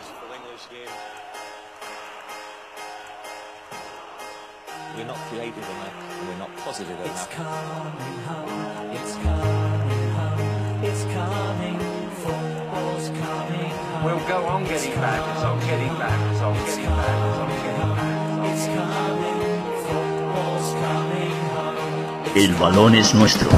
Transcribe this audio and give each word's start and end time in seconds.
beautiful 0.00 0.32
English 0.34 0.64
game. 0.70 0.94
We're 4.96 5.04
not 5.04 5.16
creative 5.28 5.58
enough, 5.58 5.94
and 6.18 6.28
we're 6.28 6.38
not 6.38 6.56
positive 6.58 6.98
enough. 7.00 7.10
It's 7.10 7.26
coming 7.34 8.18
home, 8.28 8.90
it's 8.96 9.14
coming 9.16 10.10
home, 10.16 10.84
it's 10.84 11.04
coming, 11.04 11.78
football's 12.22 13.08
coming 13.08 13.70
home. 13.70 14.04
We'll 14.04 14.26
go 14.28 14.46
on 14.46 14.64
getting 14.64 14.94
back, 14.94 15.20
it's 15.34 15.44
on 15.44 15.60
getting 15.60 15.94
back, 15.98 16.18
it's 16.32 16.40
on 16.40 16.54
getting 16.64 16.86
back, 16.86 17.16
it's 17.28 17.38
on 17.42 17.48
getting 17.60 17.90
back. 17.96 18.50
It's 18.50 18.66
coming, 18.76 19.38
football's 19.86 20.70
coming 20.84 21.32
home. 21.54 21.76
El 22.34 22.54
balón 22.54 22.94
es 22.94 23.14
nuestro. 23.14 23.50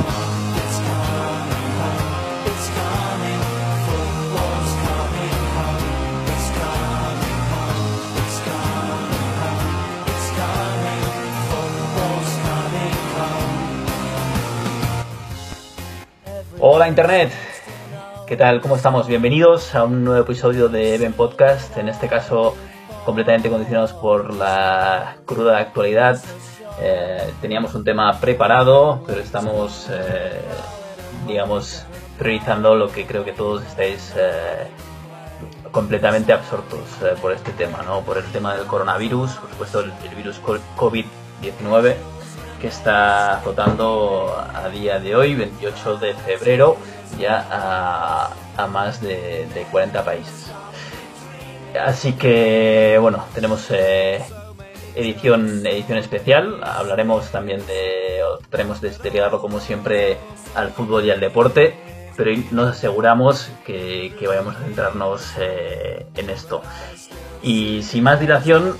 Hola 16.83 16.89
Internet, 16.89 17.31
¿qué 18.27 18.37
tal? 18.37 18.61
¿Cómo 18.61 18.75
estamos? 18.75 19.07
Bienvenidos 19.07 19.73
a 19.77 19.85
un 19.85 20.03
nuevo 20.03 20.21
episodio 20.25 20.69
de 20.69 20.97
Even 20.97 21.13
Podcast, 21.13 21.77
en 21.77 21.89
este 21.89 22.09
caso 22.09 22.57
completamente 23.05 23.49
condicionados 23.49 23.93
por 23.93 24.35
la 24.35 25.15
cruda 25.25 25.59
actualidad. 25.59 26.21
Eh, 26.81 27.31
teníamos 27.41 27.77
un 27.77 27.85
tema 27.85 28.19
preparado, 28.19 29.01
pero 29.07 29.21
estamos, 29.21 29.87
eh, 29.93 30.41
digamos, 31.29 31.87
priorizando 32.19 32.75
lo 32.75 32.91
que 32.91 33.07
creo 33.07 33.25
que 33.25 33.31
todos 33.31 33.63
estáis 33.65 34.13
eh, 34.17 34.67
completamente 35.71 36.33
absortos 36.33 36.81
por 37.21 37.31
este 37.31 37.53
tema, 37.53 37.83
¿no? 37.87 38.01
Por 38.01 38.19
el 38.19 38.25
tema 38.33 38.57
del 38.57 38.67
coronavirus, 38.67 39.31
por 39.35 39.51
supuesto 39.51 39.81
el, 39.83 39.93
virus 40.17 40.41
co- 40.41 40.59
COVID-19 40.77 41.95
que 42.63 42.69
está 42.69 43.39
azotando 43.39 44.33
a 44.55 44.69
día 44.69 45.01
de 45.01 45.17
hoy, 45.17 45.35
28 45.35 45.97
de 45.97 46.15
febrero, 46.15 46.77
ya 47.19 47.45
a, 48.57 48.67
más 48.69 49.01
de, 49.01 49.49
de 49.53 49.65
40 49.73 50.05
países. 50.05 50.53
Así 51.85 52.13
que, 52.13 52.99
bueno, 53.01 53.25
tenemos 53.35 53.67
eh, 53.71 54.23
edición, 54.95 55.67
edición 55.67 55.99
especial. 55.99 56.61
Hablaremos 56.63 57.33
también 57.33 57.67
de, 57.67 58.23
o 58.23 58.39
trataremos 58.39 58.81
de 58.81 58.91
derivarlo 58.91 59.41
como 59.41 59.59
siempre 59.59 60.19
al 60.55 60.71
fútbol 60.71 61.05
y 61.05 61.11
al 61.11 61.19
deporte, 61.19 61.75
pero 62.17 62.31
nos 62.53 62.77
aseguramos 62.77 63.51
que, 63.67 64.15
que 64.21 64.29
vayamos 64.29 64.55
a 64.55 64.61
centrarnos 64.61 65.33
eh, 65.41 66.07
en 66.15 66.31
esto. 66.31 66.63
Y 67.43 67.83
sin 67.83 68.05
más 68.05 68.21
dilación, 68.21 68.77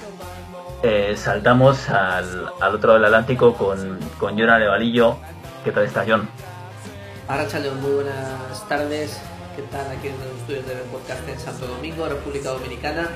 eh, 0.83 1.15
saltamos 1.17 1.89
al, 1.89 2.51
al 2.61 2.75
otro 2.75 2.89
lado 2.89 2.95
del 2.95 3.05
Atlántico 3.07 3.55
con, 3.55 3.99
con 4.19 4.39
John 4.39 4.51
Arevalillo. 4.51 5.17
¿Qué 5.65 5.71
tal 5.73 5.85
está 5.85 6.05
John? 6.07 6.29
Arrachaleo, 7.29 7.75
muy 7.77 7.93
buenas 7.93 8.69
tardes. 8.69 9.21
¿Qué 9.57 9.63
tal 9.63 9.87
aquí 9.97 10.09
en 10.09 10.15
los 10.19 10.27
estudios 10.41 10.67
de 10.67 10.75
podcast 10.91 11.29
en 11.29 11.39
Santo 11.39 11.67
Domingo, 11.67 12.09
República 12.09 12.51
Dominicana? 12.51 13.09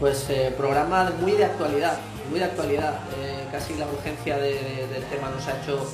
Pues 0.00 0.28
eh, 0.30 0.54
programa 0.56 1.10
muy 1.20 1.32
de 1.32 1.44
actualidad, 1.44 1.98
muy 2.30 2.38
de 2.40 2.44
actualidad. 2.44 2.94
Eh, 3.20 3.44
casi 3.50 3.74
la 3.74 3.86
urgencia 3.86 4.36
de- 4.36 4.52
de- 4.52 4.86
del 4.92 5.02
tema 5.04 5.30
nos 5.34 5.46
ha 5.48 5.60
hecho 5.60 5.90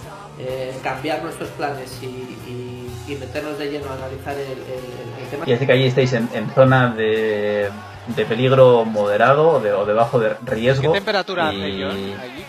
cambiar 0.82 1.22
nuestros 1.22 1.48
planes 1.50 1.96
y, 2.02 2.06
y- 2.06 2.90
y 3.06 3.14
meternos 3.16 3.56
de 3.58 3.70
lleno 3.70 3.88
a 3.90 3.94
analizar 3.94 4.34
el, 4.34 4.40
el- 4.50 5.22
el 5.22 5.28
tema. 5.30 5.44
Ya 5.46 5.58
sé 5.58 5.66
que 5.66 5.72
allí 5.72 5.86
estáis 5.86 6.12
en, 6.14 6.28
en 6.34 6.50
zona 6.54 6.88
de, 6.94 7.70
de 8.08 8.24
peligro 8.26 8.84
moderado 8.84 9.48
o 9.52 9.60
de, 9.60 9.72
o 9.72 9.84
de 9.86 9.92
bajo 9.92 10.18
de 10.18 10.34
riesgo. 10.44 10.92
¿Qué 10.92 10.98
temperatura 10.98 11.48
hace, 11.48 11.68
y- 11.68 11.82
John, 11.82 12.20
allí? 12.20 12.44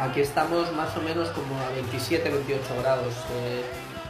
Aquí 0.00 0.20
estamos 0.20 0.72
más 0.72 0.96
o 0.96 1.00
menos 1.02 1.28
como 1.30 1.58
a 1.60 1.68
27, 1.74 2.28
28 2.28 2.64
grados. 2.80 3.14
Eh, 3.36 3.62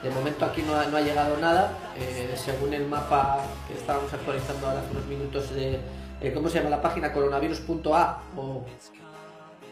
de 0.02 0.10
momento 0.10 0.44
aquí 0.44 0.62
no 0.62 0.74
ha, 0.76 0.84
no 0.86 0.96
ha 0.96 1.00
llegado 1.00 1.36
nada. 1.38 1.72
Eh, 1.96 2.32
según 2.36 2.72
el 2.74 2.86
mapa 2.86 3.38
que 3.68 3.74
estábamos 3.74 4.12
actualizando 4.12 4.66
ahora 4.66 4.80
hace 4.80 4.90
unos 4.92 5.06
minutos 5.06 5.50
de... 5.54 5.80
eh, 6.20 6.32
¿Cómo 6.32 6.48
se 6.48 6.58
llama 6.58 6.70
la 6.70 6.80
página? 6.82 7.12
Coronavirus.a 7.12 8.18
o 8.36 8.64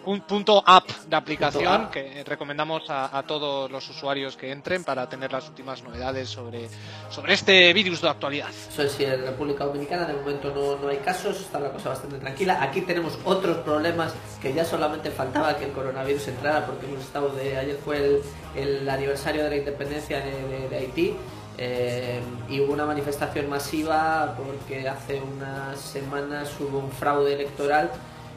Un 0.04 0.20
punto 0.22 0.62
app 0.66 0.88
de 1.06 1.14
aplicación 1.16 1.88
que 1.90 2.24
recomendamos 2.24 2.90
a, 2.90 3.16
a 3.16 3.22
todos 3.22 3.70
los 3.70 3.88
usuarios 3.88 4.36
que 4.36 4.50
entren 4.50 4.82
para 4.82 5.08
tener 5.08 5.30
las 5.30 5.48
últimas 5.48 5.82
novedades 5.84 6.28
sobre, 6.28 6.68
sobre 7.08 7.34
este 7.34 7.72
virus 7.72 8.02
de 8.02 8.08
actualidad. 8.08 8.48
Eso 8.50 8.82
es, 8.82 8.92
si 8.92 9.04
en 9.04 9.22
República 9.22 9.64
Dominicana 9.64 10.04
de 10.06 10.14
momento 10.14 10.52
no, 10.52 10.76
no 10.82 10.88
hay 10.88 10.96
casos, 10.98 11.40
está 11.40 11.60
la 11.60 11.70
cosa 11.70 11.90
bastante 11.90 12.18
tranquila. 12.18 12.60
Aquí 12.62 12.80
tenemos 12.80 13.16
otros 13.24 13.58
problemas 13.58 14.12
que 14.40 14.52
ya 14.52 14.64
solamente 14.64 15.10
faltaba 15.10 15.56
que 15.56 15.66
el 15.66 15.72
coronavirus 15.72 16.28
entrara 16.28 16.66
porque 16.66 16.86
hemos 16.86 17.00
estado 17.00 17.28
de... 17.30 17.56
Ayer 17.56 17.78
fue 17.84 17.98
el, 17.98 18.20
el 18.56 18.88
aniversario 18.88 19.44
de 19.44 19.50
la 19.50 19.56
independencia 19.56 20.18
de, 20.18 20.32
de- 20.48 20.68
de 20.68 20.76
Haití 20.78 21.14
eh, 21.58 22.20
y 22.48 22.60
hubo 22.60 22.72
una 22.72 22.86
manifestación 22.86 23.48
masiva 23.48 24.34
porque 24.36 24.88
hace 24.88 25.20
unas 25.20 25.78
semanas 25.78 26.50
hubo 26.58 26.78
un 26.78 26.90
fraude 26.90 27.34
electoral 27.34 27.90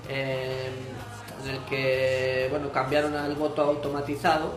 eh, 0.10 0.70
en 1.46 1.52
el 1.56 1.60
que 1.66 2.48
bueno 2.50 2.72
cambiaron 2.72 3.16
al 3.16 3.36
voto 3.36 3.62
automatizado 3.62 4.54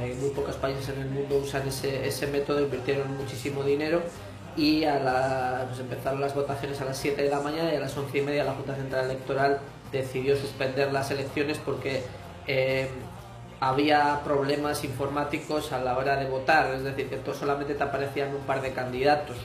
eh, 0.00 0.16
muy 0.20 0.30
pocos 0.30 0.56
países 0.56 0.88
en 0.90 1.00
el 1.00 1.08
mundo 1.08 1.36
usan 1.42 1.66
ese, 1.66 2.06
ese 2.06 2.26
método, 2.26 2.60
invirtieron 2.60 3.16
muchísimo 3.16 3.62
dinero 3.62 4.02
y 4.56 4.84
a 4.84 4.98
la- 4.98 5.64
pues 5.68 5.80
empezaron 5.80 6.20
las 6.20 6.34
votaciones 6.34 6.80
a 6.80 6.84
las 6.84 6.98
7 6.98 7.22
de 7.22 7.30
la 7.30 7.40
mañana 7.40 7.72
y 7.72 7.76
a 7.76 7.80
las 7.80 7.96
11 7.96 8.18
y 8.18 8.22
media 8.22 8.44
la 8.44 8.52
Junta 8.52 8.74
Central 8.74 9.06
Electoral 9.06 9.58
decidió 9.92 10.36
suspender 10.36 10.92
las 10.92 11.10
elecciones 11.10 11.58
porque 11.58 12.02
eh, 12.46 12.88
había 13.60 14.20
problemas 14.22 14.84
informáticos 14.84 15.72
a 15.72 15.78
la 15.78 15.96
hora 15.96 16.16
de 16.16 16.26
votar, 16.28 16.74
es 16.74 16.84
decir, 16.84 17.08
que 17.08 17.18
solamente 17.34 17.74
te 17.74 17.82
aparecían 17.82 18.34
un 18.34 18.42
par 18.42 18.60
de 18.60 18.72
candidatos. 18.72 19.36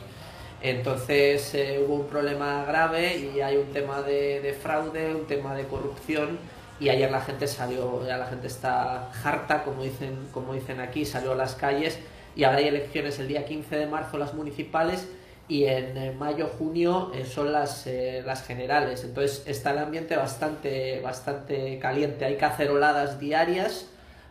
Entonces 0.62 1.54
eh, 1.56 1.84
hubo 1.86 1.96
un 1.96 2.08
problema 2.08 2.66
grave 2.66 3.18
y 3.18 3.42
hay 3.42 3.58
un 3.58 3.72
tema 3.72 4.02
de, 4.02 4.42
de 4.42 4.54
fraude, 4.54 5.16
un 5.16 5.26
tema 5.26 5.56
de 5.56 5.64
corrupción 5.66 6.38
y 6.82 6.90
ayer 6.90 7.10
la 7.12 7.22
gente 7.22 7.48
salió, 7.48 8.06
ya 8.06 8.18
la 8.18 8.26
gente 8.26 8.48
está 8.48 9.10
harta, 9.24 9.64
como 9.64 9.84
dicen, 9.84 10.28
como 10.34 10.54
dicen 10.54 10.80
aquí, 10.82 11.06
salió 11.06 11.32
a 11.34 11.36
las 11.36 11.56
calles 11.56 12.00
y 12.36 12.44
ahora 12.44 12.58
hay 12.58 12.68
elecciones 12.68 13.20
el 13.20 13.28
día 13.28 13.46
15 13.46 13.76
de 13.78 13.86
marzo 13.86 14.18
las 14.18 14.34
municipales 14.34 15.08
y 15.48 15.66
en 15.66 15.98
eh, 15.98 16.12
mayo 16.18 16.48
junio 16.48 17.12
eh, 17.14 17.26
son 17.26 17.52
las, 17.52 17.86
eh, 17.88 18.24
las 18.26 18.44
generales. 18.44 19.04
Entonces 19.04 19.44
está 19.46 19.72
el 19.72 19.78
ambiente 19.80 20.16
bastante 20.16 21.02
bastante 21.02 21.78
caliente. 21.80 22.26
Hay 22.26 22.38
caceroladas 22.38 23.20
diarias 23.20 23.88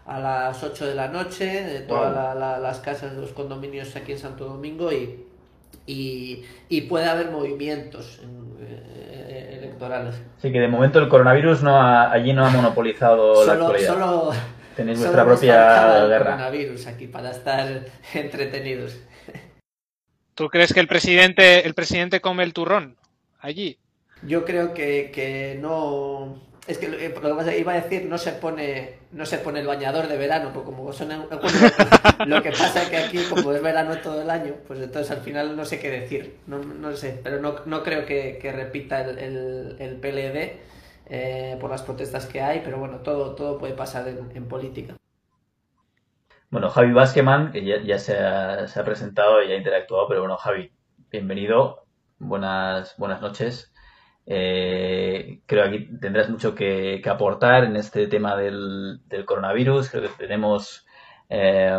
a 0.07 0.19
las 0.19 0.63
8 0.65 0.87
de 0.87 0.95
la 0.95 1.09
noche 1.09 1.45
de 1.63 1.81
todas 1.81 2.15
la- 2.15 2.35
la- 2.35 2.59
las 2.59 2.79
casas 2.81 3.15
de 3.15 3.21
los 3.21 3.33
condominios 3.33 3.95
aquí 3.97 4.13
en 4.13 4.19
Santo 4.19 4.47
Domingo 4.47 4.91
y, 4.93 5.25
y, 5.87 6.43
y 6.69 6.81
puede 6.83 7.07
haber 7.07 7.31
movimientos 7.31 8.21
en- 8.23 8.57
eh, 8.67 9.10
electorales 9.81 10.21
Así 10.39 10.53
que 10.53 10.61
de 10.61 10.69
momento 10.69 10.99
el 10.99 11.09
coronavirus 11.09 11.63
no 11.63 11.77
ha- 11.81 12.11
allí 12.13 12.33
no 12.33 12.45
ha 12.47 12.51
monopolizado 12.51 13.45
la 13.47 13.53
solo, 13.55 13.67
actualidad. 13.67 13.93
solo, 13.95 14.33
Tenéis 14.77 14.99
vuestra 14.99 15.25
propia 15.25 16.07
guerra. 16.07 16.25
coronavirus 16.37 16.87
aquí 16.87 17.07
para 17.07 17.31
estar 17.31 17.67
entretenidos 18.15 18.99
¿Tú 20.35 20.49
crees 20.49 20.73
que 20.73 20.81
el 20.81 20.89
presidente, 20.89 21.67
el 21.67 21.75
presidente 21.75 22.21
come 22.21 22.45
el 22.45 22.55
turrón 22.55 22.97
allí? 23.41 23.79
Yo 24.23 24.45
creo 24.45 24.73
que, 24.75 25.11
que 25.15 25.59
no. 25.61 26.41
Es 26.67 26.79
que 26.79 26.89
lo 26.89 26.97
eh, 26.99 27.09
lo 27.09 27.21
que 27.31 27.35
pasa- 27.35 27.57
iba 27.57 27.73
a 27.73 27.81
decir, 27.81 28.05
no 28.07 28.19
se 28.19 28.33
pone 28.33 28.99
no 29.13 29.25
se 29.27 29.39
pone 29.39 29.61
el 29.61 29.67
bañador 29.67 30.07
de 30.09 30.17
verano, 30.17 30.51
porque 30.53 30.67
como 30.67 30.93
son 30.93 31.11
en- 31.13 31.23
lo 32.27 32.43
que 32.43 32.51
pasa 32.51 32.83
es 32.83 32.89
que 32.91 32.97
aquí, 32.99 33.19
como 33.29 33.53
es 33.53 33.63
verano 33.63 33.97
todo 33.99 34.23
el 34.23 34.31
año, 34.31 34.55
pues 34.67 34.81
entonces 34.81 35.11
al 35.11 35.23
final 35.23 35.57
no 35.57 35.65
sé 35.65 35.81
qué 35.81 35.91
decir. 35.91 36.37
No, 36.47 36.59
no 36.59 36.95
sé, 36.97 37.19
pero 37.23 37.41
no, 37.41 37.57
no 37.67 37.83
creo 37.83 38.05
que, 38.07 38.39
repita 38.55 39.01
el, 39.03 39.77
el, 39.79 39.97
PLD 39.97 40.61
eh, 41.07 41.57
por 41.61 41.71
las 41.71 41.83
protestas 41.83 42.27
que 42.27 42.41
hay, 42.41 42.61
pero 42.65 42.79
bueno, 42.79 42.99
todo, 42.99 43.35
todo 43.35 43.59
puede 43.59 43.75
pasar 43.75 44.07
en, 44.09 44.47
política. 44.49 44.95
Bueno, 46.51 46.69
Javi 46.71 46.93
Basqueman, 46.93 47.53
que 47.53 47.65
ya, 47.65 47.81
ya 47.83 47.99
se, 47.99 48.17
ha, 48.19 48.67
se 48.69 48.81
ha 48.81 48.85
presentado 48.85 49.43
y 49.43 49.53
ha 49.53 49.57
interactuado, 49.57 50.09
pero 50.09 50.21
bueno, 50.21 50.37
Javi, 50.37 50.73
bienvenido, 51.11 51.85
buenas, 52.19 52.97
buenas 52.99 53.21
noches. 53.23 53.70
Eh, 54.33 55.41
creo 55.45 55.65
que 55.65 55.69
aquí 55.69 55.89
tendrás 56.01 56.31
mucho 56.31 56.55
que, 56.55 57.01
que 57.03 57.11
aportar 57.11 57.65
en 57.65 57.75
este 57.75 58.07
tema 58.07 58.37
del, 58.37 59.01
del 59.09 59.25
coronavirus. 59.25 59.91
Creo 59.91 60.05
que 60.05 60.25
tenemos 60.25 60.87
eh, 61.29 61.77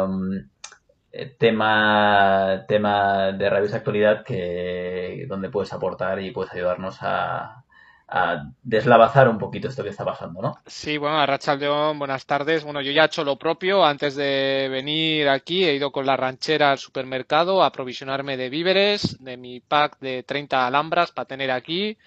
eh, 1.14 1.36
tema, 1.40 2.66
tema 2.68 3.32
de 3.32 3.50
rabiosa 3.50 3.78
actualidad 3.78 4.26
que, 4.26 5.26
donde 5.30 5.50
puedes 5.50 5.72
aportar 5.72 6.22
y 6.22 6.32
puedes 6.32 6.52
ayudarnos 6.52 6.98
a, 7.00 7.64
a 8.10 8.44
deslavazar 8.62 9.30
un 9.30 9.38
poquito 9.38 9.70
esto 9.70 9.82
que 9.82 9.90
está 9.90 10.04
pasando, 10.04 10.42
¿no? 10.42 10.56
Sí, 10.66 10.98
bueno, 10.98 11.20
a 11.20 11.26
Rachaldeón, 11.26 12.00
buenas 12.00 12.26
tardes. 12.26 12.66
Bueno, 12.66 12.82
yo 12.82 12.92
ya 12.92 13.04
he 13.04 13.06
hecho 13.06 13.24
lo 13.24 13.38
propio. 13.38 13.86
Antes 13.86 14.18
de 14.18 14.68
venir 14.70 15.30
aquí 15.30 15.64
he 15.64 15.74
ido 15.74 15.94
con 15.94 16.06
la 16.06 16.18
ranchera 16.18 16.72
al 16.72 16.80
supermercado 16.80 17.64
a 17.64 17.68
aprovisionarme 17.68 18.36
de 18.36 18.50
víveres, 18.50 19.24
de 19.24 19.38
mi 19.38 19.62
pack 19.62 20.00
de 20.02 20.24
30 20.24 20.68
alhambras 20.68 21.14
para 21.14 21.28
tener 21.28 21.50
aquí. 21.50 21.98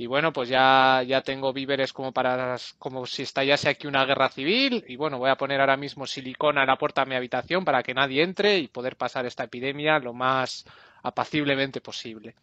Y 0.00 0.06
bueno, 0.06 0.32
pues 0.32 0.48
ya, 0.48 1.02
ya 1.06 1.20
tengo 1.20 1.52
víveres 1.52 1.92
como 1.92 2.10
para 2.10 2.56
como 2.78 3.04
si 3.04 3.20
estallase 3.20 3.68
aquí 3.68 3.86
una 3.86 4.06
guerra 4.06 4.30
civil. 4.30 4.82
Y 4.88 4.96
bueno, 4.96 5.18
voy 5.18 5.28
a 5.28 5.36
poner 5.36 5.60
ahora 5.60 5.76
mismo 5.76 6.06
silicona 6.06 6.62
en 6.62 6.68
la 6.68 6.78
puerta 6.78 7.04
de 7.04 7.10
mi 7.10 7.16
habitación 7.16 7.66
para 7.66 7.82
que 7.82 7.92
nadie 7.92 8.22
entre 8.22 8.56
y 8.56 8.68
poder 8.68 8.96
pasar 8.96 9.26
esta 9.26 9.44
epidemia 9.44 9.98
lo 9.98 10.14
más 10.14 10.64
apaciblemente 11.02 11.82
posible. 11.82 12.34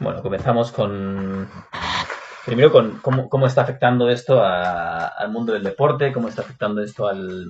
Bueno, 0.00 0.20
comenzamos 0.20 0.72
con. 0.72 1.48
Primero, 2.44 2.72
con 2.72 2.98
cómo, 2.98 3.28
cómo 3.28 3.46
está 3.46 3.62
afectando 3.62 4.10
esto 4.10 4.42
al 4.42 5.30
mundo 5.30 5.52
del 5.52 5.62
deporte, 5.62 6.12
cómo 6.12 6.26
está 6.26 6.42
afectando 6.42 6.82
esto 6.82 7.06
al, 7.06 7.46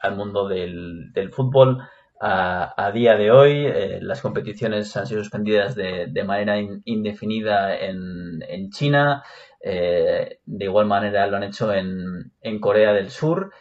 al 0.00 0.16
mundo 0.16 0.48
del, 0.48 1.14
del 1.14 1.32
fútbol. 1.32 1.82
A, 2.20 2.90
día 2.92 3.16
de 3.16 3.30
hoy, 3.30 3.66
eh, 3.66 3.98
las 4.02 4.20
competiciones 4.22 4.96
han 4.96 5.06
sido 5.06 5.20
suspendidas 5.22 5.74
de, 5.76 6.24
manera 6.24 6.58
in- 6.58 6.82
indefinida 6.84 7.76
en, 7.78 8.70
China. 8.70 9.22
eh, 9.60 10.38
de 10.44 10.64
igual 10.64 10.86
manera 10.86 11.26
lo 11.28 11.36
han 11.36 11.44
hecho 11.44 11.72
en, 11.72 12.32
Corea 12.60 12.92
del 12.92 13.10
Sur. 13.10 13.52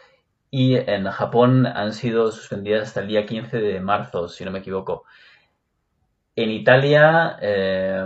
Y 0.51 0.75
en 0.75 1.05
Japón 1.11 1.67
han 1.67 1.93
sido 1.93 2.31
suspendidas 2.31 2.87
hasta 2.89 3.01
el 3.01 3.07
día 3.09 3.25
15 3.25 3.57
de 3.59 3.79
marzo, 3.81 4.27
si 4.29 4.45
no 4.45 4.51
me 4.51 4.59
equivoco. 4.59 5.05
En 6.35 6.51
Italia, 6.51 7.37
eh, 7.41 8.05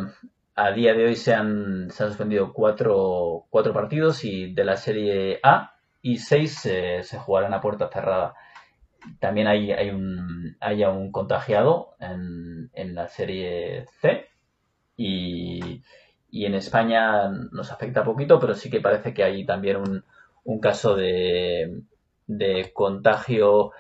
a 0.56 0.72
día 0.72 0.94
de 0.94 1.06
hoy 1.06 1.16
se 1.16 1.34
han, 1.36 1.92
suspendido 1.92 2.52
cuatro, 2.54 3.46
cuatro 3.50 3.74
partidos 3.74 4.24
y 4.24 4.54
de 4.54 4.64
la 4.66 4.78
Serie 4.78 5.40
A 5.44 5.76
y 6.02 6.18
seis 6.18 6.58
se 6.62 7.04
jugarán 7.20 7.54
a 7.54 7.62
puerta 7.62 7.90
cerrada. 7.90 8.34
También 9.20 9.48
hay, 9.48 9.72
hay 9.72 9.90
un, 9.92 10.58
un 10.62 11.12
contagiado 11.12 11.96
en, 12.00 12.70
en 12.74 12.96
la 12.96 13.08
Serie 13.08 13.86
C 14.02 14.28
y, 14.98 15.82
y 16.30 16.46
en 16.46 16.56
España 16.56 17.30
nos 17.52 17.72
afecta 17.72 18.04
poquito, 18.04 18.40
pero 18.40 18.54
sí 18.56 18.70
que 18.70 18.82
parece 18.82 19.14
que 19.14 19.24
hay 19.24 19.46
también 19.46 19.78
un, 19.78 20.04
un 20.46 20.60
caso 20.60 20.96
de, 20.96 21.82
de 22.28 22.72
contagio 22.74 23.72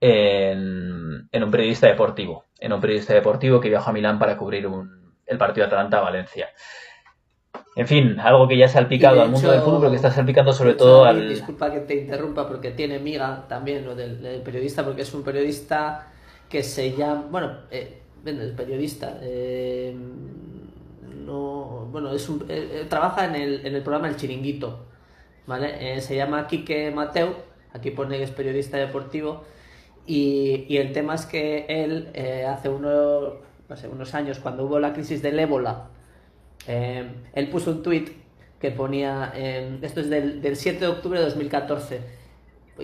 en, 0.00 1.28
en 1.30 1.42
un 1.44 1.50
periodista 1.50 1.88
deportivo. 1.88 2.44
En 2.60 2.72
un 2.72 2.80
periodista 2.80 3.14
deportivo 3.14 3.60
que 3.60 3.68
viajó 3.68 3.90
a 3.90 3.92
Milán 3.92 4.18
para 4.18 4.36
cubrir 4.36 4.66
un- 4.66 5.14
el 5.26 5.38
partido 5.38 5.66
Atalanta-Valencia. 5.66 6.48
En 7.74 7.86
fin, 7.86 8.20
algo 8.20 8.46
que 8.48 8.56
ya 8.58 8.66
ha 8.66 8.68
salpicado 8.68 9.22
al 9.22 9.30
mundo 9.30 9.46
hecho- 9.48 9.52
del 9.52 9.60
fútbol, 9.62 9.78
pero 9.80 9.90
que 9.90 9.96
está 9.96 10.10
salpicando 10.10 10.52
sobre 10.52 10.74
todo 10.74 11.04
al... 11.06 11.28
Disculpa 11.28 11.72
que 11.72 11.80
te 11.80 11.94
interrumpa 11.94 12.46
porque 12.46 12.72
tiene 12.72 12.98
miga 12.98 13.46
también 13.48 13.84
lo 13.86 13.94
del, 13.94 14.20
del 14.22 14.42
periodista, 14.42 14.84
porque 14.84 15.02
es 15.02 15.14
un 15.14 15.22
periodista 15.22 16.08
que 16.50 16.62
se 16.62 16.92
llama. 16.94 17.24
Bueno, 17.30 17.50
eh, 17.70 18.00
bueno, 18.22 18.42
el 18.42 18.52
periodista. 18.52 19.18
eh, 19.22 19.96
no, 21.24 21.88
bueno, 21.90 22.12
es 22.12 22.28
un, 22.28 22.42
eh, 22.48 22.68
eh, 22.82 22.86
trabaja 22.88 23.24
en 23.24 23.36
el, 23.36 23.66
en 23.66 23.74
el 23.74 23.82
programa 23.82 24.08
El 24.08 24.16
Chiringuito. 24.16 24.86
¿Vale? 25.46 25.96
Eh, 25.96 26.00
se 26.00 26.14
llama 26.14 26.46
Quique 26.46 26.90
Mateu. 26.90 27.34
Aquí 27.72 27.90
pone 27.90 28.18
que 28.18 28.24
es 28.24 28.30
periodista 28.30 28.76
deportivo. 28.76 29.44
Y, 30.06 30.66
y 30.68 30.76
el 30.76 30.92
tema 30.92 31.14
es 31.14 31.26
que 31.26 31.64
él, 31.68 32.08
eh, 32.14 32.44
hace 32.46 32.68
uno, 32.68 33.36
no 33.68 33.76
sé, 33.76 33.88
unos 33.88 34.14
años, 34.14 34.38
cuando 34.40 34.64
hubo 34.64 34.78
la 34.78 34.92
crisis 34.92 35.22
del 35.22 35.38
ébola, 35.38 35.88
eh, 36.66 37.10
él 37.34 37.48
puso 37.48 37.70
un 37.70 37.82
tuit 37.82 38.10
que 38.60 38.70
ponía, 38.70 39.32
eh, 39.34 39.78
esto 39.82 40.00
es 40.00 40.08
del, 40.08 40.40
del 40.40 40.56
7 40.56 40.78
de 40.78 40.86
octubre 40.86 41.18
de 41.18 41.24
2014, 41.26 42.00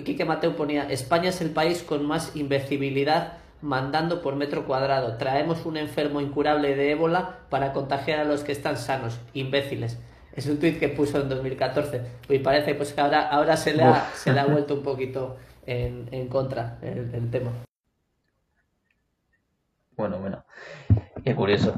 Quique 0.04 0.24
Mateo 0.24 0.54
ponía, 0.56 0.84
España 0.90 1.30
es 1.30 1.40
el 1.40 1.50
país 1.50 1.82
con 1.82 2.06
más 2.06 2.36
invencibilidad 2.36 3.38
mandando 3.60 4.22
por 4.22 4.36
metro 4.36 4.66
cuadrado. 4.66 5.16
Traemos 5.16 5.66
un 5.66 5.76
enfermo 5.76 6.20
incurable 6.20 6.76
de 6.76 6.92
ébola 6.92 7.40
para 7.48 7.72
contagiar 7.72 8.20
a 8.20 8.24
los 8.24 8.44
que 8.44 8.52
están 8.52 8.76
sanos, 8.76 9.18
imbéciles. 9.34 9.98
Es 10.32 10.46
un 10.46 10.58
tuit 10.58 10.78
que 10.78 10.88
puso 10.88 11.20
en 11.20 11.28
2014 11.28 12.02
y 12.28 12.38
parece 12.38 12.74
pues 12.74 12.92
que 12.92 13.00
ahora, 13.00 13.28
ahora 13.28 13.56
se, 13.56 13.74
le 13.74 13.82
ha, 13.82 14.10
se 14.14 14.32
le 14.32 14.40
ha 14.40 14.46
vuelto 14.46 14.74
un 14.74 14.82
poquito 14.84 15.36
en, 15.66 16.08
en 16.12 16.28
contra 16.28 16.78
el, 16.82 17.12
el 17.12 17.30
tema. 17.30 17.50
Bueno, 19.96 20.18
bueno, 20.20 20.44
qué 21.24 21.34
curioso. 21.34 21.74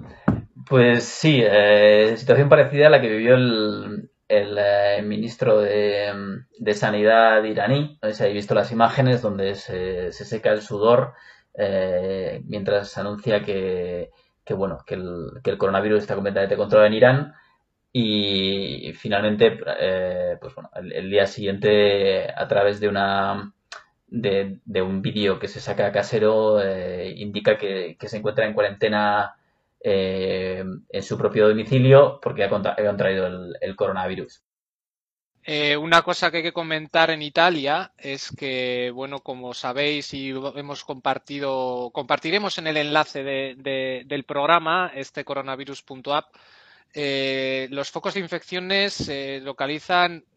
Pues 0.70 1.02
sí, 1.04 1.42
eh, 1.44 2.14
situación 2.16 2.48
parecida 2.48 2.86
a 2.86 2.90
la 2.90 3.00
que 3.00 3.08
vivió 3.08 3.34
el, 3.34 4.08
el, 4.28 4.56
eh, 4.56 5.02
ministro 5.02 5.58
de, 5.62 6.14
Sanidad 6.74 7.42
iraní. 7.42 7.98
No 8.00 8.08
sé 8.08 8.14
si 8.14 8.22
habéis 8.22 8.36
visto 8.36 8.54
las 8.54 8.70
imágenes 8.70 9.20
donde 9.20 9.56
se, 9.56 10.12
se 10.12 10.24
seca 10.24 10.52
el 10.52 10.62
sudor 10.62 11.14
eh, 11.54 12.40
mientras 12.46 12.96
anuncia 12.98 13.42
que, 13.42 14.10
bueno, 14.50 14.78
que 14.86 14.94
el, 14.94 15.40
que 15.42 15.50
el 15.50 15.58
coronavirus 15.58 16.02
está 16.02 16.14
completamente 16.14 16.56
controlado 16.56 16.86
en 16.86 16.94
Irán. 16.94 17.34
Y 17.92 18.92
finalmente, 18.94 19.58
eh, 19.80 20.36
pues 20.40 20.54
bueno, 20.54 20.70
el, 20.76 21.10
día 21.10 21.26
siguiente, 21.26 22.32
a 22.32 22.46
través 22.46 22.78
de 22.78 22.88
una 22.88 23.52
de 24.06 24.82
un 24.82 25.02
vídeo 25.02 25.40
que 25.40 25.48
se 25.48 25.60
saca 25.60 25.90
casero, 25.90 26.62
eh, 26.62 27.12
indica 27.16 27.58
que, 27.58 27.96
que 27.98 28.08
se 28.08 28.18
encuentra 28.18 28.46
en 28.46 28.54
cuarentena 28.54 29.34
eh, 29.82 30.64
en 30.88 31.02
su 31.02 31.16
propio 31.18 31.48
domicilio 31.48 32.18
porque 32.22 32.44
ha, 32.44 32.48
contra- 32.48 32.72
ha 32.72 32.84
contraído 32.84 33.26
el, 33.60 33.76
coronavirus. 33.76 34.42
Eh, 35.42 35.76
una 35.76 36.02
cosa 36.02 36.30
que 36.30 36.38
hay 36.38 36.42
que 36.42 36.52
comentar 36.52 37.10
en 37.10 37.22
Italia 37.22 37.92
es 37.96 38.30
que, 38.36 38.90
bueno, 38.94 39.20
como 39.20 39.54
sabéis 39.54 40.12
y 40.12 40.30
hemos 40.54 40.84
compartido, 40.84 41.90
compartiremos 41.92 42.58
en 42.58 42.66
el 42.66 42.76
enlace 42.76 43.24
de- 43.24 43.54
de- 43.58 44.02
del 44.06 44.24
programa, 44.24 44.92
este 44.94 45.24
coronavirus.app, 45.24 46.26
eh, 46.92 47.68
los 47.70 47.90
focos 47.90 48.14
de 48.14 48.20
infecciones 48.20 48.92
se 48.92 49.40
localizan 49.40 50.16
mm, 50.16 50.29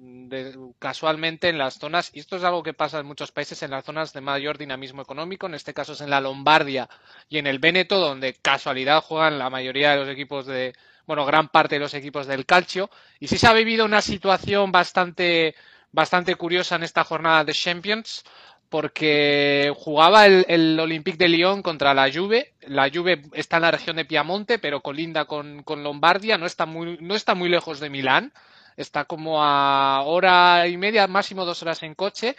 de- 0.00 0.56
casualmente 0.78 1.48
en 1.48 1.58
las 1.58 1.78
zonas, 1.78 2.10
y 2.14 2.20
esto 2.20 2.36
es 2.36 2.44
algo 2.44 2.62
que 2.62 2.74
pasa 2.74 3.00
en 3.00 3.06
muchos 3.06 3.32
países, 3.32 3.62
en 3.62 3.70
las 3.70 3.84
zonas 3.84 4.12
de 4.12 4.20
mayor 4.20 4.58
dinamismo 4.58 5.02
económico, 5.02 5.46
en 5.46 5.54
este 5.54 5.74
caso 5.74 5.92
es 5.92 6.00
en 6.00 6.10
la 6.10 6.20
Lombardia 6.20 6.88
y 7.28 7.38
en 7.38 7.46
el 7.46 7.58
Véneto, 7.58 7.98
donde 7.98 8.34
casualidad 8.34 9.02
juegan 9.02 9.38
la 9.38 9.50
mayoría 9.50 9.90
de 9.92 9.96
los 9.98 10.08
equipos 10.08 10.46
de, 10.46 10.74
bueno, 11.06 11.26
gran 11.26 11.48
parte 11.48 11.76
de 11.76 11.80
los 11.80 11.94
equipos 11.94 12.26
del 12.26 12.46
calcio. 12.46 12.90
Y 13.18 13.28
sí 13.28 13.38
se 13.38 13.46
ha 13.46 13.52
vivido 13.52 13.84
una 13.84 14.00
situación 14.00 14.70
bastante, 14.70 15.54
bastante 15.92 16.34
curiosa 16.36 16.76
en 16.76 16.84
esta 16.84 17.04
jornada 17.04 17.44
de 17.44 17.54
Champions, 17.54 18.24
porque 18.68 19.72
jugaba 19.76 20.26
el, 20.26 20.44
el 20.48 20.78
Olympique 20.78 21.16
de 21.16 21.28
Lyon 21.28 21.62
contra 21.62 21.94
la 21.94 22.12
Juve. 22.12 22.52
La 22.60 22.90
Juve 22.92 23.22
está 23.32 23.56
en 23.56 23.62
la 23.62 23.70
región 23.70 23.96
de 23.96 24.04
Piamonte, 24.04 24.58
pero 24.58 24.82
colinda 24.82 25.24
con, 25.24 25.62
con 25.62 25.82
Lombardia, 25.82 26.36
no 26.36 26.44
está, 26.44 26.66
muy, 26.66 26.98
no 27.00 27.14
está 27.14 27.34
muy 27.34 27.48
lejos 27.48 27.80
de 27.80 27.88
Milán. 27.88 28.32
Está 28.78 29.04
como 29.06 29.42
a 29.42 30.02
hora 30.06 30.68
y 30.68 30.76
media, 30.76 31.08
máximo 31.08 31.44
dos 31.44 31.60
horas 31.62 31.82
en 31.82 31.94
coche. 31.94 32.36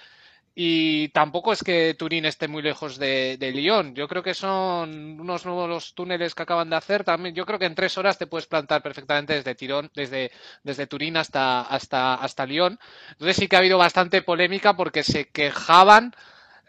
Y 0.55 1.09
tampoco 1.09 1.53
es 1.53 1.63
que 1.63 1.95
Turín 1.97 2.25
esté 2.25 2.47
muy 2.47 2.61
lejos 2.61 2.97
de, 2.97 3.37
de 3.37 3.51
Lyon. 3.51 3.93
Yo 3.93 4.07
creo 4.07 4.23
que 4.23 4.33
son 4.33 5.19
unos 5.19 5.45
nuevos 5.45 5.93
túneles 5.93 6.33
que 6.35 6.43
acaban 6.43 6.69
de 6.69 6.77
hacer. 6.77 7.03
También, 7.03 7.35
yo 7.35 7.45
creo 7.45 7.59
que 7.59 7.65
en 7.65 7.75
tres 7.75 7.97
horas 7.97 8.17
te 8.17 8.27
puedes 8.27 8.47
plantar 8.47 8.81
perfectamente 8.81 9.33
desde 9.35 9.55
Tirón, 9.55 9.91
desde, 9.93 10.31
desde 10.63 10.87
Turín 10.87 11.17
hasta, 11.17 11.61
hasta, 11.61 12.15
hasta 12.15 12.45
Lyon. 12.45 12.79
Entonces 13.11 13.35
sí 13.37 13.47
que 13.47 13.55
ha 13.57 13.59
habido 13.59 13.77
bastante 13.77 14.21
polémica 14.21 14.75
porque 14.75 15.03
se 15.03 15.29
quejaban 15.29 16.13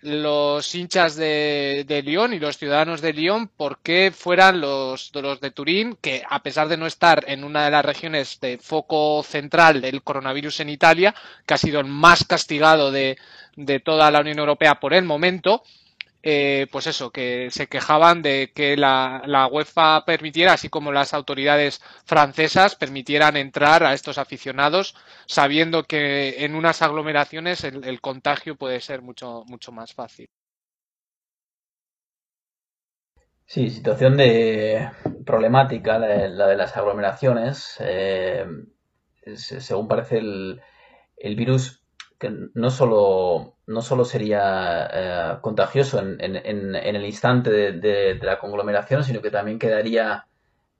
los 0.03 0.75
hinchas 0.75 1.17
de, 1.17 1.85
de 1.87 2.03
Lyon 2.03 2.33
y 2.33 2.39
los 2.39 2.57
ciudadanos 2.57 3.01
de 3.01 3.13
Lyon 3.13 3.49
porque 3.57 4.13
fueran 4.15 4.61
los, 4.61 5.11
los 5.15 5.41
de 5.41 5.51
Turín, 5.51 5.97
que 6.01 6.23
a 6.29 6.43
pesar 6.43 6.69
de 6.69 6.77
no 6.77 6.87
estar 6.87 7.25
en 7.29 7.45
una 7.45 7.65
de 7.65 7.71
las 7.71 7.85
regiones 7.85 8.39
de 8.41 8.59
foco 8.59 9.23
central 9.23 9.81
del 9.81 10.03
coronavirus 10.03 10.61
en 10.61 10.71
Italia, 10.71 11.15
que 11.47 11.55
ha 11.55 11.59
sido 11.59 11.81
el 11.81 11.87
más 11.87 12.25
castigado 12.25 12.91
de, 12.91 13.19
de 13.57 13.81
toda 13.81 14.11
la 14.11 14.21
Unión 14.21 14.39
Europea 14.39 14.81
por 14.81 14.95
el 14.95 15.05
momento, 15.05 15.63
eh, 16.23 16.67
pues 16.73 16.87
eso, 16.87 17.11
que 17.13 17.49
se 17.51 17.69
quejaban 17.69 18.23
de 18.23 18.53
que 18.55 18.77
la, 18.77 19.23
la 19.27 19.47
UEFA 19.47 20.05
permitiera, 20.05 20.53
así 20.55 20.69
como 20.69 20.93
las 20.93 21.15
autoridades 21.15 21.81
francesas, 22.05 22.77
permitieran 22.77 23.37
entrar 23.37 23.85
a 23.85 23.95
estos 23.95 24.19
aficionados, 24.19 24.95
sabiendo 25.27 25.85
que 25.85 26.45
en 26.45 26.55
unas 26.55 26.83
aglomeraciones 26.83 27.65
el, 27.65 28.01
contagio 28.01 28.57
puede 28.57 28.81
ser 28.81 29.03
mucho, 29.03 29.45
mucho 29.47 29.73
más 29.73 29.95
fácil. 29.95 30.29
Sí, 33.47 33.71
situación 33.71 34.17
de 34.17 34.91
problemática, 35.27 35.99
la 35.99 36.07
de, 36.07 36.29
la 36.29 36.47
de 36.47 36.57
las 36.57 36.77
aglomeraciones. 36.77 37.77
eh, 37.81 38.47
se- 39.37 39.61
según 39.61 39.89
parece, 39.89 40.19
el, 40.19 40.61
el 41.17 41.37
virus 41.37 41.85
que 42.19 42.33
no 42.55 42.71
solo, 42.71 43.59
no 43.71 43.83
solo 43.83 44.05
sería 44.05 44.89
eh, 44.93 45.39
contagioso 45.41 46.01
en, 46.01 46.21
el 46.75 47.05
instante 47.05 47.51
de, 47.73 48.19
la 48.21 48.39
conglomeración, 48.39 49.05
sino 49.05 49.23
que 49.23 49.31
también 49.31 49.61
quedaría 49.61 50.27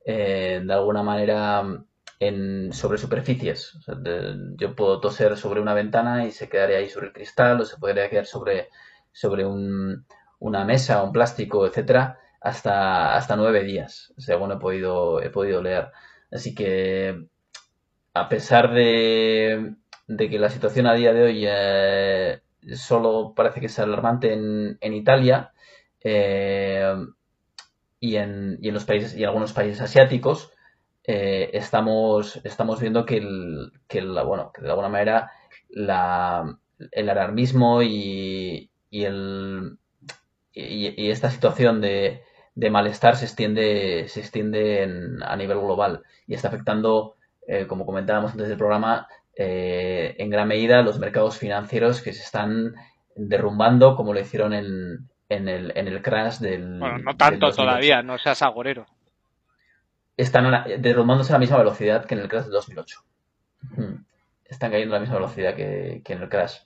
eh, 0.05 0.61
de 0.65 0.73
alguna 0.73 1.05
manera 1.05 1.63
en, 2.19 2.73
sobre 2.73 2.99
superficies. 2.99 3.79
Yo 4.57 4.75
puedo 4.75 5.01
toser 5.01 5.37
sobre 5.37 5.61
una 5.61 5.73
ventana 5.73 6.27
y 6.27 6.33
se 6.33 6.49
quedaría 6.49 6.79
ahí 6.79 6.89
sobre 6.89 7.07
el 7.09 7.13
cristal 7.13 7.61
o 7.61 7.65
se 7.65 7.79
podría 7.79 8.11
quedar 8.11 8.27
sobre, 8.27 8.71
sobre 9.13 9.47
un- 9.47 10.05
una 10.41 10.65
mesa, 10.65 11.03
un 11.05 11.13
plástico, 11.13 11.67
etcétera, 11.67 12.19
hasta, 12.41 13.15
hasta 13.15 13.37
nueve 13.37 13.63
días, 13.63 14.13
según 14.19 14.51
he 14.53 14.57
podido, 14.57 15.23
he 15.23 15.31
podido 15.31 15.63
leer. 15.63 15.93
Así 16.33 16.55
que, 16.57 17.27
a 18.15 18.29
pesar 18.29 18.73
de, 18.73 19.77
de 20.09 20.31
que 20.31 20.39
la 20.39 20.51
situación 20.51 20.87
a 20.87 20.95
día 20.95 21.13
de 21.13 21.23
hoy 21.23 21.45
eh, 21.47 22.41
solo 22.75 23.35
parece 23.35 23.61
que 23.61 23.67
es 23.67 23.79
alarmante 23.79 24.33
en, 24.35 24.79
en 24.81 24.95
Italia 24.95 25.53
eh, 26.03 26.95
y, 27.99 28.17
en, 28.17 28.59
y 28.61 28.69
en 28.69 28.75
los 28.75 28.85
países 28.85 29.17
y 29.17 29.25
algunos 29.25 29.53
países 29.53 29.81
asiáticos, 29.81 30.53
eh, 31.05 31.51
estamos, 31.55 32.41
estamos 32.45 32.81
viendo 32.81 33.05
que, 33.05 33.21
que 33.89 34.03
la- 34.03 34.23
bueno, 34.23 34.53
de 34.61 34.69
alguna 34.71 34.89
manera 34.89 35.31
la, 35.69 36.59
el 36.93 37.09
alarmismo 37.11 37.83
y, 37.83 38.71
y 38.91 39.05
el, 39.05 39.79
y 40.53 41.11
esta 41.11 41.31
situación 41.31 41.81
de, 41.81 42.23
de 42.55 42.71
malestar 42.71 43.17
se 43.17 43.25
extiende, 43.27 44.07
se 44.09 44.21
extiende 44.21 44.83
en- 44.83 45.23
a 45.23 45.37
nivel 45.37 45.59
global 45.61 46.03
y 46.27 46.35
está 46.35 46.49
afectando, 46.49 47.17
eh, 47.47 47.67
como 47.67 47.87
comentábamos 47.87 48.33
antes 48.33 48.49
del 48.49 48.59
programa, 48.59 49.09
eh, 49.37 50.15
en 50.19 50.31
gran 50.31 50.49
medida 50.49 50.83
los 50.83 50.99
mercados 50.99 51.39
financieros 51.39 52.03
que 52.03 52.13
se 52.13 52.23
están 52.23 52.75
derrumbando 53.17 53.97
como 53.97 54.15
lo 54.15 54.21
hicieron 54.21 54.53
en, 54.55 55.09
en 55.29 55.49
el, 55.49 55.73
en 55.77 55.89
el 55.89 56.03
crash 56.03 56.39
del, 56.39 56.67
Bueno, 56.81 56.99
no 56.99 57.17
tanto 57.17 57.47
2008 57.47 57.57
todavía, 57.57 58.03
no 58.03 58.19
seas 58.19 58.43
agorero. 58.43 58.87
están 60.17 60.65
derrumbándose 60.83 61.33
a 61.33 61.35
la 61.35 61.39
misma 61.39 61.59
velocidad 61.59 62.05
que 62.05 62.15
en 62.15 62.21
el 62.21 62.29
crash 62.29 62.45
de 62.45 62.51
2008. 62.51 63.01
Ujú. 63.73 63.99
Están 64.45 64.71
cayendo 64.73 64.95
a 64.95 64.99
la 64.99 65.01
misma 65.01 65.17
velocidad 65.17 65.55
que, 65.55 66.03
que 66.05 66.13
en 66.13 66.23
el 66.23 66.29
crash. 66.29 66.59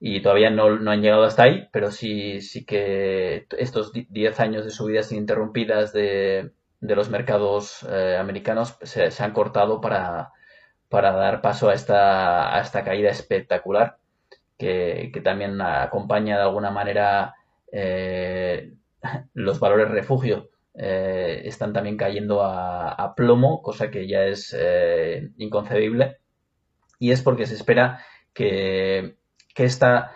Y 0.00 0.20
todavía 0.22 0.50
no, 0.50 0.78
no 0.78 0.90
han 0.90 1.02
llegado 1.02 1.24
hasta 1.24 1.44
ahí, 1.44 1.68
pero 1.72 1.90
sí, 1.90 2.40
sí 2.40 2.64
que 2.64 3.46
estos 3.58 3.92
di- 3.92 4.06
10 4.10 4.38
años 4.40 4.64
de 4.64 4.70
subidas 4.70 5.10
ininterrumpidas 5.12 5.92
de, 5.92 6.52
de 6.80 6.96
los 6.96 7.08
mercados 7.10 7.86
eh, 7.90 8.16
americanos 8.18 8.76
se, 8.82 9.10
se 9.10 9.24
han 9.24 9.32
cortado 9.32 9.80
para, 9.80 10.32
para 10.88 11.12
dar 11.12 11.40
paso 11.42 11.68
a 11.70 11.74
esta, 11.74 12.56
a 12.56 12.60
esta 12.60 12.84
caída 12.84 13.10
espectacular 13.10 13.98
que, 14.58 15.10
que 15.12 15.20
también 15.20 15.60
acompaña 15.60 16.36
de 16.36 16.42
alguna 16.42 16.70
manera 16.70 17.34
eh, 17.72 18.74
los 19.34 19.60
valores 19.60 19.90
refugio 19.90 20.50
eh, 20.74 21.42
están 21.44 21.72
también 21.72 21.96
cayendo 21.96 22.42
a, 22.44 23.14
plomo, 23.16 23.62
cosa 23.62 23.90
que 23.90 24.06
ya 24.08 24.24
es 24.24 24.54
eh, 24.58 25.30
inconcebible. 25.38 26.18
Y 26.98 27.12
es 27.12 27.22
porque 27.22 27.46
se 27.46 27.54
espera 27.54 28.04
que, 28.34 29.16
que 29.54 29.64
esta, 29.64 30.12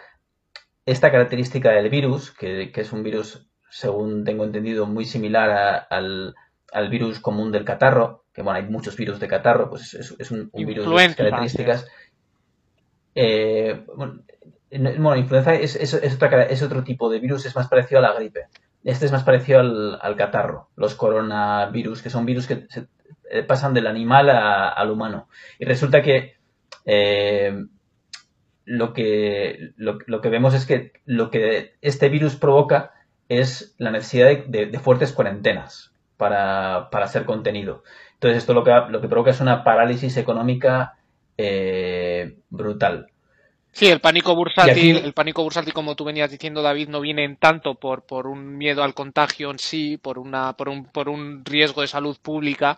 esta 0.87 1.11
característica 1.13 1.71
del 1.73 1.91
virus, 1.91 2.33
que, 2.33 2.73
que 2.73 2.81
es 2.83 2.93
un 2.93 3.03
virus, 3.03 3.49
según 3.71 4.25
tengo 4.25 4.45
entendido, 4.45 4.87
muy 4.87 5.05
similar 5.05 5.51
a- 5.51 5.79
al, 5.79 6.35
al 6.73 6.89
virus 6.91 7.21
común 7.21 7.53
del 7.53 7.65
catarro, 7.65 8.22
que 8.33 8.43
bueno, 8.43 8.59
hay 8.59 8.67
muchos 8.69 8.97
virus 8.97 9.21
de 9.21 9.29
catarro, 9.29 9.69
pues 9.71 9.95
es, 9.95 10.15
es 10.19 10.31
un, 10.31 10.49
un 10.53 10.67
virus 10.67 10.85
de 10.85 10.91
características. 11.31 11.87
Eh, 13.15 13.85
bueno, 13.95 14.21
en- 14.71 15.03
bueno, 15.03 15.17
influenza 15.17 15.55
es, 15.55 15.77
es, 15.77 15.93
es 15.95 16.15
otra 16.15 16.45
es 16.45 16.63
otro 16.63 16.83
tipo 16.83 17.11
de 17.11 17.19
virus, 17.21 17.45
es 17.47 17.55
más 17.55 17.69
parecido 17.69 17.99
a 17.99 18.03
la 18.03 18.15
gripe. 18.15 18.47
Este 18.85 19.07
es 19.07 19.13
más 19.13 19.23
parecido 19.23 19.61
al, 19.61 19.99
al 20.01 20.17
catarro, 20.17 20.71
los 20.77 20.95
coronavirus, 20.95 22.03
que 22.03 22.11
son 22.11 22.27
virus 22.27 22.47
que 22.47 22.67
se- 22.69 22.87
eh, 23.31 23.43
pasan 23.43 23.75
del 23.75 23.87
animal 23.87 24.31
a- 24.31 24.69
al 24.71 24.91
humano. 24.91 25.29
Y 25.59 25.65
resulta 25.67 26.03
que 26.03 26.37
eh, 26.85 27.65
lo 28.65 28.93
que 28.93 29.73
lo, 29.77 29.99
lo 30.07 30.21
que 30.21 30.29
vemos 30.31 30.55
es 30.55 30.67
que 30.67 30.93
lo 31.05 31.31
que 31.31 31.75
este 31.83 32.09
virus 32.09 32.37
provoca 32.37 32.93
es 33.29 33.75
la 33.79 33.91
necesidad 33.91 34.27
de, 34.29 34.45
de- 34.49 34.67
de 34.67 34.79
fuertes 34.79 35.13
cuarentenas 35.13 35.92
para, 36.23 36.89
para 36.93 37.09
ser 37.09 37.25
contenido. 37.25 37.83
Entonces 38.15 38.39
esto 38.39 38.55
lo 38.55 38.63
que, 38.63 38.71
lo 38.89 39.01
que 39.01 39.09
provoca 39.09 39.33
es 39.33 39.41
una 39.41 39.65
parálisis 39.65 40.17
económica 40.17 40.95
eh, 41.37 42.37
brutal. 42.49 43.09
Sí, 43.73 43.87
el 43.89 44.01
pánico 44.01 44.37
bursátil, 44.37 44.97
aquí- 44.97 45.05
el 45.05 45.13
pánico 45.15 45.43
bursátil, 45.43 45.73
como 45.73 45.97
tú 45.97 46.05
venías 46.05 46.31
diciendo, 46.31 46.63
David, 46.63 46.89
no 46.89 47.01
viene 47.01 47.25
en 47.25 47.37
tanto 47.37 47.75
por, 47.75 48.03
por 48.03 48.27
un 48.29 48.57
miedo 48.57 48.85
al 48.85 48.95
contagio 48.95 49.51
en 49.51 49.59
sí, 49.59 49.97
por 49.97 50.19
una, 50.19 50.53
por 50.53 50.69
un, 50.69 50.85
por 50.85 51.09
un 51.09 51.45
riesgo 51.45 51.81
de 51.81 51.89
salud 51.89 52.17
pública, 52.23 52.77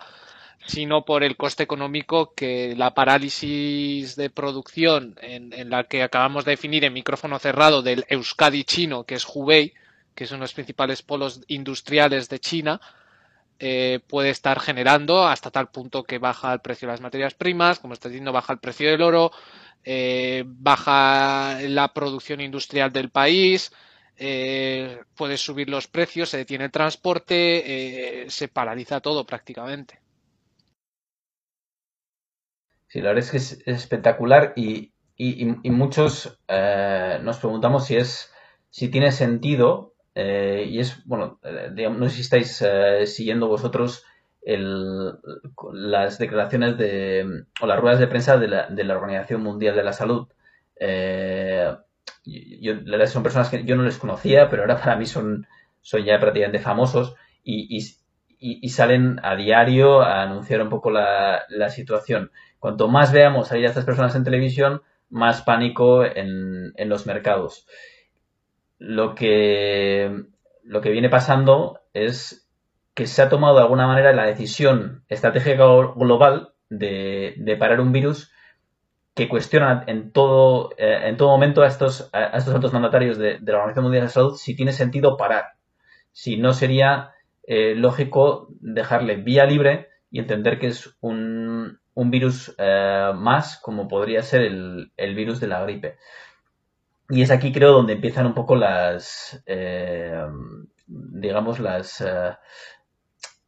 sino 0.66 1.04
por 1.04 1.22
el 1.22 1.36
coste 1.36 1.62
económico 1.64 2.32
que 2.34 2.74
la 2.76 2.94
parálisis 2.94 4.16
de 4.16 4.30
producción 4.30 5.16
en, 5.20 5.52
en 5.52 5.68
la 5.68 5.84
que 5.84 6.02
acabamos 6.02 6.46
de 6.46 6.52
definir 6.52 6.84
en 6.84 6.94
micrófono 6.94 7.38
cerrado 7.38 7.82
del 7.82 8.06
Euskadi 8.08 8.64
chino, 8.64 9.04
que 9.04 9.16
es 9.16 9.26
Hubei, 9.28 9.74
que 10.14 10.24
es 10.24 10.30
uno 10.30 10.38
de 10.38 10.44
los 10.44 10.54
principales 10.54 11.02
polos 11.02 11.40
industriales 11.48 12.28
de 12.28 12.38
China, 12.38 12.80
eh, 13.58 14.00
puede 14.08 14.30
estar 14.30 14.60
generando 14.60 15.26
hasta 15.26 15.50
tal 15.50 15.70
punto 15.70 16.04
que 16.04 16.18
baja 16.18 16.52
el 16.52 16.60
precio 16.60 16.86
de 16.88 16.92
las 16.94 17.00
materias 17.00 17.34
primas, 17.34 17.78
como 17.78 17.94
está 17.94 18.08
diciendo, 18.08 18.32
baja 18.32 18.52
el 18.52 18.58
precio 18.60 18.90
del 18.90 19.02
oro, 19.02 19.30
eh, 19.84 20.44
baja 20.46 21.58
la 21.62 21.92
producción 21.94 22.40
industrial 22.40 22.92
del 22.92 23.10
país, 23.10 23.72
eh, 24.16 25.00
puede 25.16 25.36
subir 25.36 25.68
los 25.70 25.88
precios, 25.88 26.30
se 26.30 26.38
detiene 26.38 26.64
el 26.66 26.70
transporte, 26.72 28.26
se 28.28 28.48
paraliza 28.48 29.00
todo 29.00 29.26
prácticamente. 29.26 30.00
Sí, 32.86 33.00
la 33.00 33.08
verdad 33.10 33.24
es 33.24 33.30
que 33.30 33.36
es, 33.38 33.52
es 33.66 33.76
espectacular 33.78 34.52
y, 34.56 34.92
y- 35.16 35.48
y- 35.62 35.70
muchos 35.70 36.38
nos 37.22 37.38
preguntamos 37.38 37.86
si 37.86 37.96
es 37.96 38.30
si 38.70 38.88
tiene 38.88 39.12
sentido 39.12 39.93
eh, 40.14 40.66
y 40.68 40.78
es 40.80 41.04
bueno 41.06 41.40
eh, 41.42 41.70
digamos, 41.72 41.98
no 41.98 42.08
sé 42.08 42.16
si 42.16 42.20
estáis 42.22 42.62
eh, 42.62 43.06
siguiendo 43.06 43.48
vosotros 43.48 44.04
el- 44.42 45.12
las 45.72 46.18
declaraciones 46.18 46.76
de 46.78 47.44
o 47.60 47.66
las 47.66 47.80
ruedas 47.80 47.98
de 47.98 48.06
prensa 48.06 48.36
de 48.36 48.48
la, 48.48 48.68
de 48.68 48.84
la 48.84 48.96
Organización 48.96 49.42
Mundial 49.42 49.74
de 49.76 49.82
la 49.82 49.92
Salud. 49.92 50.28
Eh, 50.78 51.74
yo, 52.24 52.74
son 53.06 53.22
personas 53.22 53.48
que 53.48 53.64
yo 53.64 53.76
no 53.76 53.82
les 53.82 53.98
conocía, 53.98 54.48
pero 54.48 54.62
ahora 54.62 54.78
para 54.78 54.96
mí 54.96 55.06
son, 55.06 55.46
son 55.80 56.04
ya 56.04 56.18
prácticamente 56.20 56.58
famosos 56.58 57.14
y, 57.42 57.80
salen 58.68 59.20
a 59.22 59.36
diario 59.36 60.02
a 60.02 60.22
anunciar 60.22 60.60
un 60.62 60.68
poco 60.68 60.90
la, 60.90 61.44
situación. 61.70 62.30
Cuanto 62.58 62.88
más 62.88 63.12
veamos 63.12 63.48
salir 63.48 63.66
a 63.66 63.68
estas 63.68 63.84
personas 63.84 64.14
en 64.14 64.24
televisión, 64.24 64.82
más 65.10 65.42
pánico 65.42 66.04
en 66.04 66.88
los 66.88 67.06
mercados. 67.06 67.66
Lo 68.86 69.14
que, 69.14 70.24
lo 70.62 70.80
que 70.82 70.90
viene 70.90 71.08
pasando 71.08 71.80
es 71.94 72.46
que 72.92 73.06
se 73.06 73.22
ha 73.22 73.30
tomado 73.30 73.56
de 73.56 73.62
alguna 73.62 73.86
manera 73.86 74.12
la 74.12 74.26
decisión 74.26 75.04
estratégica 75.08 75.64
global 75.96 76.52
de, 76.68 77.56
parar 77.58 77.80
un 77.80 77.92
virus 77.92 78.30
que 79.14 79.28
cuestiona 79.28 79.84
en 79.86 80.12
todo, 80.12 80.72
eh, 80.76 81.08
en 81.08 81.16
todo 81.16 81.30
momento 81.30 81.62
a 81.62 81.66
estos, 81.66 82.10
a 82.12 82.36
estos 82.36 82.54
altos 82.54 82.72
mandatarios 82.72 83.16
de, 83.16 83.38
de 83.38 83.52
la 83.52 83.58
Organización 83.58 83.84
Mundial 83.84 84.02
de 84.02 84.06
la 84.06 84.12
Salud 84.12 84.36
si 84.36 84.54
tiene 84.54 84.72
sentido 84.72 85.16
parar. 85.16 85.54
Si 86.12 86.36
no 86.36 86.52
sería 86.52 87.12
eh, 87.46 87.74
lógico 87.74 88.48
dejarle 88.60 89.16
vía 89.16 89.46
libre 89.46 89.88
y 90.10 90.18
entender 90.18 90.58
que 90.58 90.66
es 90.66 90.94
un, 91.00 91.80
un 91.94 92.10
virus 92.10 92.54
eh, 92.58 93.12
más, 93.14 93.58
como 93.60 93.88
podría 93.88 94.22
ser 94.22 94.42
el, 94.42 94.92
el 94.96 95.14
virus 95.14 95.40
de 95.40 95.46
la 95.46 95.62
gripe. 95.62 95.96
Y 97.10 97.22
es 97.22 97.30
aquí, 97.30 97.52
creo, 97.52 97.72
donde 97.72 97.92
empiezan 97.94 98.26
un 98.26 98.34
poco 98.34 98.56
las, 98.56 99.42
eh, 99.46 100.24
digamos, 100.86 101.58
las 101.60 102.00
eh, 102.00 102.32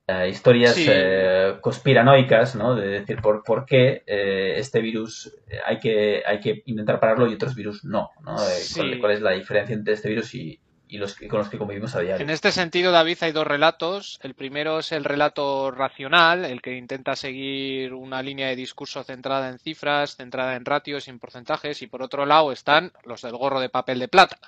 eh, 0.09 0.29
historias 0.29 0.75
Sí. 0.75 0.87
eh, 0.89 1.57
conspiranoicas, 1.61 2.55
¿no? 2.55 2.75
De 2.75 2.87
decir 2.87 3.21
por, 3.21 3.43
por 3.43 3.65
qué 3.65 4.03
eh, 4.07 4.55
este 4.59 4.81
virus 4.81 5.37
hay 5.65 5.79
que, 5.79 6.23
hay 6.27 6.39
que 6.41 6.63
intentar 6.67 7.01
pararlo 7.01 7.27
y 7.27 7.35
otros 7.35 7.55
virus 7.55 7.85
no, 7.85 8.11
¿no? 8.25 8.37
Sí. 8.39 8.75
¿cuál, 8.79 8.99
cuál 9.01 9.13
es 9.13 9.21
la 9.23 9.33
diferencia 9.33 9.75
entre 9.75 9.95
este 9.95 10.09
virus 10.11 10.35
y, 10.35 10.61
En 12.21 12.31
este 12.31 12.53
sentido, 12.53 12.93
David, 12.93 13.19
hay 13.21 13.33
dos 13.33 13.47
relatos. 13.47 14.19
El 14.23 14.35
primero 14.35 14.79
es 14.81 14.93
el 14.93 15.05
relato 15.05 15.71
racional, 15.71 16.45
el 16.45 16.63
que 16.63 16.77
intenta 16.77 17.17
seguir 17.17 17.95
una 17.95 18.23
línea 18.23 18.49
de 18.49 18.57
discurso 18.57 19.03
centrada 19.05 19.49
en 19.49 19.59
cifras, 19.59 20.17
centrada 20.17 20.57
en 20.57 20.65
ratios 20.65 21.07
y 21.07 21.11
en 21.11 21.19
porcentajes, 21.19 21.83
y 21.83 21.87
por 21.87 22.03
otro 22.03 22.27
lado 22.27 22.53
están 22.53 22.93
los 23.05 23.23
del 23.23 23.37
gorro 23.37 23.61
de 23.61 23.69
papel 23.69 23.99
de 23.99 24.09
plata. 24.09 24.39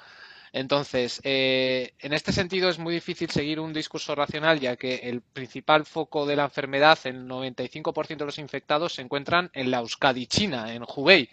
Entonces, 0.53 1.21
eh, 1.25 1.93
en 1.99 2.13
este 2.13 2.33
sentido 2.33 2.69
es 2.69 2.79
muy 2.79 2.95
difícil 2.95 3.31
seguir 3.31 3.61
un 3.61 3.73
discurso 3.73 4.15
racional, 4.15 4.61
ya 4.61 4.77
que 4.77 4.97
el 4.97 5.21
principal 5.21 5.85
foco 5.85 6.27
de 6.27 6.37
la 6.37 6.45
enfermedad, 6.45 6.99
el 7.05 7.27
95% 7.27 8.25
de 8.25 8.25
los 8.25 8.39
infectados, 8.39 8.95
se 8.95 9.03
encuentran 9.03 9.51
en 9.53 9.71
la 9.71 9.79
Euskadi 9.79 10.27
China, 10.27 10.73
en 10.75 10.85
Hubei. 10.85 11.29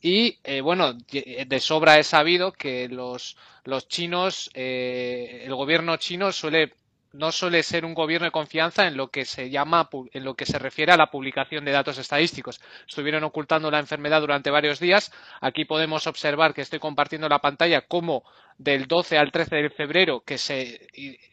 Y 0.00 0.38
eh, 0.44 0.60
bueno, 0.60 0.94
de 0.94 1.60
sobra 1.60 1.98
es 1.98 2.08
sabido 2.08 2.52
que 2.52 2.88
los, 2.88 3.36
los 3.64 3.88
chinos, 3.88 4.50
eh, 4.54 5.42
el 5.44 5.54
gobierno 5.54 5.96
chino 5.96 6.32
suele 6.32 6.72
no 7.12 7.32
suele 7.32 7.62
ser 7.62 7.84
un 7.84 7.94
gobierno 7.94 8.26
de 8.26 8.30
confianza 8.30 8.86
en 8.86 8.96
lo 8.96 9.08
que 9.08 9.24
se 9.24 9.50
llama, 9.50 9.88
en 10.12 10.24
lo 10.24 10.34
que 10.34 10.46
se 10.46 10.58
refiere 10.58 10.92
a 10.92 10.96
la 10.96 11.10
publicación 11.10 11.64
de 11.64 11.72
datos 11.72 11.98
estadísticos. 11.98 12.60
Estuvieron 12.86 13.24
ocultando 13.24 13.70
la 13.70 13.78
enfermedad 13.78 14.20
durante 14.20 14.50
varios 14.50 14.78
días. 14.78 15.10
Aquí 15.40 15.64
podemos 15.64 16.06
observar 16.06 16.52
que 16.52 16.60
estoy 16.60 16.78
compartiendo 16.78 17.28
la 17.28 17.40
pantalla 17.40 17.80
cómo 17.80 18.24
del 18.58 18.86
12 18.86 19.16
al 19.16 19.32
13 19.32 19.56
de 19.56 19.70
febrero 19.70 20.20
que 20.20 20.36
se, 20.36 20.86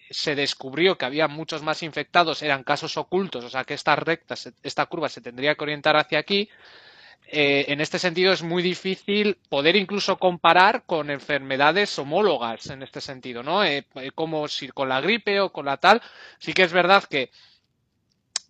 se 0.10 0.36
descubrió 0.36 0.98
que 0.98 1.06
había 1.06 1.28
muchos 1.28 1.62
más 1.64 1.84
infectados 1.84 2.42
eran 2.44 2.64
casos 2.64 2.98
ocultos, 2.98 3.44
o 3.44 3.50
sea 3.50 3.64
que 3.64 3.74
esta 3.74 3.96
recta, 3.96 4.36
esta 4.64 4.86
curva 4.86 5.10
se 5.10 5.22
tendría 5.22 5.56
que 5.56 5.64
orientar 5.64 5.98
hacia 5.98 6.20
aquí. 6.20 6.50
Eh, 7.28 7.66
en 7.70 7.82
este 7.82 8.00
sentido 8.00 8.32
es 8.34 8.44
muy 8.44 8.62
difícil 8.62 9.38
poder 9.50 9.76
incluso 9.76 10.18
comparar 10.18 10.86
con 10.86 11.10
enfermedades 11.10 11.98
homólogas 11.98 12.68
en 12.68 12.84
este 12.84 13.02
sentido, 13.02 13.44
¿no? 13.44 13.64
Eh, 13.64 13.88
eh, 13.96 14.12
como 14.14 14.48
si 14.48 14.70
con 14.70 14.90
la 14.90 15.02
gripe 15.02 15.40
o 15.40 15.52
con 15.52 15.66
la 15.66 15.78
tal. 15.78 16.02
Sí 16.40 16.54
que 16.54 16.64
es 16.64 16.72
verdad 16.74 17.04
que 17.04 17.32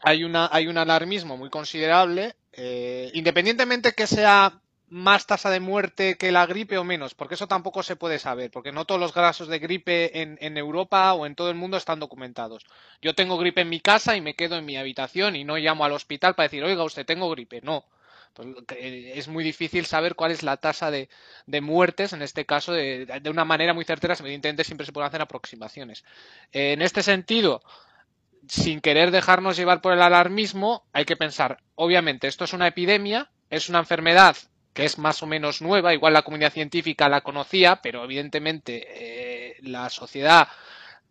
hay, 0.01 0.23
una, 0.23 0.49
hay 0.51 0.67
un 0.67 0.77
alarmismo 0.77 1.37
muy 1.37 1.49
considerable, 1.49 2.35
eh, 2.53 3.11
independientemente 3.13 3.93
que 3.93 4.07
sea 4.07 4.61
más 4.87 5.25
tasa 5.25 5.49
de 5.49 5.59
muerte 5.59 6.15
que 6.15 6.31
la 6.31 6.45
gripe 6.45 6.77
o 6.77 6.83
menos, 6.83 7.15
porque 7.15 7.33
eso 7.33 7.47
tampoco 7.47 7.81
se 7.81 7.95
puede 7.95 8.19
saber, 8.19 8.51
porque 8.51 8.71
no 8.71 8.85
todos 8.85 9.01
los 9.01 9.11
casos 9.11 9.47
de 9.47 9.59
gripe 9.59 10.21
en, 10.21 10.37
en 10.41 10.57
Europa 10.57 11.11
o 11.13 11.25
en 11.25 11.35
todo 11.35 11.49
el 11.49 11.55
mundo 11.55 11.77
están 11.77 11.99
documentados. 11.99 12.63
Yo 13.01 13.15
tengo 13.15 13.37
gripe 13.37 13.61
en 13.61 13.69
mi 13.69 13.79
casa 13.79 14.15
y 14.15 14.21
me 14.21 14.35
quedo 14.35 14.57
en 14.57 14.65
mi 14.65 14.77
habitación 14.77 15.35
y 15.35 15.43
no 15.43 15.57
llamo 15.57 15.85
al 15.85 15.93
hospital 15.93 16.35
para 16.35 16.45
decir, 16.47 16.63
oiga, 16.63 16.83
usted 16.83 17.05
tengo 17.05 17.29
gripe. 17.31 17.61
No. 17.61 17.83
Pues, 18.35 18.49
es 18.69 19.27
muy 19.29 19.43
difícil 19.43 19.85
saber 19.85 20.15
cuál 20.15 20.31
es 20.31 20.43
la 20.43 20.57
tasa 20.57 20.91
de, 20.91 21.09
de 21.45 21.61
muertes, 21.61 22.11
en 22.13 22.21
este 22.21 22.45
caso, 22.45 22.73
de, 22.73 23.05
de, 23.05 23.29
una 23.29 23.45
manera 23.45 23.73
muy 23.73 23.85
certera. 23.85 24.15
Evidentemente, 24.19 24.65
siempre 24.65 24.85
se 24.85 24.91
pueden 24.91 25.07
hacer 25.07 25.21
aproximaciones. 25.21 26.03
Eh, 26.51 26.73
en 26.73 26.81
este 26.81 27.01
sentido, 27.01 27.63
sin 28.47 28.81
querer 28.81 29.11
dejarnos 29.11 29.55
llevar 29.55 29.81
por 29.81 29.93
el 29.93 30.01
alarmismo, 30.01 30.85
hay 30.91 31.05
que 31.05 31.15
pensar, 31.15 31.59
obviamente, 31.75 32.27
esto 32.27 32.43
es 32.43 32.53
una 32.53 32.67
epidemia, 32.67 33.31
es 33.49 33.69
una 33.69 33.79
enfermedad 33.79 34.35
que 34.73 34.83
es 34.83 34.97
más 34.97 35.23
o 35.23 35.25
menos 35.25 35.61
nueva, 35.61 35.93
igual 35.93 36.11
la 36.11 36.23
comunidad 36.23 36.51
científica 36.51 37.07
la 37.07 37.21
conocía, 37.21 37.77
pero 37.77 38.03
evidentemente 38.03 38.85
eh, 38.89 39.55
la 39.61 39.89
sociedad 39.89 40.49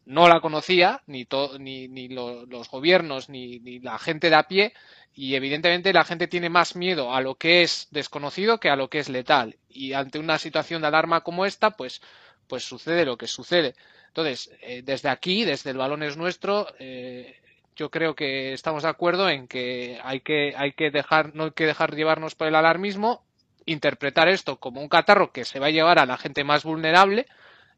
no 0.06 0.28
la 0.28 0.40
conocía, 0.40 1.02
ni, 1.06 1.25
to, 1.25 1.58
ni, 1.58 1.88
ni 1.88 2.08
lo, 2.08 2.46
los 2.46 2.70
gobiernos, 2.70 3.28
ni, 3.28 3.58
ni, 3.61 3.80
la 3.80 3.99
gente 3.99 4.30
de 4.30 4.37
a 4.37 4.49
pie, 4.49 4.75
y 5.14 5.34
evidentemente 5.34 5.92
la 5.92 6.04
gente 6.04 6.26
tiene 6.26 6.50
más 6.50 6.76
miedo 6.76 7.14
a 7.14 7.20
lo 7.20 7.37
que 7.37 7.62
es 7.62 7.88
desconocido 7.90 8.58
que 8.58 8.70
a 8.70 8.76
lo 8.76 8.90
que 8.90 8.99
es 8.99 9.08
letal. 9.08 9.56
Y 9.68 9.92
ante 9.92 10.18
una 10.18 10.38
situación 10.38 10.82
de 10.82 10.88
alarma 10.88 11.23
como 11.23 11.46
esta, 11.46 11.70
pues, 11.70 12.02
pues 12.49 12.64
sucede 12.64 13.04
lo 13.04 13.16
que 13.16 13.26
sucede. 13.26 13.75
Entonces, 14.08 14.50
eh, 14.62 14.82
desde 14.84 15.08
aquí, 15.08 15.44
desde 15.44 15.70
el 15.70 15.78
balón 15.78 16.02
es 16.02 16.16
nuestro, 16.16 16.68
eh, 16.78 17.40
yo 17.76 17.90
creo 17.90 18.14
que 18.14 18.52
estamos 18.52 18.82
de 18.84 18.88
acuerdo 18.88 19.28
en 19.28 19.49
que 19.49 19.99
que, 20.25 20.54
hay 20.56 20.73
que 20.73 20.90
dejar, 20.90 21.34
no 21.34 21.44
hay 21.44 21.50
que 21.52 21.66
dejar 21.66 21.94
llevarnos 21.94 22.34
por 22.34 22.46
el 22.46 22.54
alarmismo, 22.54 23.25
interpretar 23.66 24.28
esto 24.28 24.61
como 24.61 24.80
un 24.80 24.88
catarro 24.88 25.32
que 25.32 25.44
se 25.44 25.58
va 25.58 25.66
a 25.66 25.70
llevar 25.70 25.99
a 25.99 26.06
la 26.06 26.16
gente 26.16 26.44
más 26.44 26.64
vulnerable, 26.64 27.26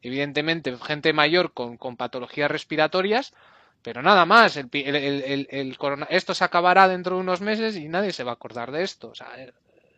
evidentemente 0.07 0.77
gente 0.79 1.13
mayor 1.13 1.53
con, 1.53 1.77
con 1.77 1.97
patologías 1.97 2.51
respiratorias, 2.51 3.35
pero 3.83 4.03
nada 4.03 4.25
más, 4.27 4.57
el, 4.57 4.69
el, 4.73 4.97
el, 4.97 5.49
el, 5.51 5.79
corona... 5.79 6.07
esto 6.11 6.35
se 6.35 6.45
acabará 6.45 6.89
dentro 6.89 7.17
de 7.17 7.23
unos 7.23 7.41
meses 7.41 7.77
y 7.77 7.89
nadie 7.89 8.13
se 8.13 8.25
va 8.25 8.33
a 8.33 8.35
acordar 8.35 8.73
de 8.73 8.83
esto. 8.83 9.11
O 9.11 9.15
sea, 9.15 9.29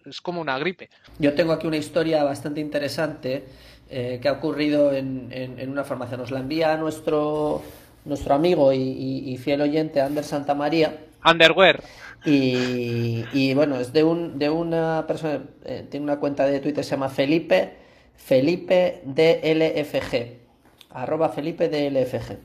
es 0.05 0.21
como 0.21 0.41
una 0.41 0.59
gripe. 0.59 0.91
Yo 1.19 1.35
tengo 1.35 1.53
aquí 1.53 1.67
una 1.67 1.79
historia 1.79 2.23
bastante 2.23 2.61
interesante 2.61 3.45
eh, 3.91 4.19
que 4.21 4.29
ha 4.29 4.33
ocurrido 4.33 4.93
en, 4.93 5.29
en, 5.31 5.59
en, 5.59 5.71
una 5.71 5.85
farmacia. 5.85 6.19
Nos 6.19 6.31
la 6.31 6.41
envía 6.41 6.77
nuestro, 6.77 7.63
nuestro 8.05 8.35
amigo 8.35 8.73
y, 8.73 8.77
y, 8.77 9.33
y 9.33 9.39
fiel 9.39 9.63
oyente 9.63 10.01
Ander 10.01 10.25
Santamaría. 10.25 10.99
Underwear. 11.25 11.83
Y, 12.25 13.25
y, 13.33 13.55
bueno, 13.55 13.77
es 13.77 13.93
de, 13.93 14.05
un, 14.05 14.39
de 14.39 14.51
una 14.51 15.05
persona, 15.07 15.41
eh, 15.65 15.87
tiene 15.89 16.05
una 16.05 16.19
cuenta 16.19 16.47
de 16.47 16.61
Twitter, 16.61 16.85
se 16.85 16.91
llama 16.91 17.09
Felipe, 17.09 17.88
Felipe 18.19 19.01
DLFG, 19.07 20.91
arroba 20.91 21.31
Felipe 21.31 21.71
DLFG. 21.71 22.37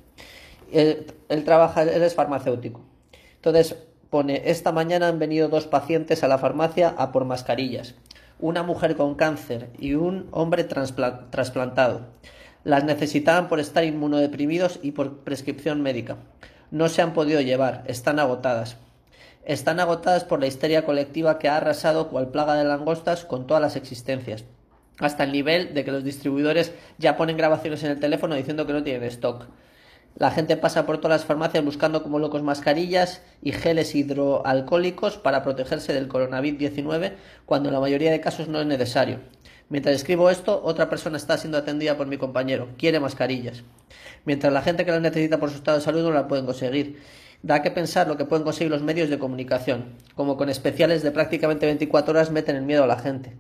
Él, 0.71 1.43
trabaja, 1.43 1.83
él 1.83 2.01
es 2.01 2.15
farmacéutico. 2.15 2.79
Entonces 3.35 3.75
pone, 4.09 4.43
esta 4.45 4.71
mañana 4.71 5.09
han 5.09 5.19
venido 5.19 5.49
dos 5.49 5.67
pacientes 5.67 6.23
a 6.23 6.29
la 6.29 6.37
farmacia 6.37 6.95
a 6.97 7.11
por 7.11 7.25
mascarillas. 7.25 7.95
Una 8.39 8.63
mujer 8.63 8.95
con 8.95 9.15
cáncer 9.15 9.71
y 9.77 9.95
un 9.95 10.29
hombre 10.31 10.63
trasplantado. 10.63 12.07
Las 12.63 12.85
necesitaban 12.85 13.49
por 13.49 13.59
estar 13.59 13.83
inmunodeprimidos 13.83 14.79
y 14.81 14.91
por 14.91 15.19
prescripción 15.23 15.81
médica. 15.81 16.17
No 16.71 16.87
se 16.87 17.01
han 17.01 17.13
podido 17.13 17.41
llevar, 17.41 17.83
están 17.87 18.19
agotadas. 18.19 18.77
Están 19.43 19.81
agotadas 19.81 20.23
por 20.23 20.39
la 20.39 20.47
histeria 20.47 20.85
colectiva 20.85 21.39
que 21.39 21.49
ha 21.49 21.57
arrasado 21.57 22.09
cual 22.09 22.29
plaga 22.29 22.55
de 22.55 22.63
langostas 22.63 23.25
con 23.25 23.47
todas 23.47 23.61
las 23.61 23.75
existencias. 23.75 24.45
Hasta 24.99 25.23
el 25.23 25.31
nivel 25.31 25.73
de 25.73 25.83
que 25.83 25.91
los 25.91 26.03
distribuidores 26.03 26.71
ya 26.97 27.17
ponen 27.17 27.37
grabaciones 27.37 27.83
en 27.83 27.91
el 27.91 27.99
teléfono 27.99 28.35
diciendo 28.35 28.67
que 28.67 28.73
no 28.73 28.83
tienen 28.83 29.03
stock. 29.03 29.47
La 30.15 30.29
gente 30.29 30.57
pasa 30.57 30.85
por 30.85 30.99
todas 30.99 31.21
las 31.21 31.25
farmacias 31.25 31.65
buscando 31.65 32.03
como 32.03 32.19
locos 32.19 32.43
mascarillas 32.43 33.23
y 33.41 33.51
geles 33.51 33.95
hidroalcohólicos 33.95 35.17
para 35.17 35.41
protegerse 35.41 35.91
del 35.91 36.07
coronavirus 36.07 36.59
19 36.59 37.13
cuando 37.47 37.69
en 37.69 37.73
la 37.73 37.81
mayoría 37.81 38.11
de 38.11 38.21
casos 38.21 38.47
no 38.47 38.61
es 38.61 38.67
necesario. 38.67 39.21
Mientras 39.69 39.95
escribo 39.95 40.29
esto, 40.29 40.61
otra 40.63 40.87
persona 40.87 41.17
está 41.17 41.35
siendo 41.37 41.57
atendida 41.57 41.97
por 41.97 42.05
mi 42.05 42.17
compañero. 42.17 42.69
Quiere 42.77 42.99
mascarillas. 42.99 43.63
Mientras 44.23 44.53
la 44.53 44.61
gente 44.61 44.85
que 44.85 44.91
las 44.91 45.01
necesita 45.01 45.39
por 45.39 45.49
su 45.49 45.55
estado 45.55 45.79
de 45.79 45.83
salud 45.83 46.03
no 46.03 46.11
la 46.11 46.27
pueden 46.27 46.45
conseguir. 46.45 47.01
Da 47.41 47.63
que 47.63 47.71
pensar 47.71 48.07
lo 48.07 48.15
que 48.15 48.25
pueden 48.25 48.43
conseguir 48.43 48.71
los 48.71 48.83
medios 48.83 49.09
de 49.09 49.17
comunicación, 49.17 49.95
como 50.15 50.37
con 50.37 50.49
especiales 50.49 51.01
de 51.01 51.11
prácticamente 51.11 51.65
24 51.65 52.11
horas 52.11 52.29
meten 52.29 52.55
el 52.55 52.63
miedo 52.63 52.83
a 52.83 52.87
la 52.87 52.99
gente. 52.99 53.33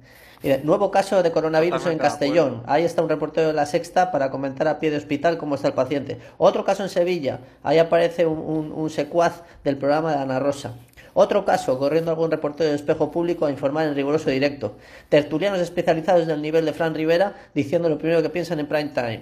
Nuevo 0.63 0.91
caso 0.91 1.23
de 1.23 1.31
coronavirus 1.31 1.85
en 1.85 1.97
Castellón. 1.97 2.63
Ahí 2.65 2.83
está 2.83 3.01
un 3.01 3.07
reportero 3.07 3.47
de 3.47 3.53
la 3.53 3.65
Sexta 3.65 4.11
para 4.11 4.29
comentar 4.29 4.67
a 4.67 4.77
pie 4.77 4.91
de 4.91 4.97
hospital 4.97 5.37
cómo 5.37 5.55
está 5.55 5.69
el 5.69 5.73
paciente. 5.73 6.19
Otro 6.37 6.65
caso 6.65 6.83
en 6.83 6.89
Sevilla. 6.89 7.39
Ahí 7.63 7.77
aparece 7.77 8.25
un, 8.25 8.39
un, 8.39 8.71
un 8.73 8.89
secuaz 8.89 9.43
del 9.63 9.77
programa 9.77 10.11
de 10.11 10.21
Ana 10.21 10.39
Rosa. 10.39 10.73
Otro 11.13 11.45
caso, 11.45 11.79
corriendo 11.79 12.11
algún 12.11 12.29
reportero 12.29 12.69
de 12.69 12.75
espejo 12.75 13.09
público 13.09 13.45
a 13.45 13.51
informar 13.51 13.87
en 13.87 13.95
riguroso 13.95 14.31
directo. 14.31 14.75
Tertulianos 15.07 15.61
especializados 15.61 16.27
del 16.27 16.41
nivel 16.41 16.65
de 16.65 16.73
Fran 16.73 16.93
Rivera 16.93 17.35
diciendo 17.53 17.87
lo 17.87 17.97
primero 17.97 18.21
que 18.21 18.29
piensan 18.29 18.59
en 18.59 18.67
prime 18.67 18.89
time. 18.89 19.21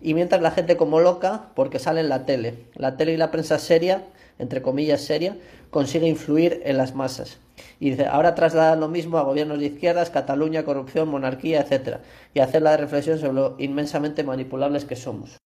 Y 0.00 0.14
mientras 0.14 0.42
la 0.42 0.50
gente 0.52 0.76
como 0.76 1.00
loca, 1.00 1.46
porque 1.54 1.78
sale 1.80 2.00
en 2.00 2.08
la 2.08 2.24
tele. 2.24 2.66
La 2.74 2.96
tele 2.96 3.14
y 3.14 3.16
la 3.16 3.30
prensa 3.30 3.58
seria, 3.58 4.04
entre 4.38 4.62
comillas 4.62 5.00
seria, 5.00 5.36
consigue 5.70 6.06
influir 6.06 6.60
en 6.64 6.76
las 6.76 6.94
masas. 6.94 7.38
Y 7.80 7.90
dice, 7.90 8.06
ahora 8.06 8.34
trasladan 8.34 8.80
lo 8.80 8.88
mismo 8.88 9.18
a 9.18 9.22
gobiernos 9.22 9.58
de 9.58 9.66
izquierdas, 9.66 10.10
Cataluña, 10.10 10.64
corrupción, 10.64 11.08
monarquía, 11.08 11.60
etcétera, 11.60 12.00
y 12.34 12.40
hacer 12.40 12.62
la 12.62 12.76
reflexión 12.76 13.18
sobre 13.18 13.34
lo 13.34 13.56
inmensamente 13.58 14.24
manipulables 14.24 14.84
que 14.84 14.96
somos. 14.96 15.36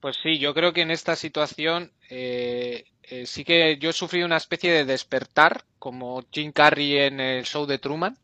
Pues 0.00 0.16
sí, 0.22 0.38
yo 0.38 0.54
creo 0.54 0.72
que 0.72 0.80
en 0.80 0.90
esta 0.90 1.14
situación 1.14 1.92
eh, 2.08 2.84
eh, 3.02 3.26
sí 3.26 3.44
que 3.44 3.76
yo 3.78 3.92
sufrido 3.92 4.26
una 4.26 4.38
especie 4.38 4.72
de 4.72 4.84
despertar, 4.84 5.64
como 5.78 6.22
Jim 6.30 6.52
Carrey 6.52 6.96
en 6.96 7.20
el 7.20 7.44
show 7.44 7.66
de 7.66 7.78
Truman, 7.78 8.16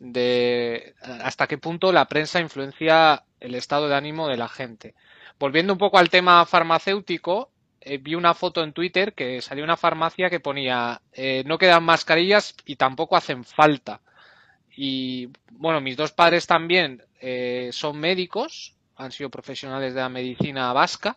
de 0.00 0.94
hasta 1.22 1.46
qué 1.46 1.58
punto 1.58 1.92
la 1.92 2.06
prensa 2.06 2.40
influencia 2.40 3.24
el 3.38 3.54
estado 3.54 3.88
de 3.88 3.94
ánimo 3.94 4.28
de 4.28 4.36
la 4.36 4.48
gente. 4.48 4.94
Volviendo 5.38 5.72
un 5.72 5.78
poco 5.78 5.98
al 5.98 6.10
tema 6.10 6.44
farmacéutico, 6.44 7.50
eh, 7.80 7.98
vi 7.98 8.14
una 8.14 8.34
foto 8.34 8.62
en 8.62 8.72
Twitter 8.72 9.14
que 9.14 9.40
salió 9.40 9.64
una 9.64 9.76
farmacia 9.76 10.28
que 10.28 10.40
ponía 10.40 11.00
eh, 11.12 11.42
no 11.46 11.58
quedan 11.58 11.84
mascarillas 11.84 12.54
y 12.66 12.76
tampoco 12.76 13.16
hacen 13.16 13.44
falta. 13.44 14.00
Y 14.76 15.28
bueno, 15.52 15.80
mis 15.80 15.96
dos 15.96 16.12
padres 16.12 16.46
también 16.46 17.02
eh, 17.20 17.70
son 17.72 17.98
médicos, 17.98 18.74
han 18.96 19.12
sido 19.12 19.30
profesionales 19.30 19.94
de 19.94 20.00
la 20.00 20.08
medicina 20.08 20.72
vasca. 20.72 21.16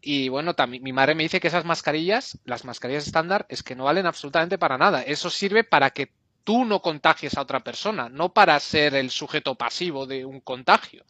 Y 0.00 0.28
bueno, 0.28 0.54
también 0.54 0.82
mi 0.82 0.92
madre 0.92 1.14
me 1.14 1.22
dice 1.22 1.40
que 1.40 1.48
esas 1.48 1.64
mascarillas, 1.64 2.38
las 2.44 2.64
mascarillas 2.64 3.06
estándar, 3.06 3.46
es 3.48 3.62
que 3.62 3.74
no 3.74 3.84
valen 3.84 4.06
absolutamente 4.06 4.58
para 4.58 4.76
nada. 4.78 5.02
Eso 5.02 5.30
sirve 5.30 5.64
para 5.64 5.90
que 5.90 6.10
tú 6.44 6.64
no 6.64 6.82
contagies 6.82 7.36
a 7.36 7.42
otra 7.42 7.60
persona, 7.60 8.08
no 8.10 8.32
para 8.34 8.58
ser 8.60 8.94
el 8.94 9.10
sujeto 9.10 9.54
pasivo 9.54 10.06
de 10.06 10.24
un 10.26 10.40
contagio. 10.40 11.04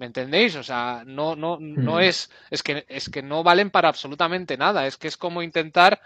¿Me 0.00 0.06
entendéis? 0.06 0.56
O 0.56 0.62
sea, 0.62 1.02
no, 1.04 1.36
no, 1.36 1.58
no 1.60 1.96
mm. 1.96 2.00
es, 2.00 2.30
es 2.50 2.62
que, 2.62 2.86
es 2.88 3.10
que 3.10 3.20
no 3.20 3.42
valen 3.42 3.68
para 3.68 3.90
absolutamente 3.90 4.56
nada. 4.56 4.86
Es 4.86 4.96
que 4.96 5.08
es 5.08 5.18
como 5.18 5.42
intentar, 5.42 6.00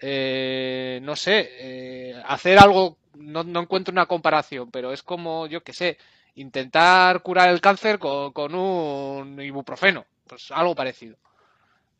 eh, 0.00 1.00
no 1.02 1.16
sé, 1.16 1.50
eh, 1.58 2.22
hacer 2.24 2.60
algo, 2.60 2.98
no, 3.14 3.42
no, 3.42 3.62
encuentro 3.62 3.90
una 3.90 4.06
comparación, 4.06 4.70
pero 4.70 4.92
es 4.92 5.02
como, 5.02 5.48
yo 5.48 5.64
qué 5.64 5.72
sé, 5.72 5.98
intentar 6.36 7.20
curar 7.22 7.48
el 7.48 7.60
cáncer 7.60 7.98
con, 7.98 8.32
con 8.32 8.54
un 8.54 9.42
ibuprofeno. 9.42 10.06
Pues 10.28 10.52
algo 10.52 10.76
parecido. 10.76 11.16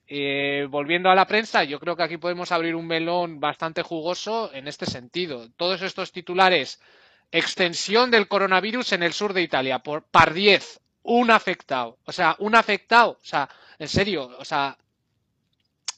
Eh, 0.06 0.68
volviendo 0.70 1.10
a 1.10 1.16
la 1.16 1.26
prensa, 1.26 1.64
yo 1.64 1.80
creo 1.80 1.96
que 1.96 2.04
aquí 2.04 2.18
podemos 2.18 2.52
abrir 2.52 2.76
un 2.76 2.86
melón 2.86 3.40
bastante 3.40 3.82
jugoso 3.82 4.54
en 4.54 4.68
este 4.68 4.86
sentido. 4.86 5.50
Todos 5.56 5.82
estos 5.82 6.12
titulares, 6.12 6.80
extensión 7.32 8.12
del 8.12 8.28
coronavirus 8.28 8.92
en 8.92 9.02
el 9.02 9.12
sur 9.12 9.32
de 9.32 9.42
Italia, 9.42 9.80
por 9.80 10.04
par 10.04 10.34
10 10.34 10.81
un 11.02 11.30
afectado. 11.30 11.98
O 12.04 12.12
sea, 12.12 12.36
un 12.38 12.54
afectado. 12.54 13.12
O 13.12 13.24
sea, 13.24 13.48
en 13.78 13.88
serio, 13.88 14.30
o 14.38 14.44
sea, 14.44 14.76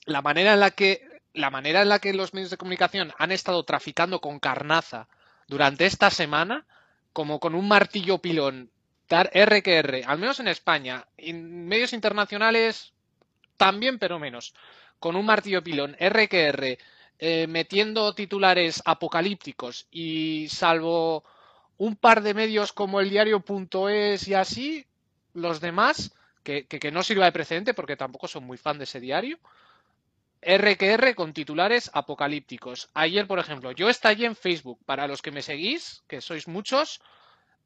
la 0.07 0.23
manera 0.23 0.55
en 0.55 0.61
la 0.61 0.71
que 0.71 1.15
la 1.35 1.51
manera 1.51 1.83
en 1.83 1.89
la 1.89 1.99
que 1.99 2.15
los 2.15 2.33
medios 2.33 2.51
de 2.51 2.57
comunicación 2.57 3.13
han 3.19 3.33
estado 3.33 3.65
traficando 3.65 4.21
con 4.21 4.39
carnaza 4.39 5.09
durante 5.49 5.85
esta 5.85 6.09
semana, 6.11 6.65
como 7.13 7.41
con 7.41 7.57
un 7.57 7.67
martillo 7.67 8.19
pilón, 8.19 8.71
dar 9.09 9.31
R 9.33 10.05
al 10.07 10.19
menos 10.19 10.41
en 10.41 10.49
España, 10.49 11.07
en 11.17 11.67
medios 11.67 11.93
internacionales 11.93 12.93
también, 13.57 13.99
pero 13.99 14.19
menos, 14.19 14.55
con 14.99 15.17
un 15.17 15.27
martillo 15.27 15.63
pilón, 15.63 15.97
R, 15.99 16.79
eh, 17.19 17.47
metiendo 17.49 18.15
titulares 18.15 18.83
apocalípticos 18.85 19.87
y 19.91 20.49
salvo 20.49 21.25
un 21.77 21.97
par 21.97 22.23
de 22.23 22.35
medios 22.35 22.73
como 22.73 23.01
el 23.01 23.11
diario.es 23.11 24.29
y 24.29 24.35
así, 24.35 24.87
los 25.35 25.61
demás, 25.61 26.15
que, 26.43 26.67
que, 26.67 26.91
no 26.91 27.03
sirva 27.03 27.27
de 27.27 27.33
precedente 27.33 27.75
porque 27.75 27.97
tampoco 27.97 28.29
son 28.29 28.45
muy 28.45 28.57
fan 28.57 28.79
de 28.79 28.85
ese 28.85 29.01
diario, 29.01 29.39
R 30.41 30.77
que 30.77 30.93
R 30.93 31.15
con 31.15 31.33
titulares 31.33 31.91
apocalípticos. 31.95 32.91
Ayer, 32.95 33.27
por 33.27 33.39
ejemplo, 33.39 33.73
yo 33.73 33.89
estallé 33.89 34.27
en 34.27 34.37
Facebook. 34.37 34.79
Para 34.85 35.07
los 35.07 35.23
que 35.23 35.31
me 35.31 35.43
seguís, 35.43 36.03
que 36.07 36.21
sois 36.21 36.49
muchos, 36.49 37.01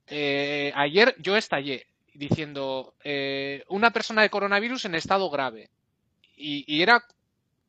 eh, 0.06 0.72
ayer 0.74 1.14
yo 1.18 1.36
estallé 1.36 1.86
diciendo 2.14 2.94
eh, 3.04 3.64
una 3.68 3.90
persona 3.90 4.22
de 4.22 4.30
coronavirus 4.30 4.84
en 4.86 4.94
estado 4.94 5.28
grave. 5.28 5.70
Y, 6.36 6.64
y, 6.72 6.82
era 6.82 7.04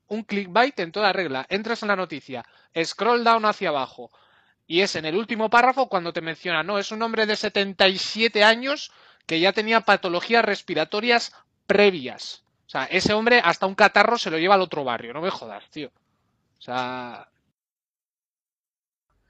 un 0.08 0.24
clickbait 0.24 0.80
en 0.80 0.92
toda 0.92 1.12
regla. 1.12 1.46
Entras 1.50 1.82
en 1.82 1.88
la 1.88 1.96
noticia, 1.96 2.46
scroll 2.84 3.24
down 3.24 3.46
hacia 3.46 3.70
abajo. 3.70 4.12
Y 4.68 4.82
es 4.82 4.96
en 4.96 5.06
el 5.06 5.16
último 5.16 5.50
párrafo 5.50 5.90
cuando 5.90 6.14
te 6.14 6.22
menciona, 6.22 6.62
no, 6.62 6.78
es 6.78 6.92
un 6.92 7.02
hombre 7.02 7.26
de 7.26 7.36
77 7.36 8.44
años 8.44 8.92
que 9.26 9.40
ya 9.40 9.54
tenía 9.54 9.82
patologías 9.82 10.44
respiratorias 10.46 11.34
previas. 11.68 12.44
O 12.68 12.70
sea, 12.70 12.86
ese 12.86 13.14
hombre 13.14 13.42
hasta 13.44 13.66
un 13.66 13.76
catarro 13.76 14.18
se 14.18 14.30
lo 14.30 14.38
lleva 14.38 14.56
al 14.56 14.62
otro 14.62 14.84
barrio, 14.84 15.14
no 15.14 15.22
me 15.22 15.30
jodas, 15.30 15.64
tío. 15.70 15.90
O 16.58 16.62
sea. 16.62 17.28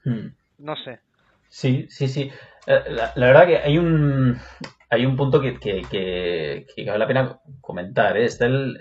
Hmm. 0.04 0.28
No 0.58 0.76
sé. 0.76 1.00
Sí, 1.48 1.86
sí, 1.88 2.08
sí. 2.08 2.30
Eh, 2.66 2.84
La, 2.88 3.12
la 3.14 3.26
verdad 3.26 3.46
que 3.46 3.58
hay 3.58 3.78
un 3.78 4.38
hay 4.92 5.06
un 5.06 5.16
punto 5.16 5.40
que, 5.40 5.58
que, 5.60 5.82
que, 5.88 6.66
que 6.74 6.84
vale 6.84 6.98
la 6.98 7.06
pena 7.06 7.38
comentar. 7.60 8.16
¿eh? 8.16 8.24
Está, 8.24 8.46
el, 8.46 8.76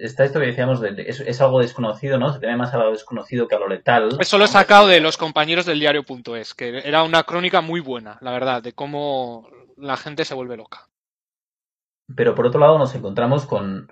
está 0.00 0.24
esto 0.24 0.40
que 0.40 0.46
decíamos, 0.46 0.80
de, 0.80 1.04
es, 1.06 1.20
es, 1.20 1.40
algo 1.42 1.60
desconocido, 1.60 2.18
¿no? 2.18 2.32
Se 2.32 2.40
teme 2.40 2.56
más 2.56 2.72
a 2.72 2.78
lo 2.78 2.90
desconocido 2.90 3.46
que 3.46 3.56
a 3.56 3.58
lo 3.58 3.68
letal. 3.68 4.16
Eso 4.18 4.38
lo 4.38 4.46
he 4.46 4.48
sacado 4.48 4.86
de 4.86 5.00
los 5.00 5.18
compañeros 5.18 5.66
del 5.66 5.78
diario.es, 5.78 6.54
que 6.54 6.80
era 6.82 7.02
una 7.02 7.24
crónica 7.24 7.60
muy 7.60 7.80
buena, 7.80 8.16
la 8.22 8.32
verdad, 8.32 8.62
de 8.62 8.72
cómo 8.72 9.50
la 9.80 9.96
gente 9.96 10.24
se 10.24 10.34
vuelve 10.34 10.56
loca. 10.56 10.88
Pero 12.14 12.34
por 12.34 12.46
otro 12.46 12.60
lado 12.60 12.78
nos 12.78 12.94
encontramos 12.94 13.46
con, 13.46 13.90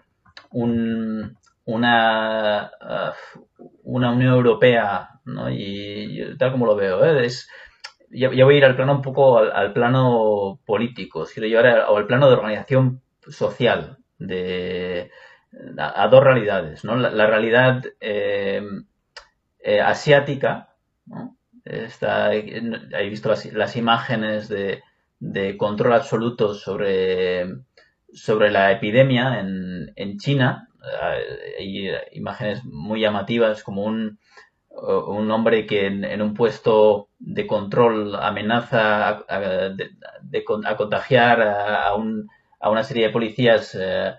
un, 0.51 1.37
una, 1.65 2.71
una 3.83 4.13
Unión 4.13 4.35
Europea, 4.35 5.21
¿no? 5.25 5.51
Y, 5.51 6.37
tal 6.39 6.53
como 6.53 6.67
lo 6.67 6.77
veo, 6.77 7.05
¿eh? 7.05 7.27
es, 7.27 7.49
ya, 8.11 8.33
ya, 8.33 8.45
voy 8.45 8.55
a 8.55 8.59
ir 8.59 8.65
al 8.65 8.77
plano 8.77 8.97
un 8.97 9.03
poco 9.03 9.39
al, 9.39 9.73
plano 9.73 10.61
político, 10.65 11.27
si 11.27 11.41
lo 11.41 11.47
llevar 11.47 11.87
o 11.89 11.97
al 11.97 12.07
plano 12.07 12.29
de 12.29 12.35
organización 12.35 13.03
social, 13.27 13.99
de, 14.19 15.11
a, 15.79 16.09
dos 16.09 16.25
realidades, 16.25 16.85
¿no? 16.85 16.97
La, 16.97 17.27
realidad 17.27 17.85
eh, 18.01 18.63
eh, 19.61 19.81
asiática, 19.81 20.71
¿no? 21.07 21.37
Está, 21.65 22.33
he 22.33 23.09
visto 23.11 23.29
las 23.29 23.77
imágenes 23.77 24.49
de, 24.49 24.83
de, 25.21 25.57
control 25.57 25.95
absoluto 25.95 26.55
sobre, 26.55 27.47
sobre 28.13 28.51
la 28.51 28.73
epidemia 28.73 29.41
en, 29.41 29.93
en 29.97 30.19
China. 30.19 30.69
Hay 31.59 31.91
imágenes 32.13 32.65
muy 32.65 33.01
llamativas 33.01 33.63
como 33.63 33.85
un, 33.85 34.19
un 34.71 35.31
hombre 35.31 35.67
que 35.67 35.87
en, 35.87 36.23
un 36.23 36.35
puesto 36.35 37.09
de 37.19 37.47
control 37.47 38.15
amenaza 38.15 39.25
a, 39.29 39.41
de, 39.71 40.45
a 40.65 40.77
contagiar 40.77 41.43
a, 41.43 41.95
un, 41.95 42.29
a, 42.61 42.71
una 42.71 42.85
serie 42.85 43.07
de 43.07 43.13
policías, 43.13 43.77
eh, 43.79 44.15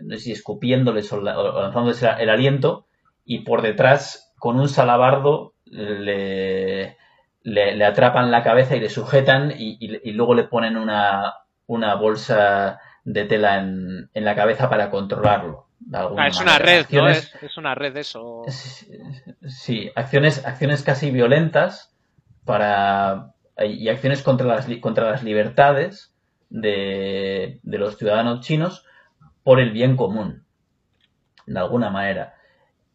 no 0.00 0.16
sé 0.16 0.20
si 0.20 0.32
escupiéndoles 0.32 1.12
o, 1.12 1.20
lanzándoles 1.20 2.02
el, 2.02 2.20
el, 2.20 2.30
aliento, 2.30 2.86
y 3.24 3.40
por 3.40 3.62
detrás, 3.62 4.32
con 4.38 4.58
un 4.58 4.68
salabardo, 4.68 5.54
le, 5.66 6.96
le, 7.42 7.74
le 7.74 7.84
atrapan 7.84 8.30
la 8.30 8.42
cabeza 8.42 8.76
y 8.76 8.80
le 8.80 8.90
sujetan 8.90 9.52
y, 9.56 9.76
y, 9.80 10.10
y 10.10 10.12
luego 10.12 10.34
le 10.34 10.44
ponen 10.44 10.76
una, 10.76 11.34
una 11.66 11.94
bolsa 11.94 12.80
de 13.04 13.24
tela 13.24 13.58
en, 13.58 14.10
en, 14.12 14.24
la 14.24 14.34
cabeza 14.34 14.68
para 14.68 14.90
controlarlo. 14.90 15.66
Ah, 15.92 16.28
es 16.28 16.40
una 16.40 16.58
red, 16.58 16.80
acciones, 16.80 17.32
¿no? 17.32 17.38
Es, 17.38 17.50
es, 17.50 17.56
una 17.56 17.74
red 17.74 17.96
eso. 17.96 18.42
Sí, 19.46 19.90
acciones, 19.94 20.44
acciones 20.44 20.82
casi 20.82 21.10
violentas 21.10 21.94
para 22.44 23.32
y 23.58 23.88
acciones 23.88 24.22
contra 24.22 24.46
las, 24.46 24.66
contra 24.80 25.10
las 25.10 25.22
libertades 25.22 26.14
de, 26.48 27.60
de 27.62 27.78
los 27.78 27.96
ciudadanos 27.96 28.40
chinos 28.40 28.86
por 29.42 29.60
el 29.60 29.70
bien 29.72 29.96
común, 29.96 30.44
de 31.46 31.58
alguna 31.58 31.90
manera. 31.90 32.34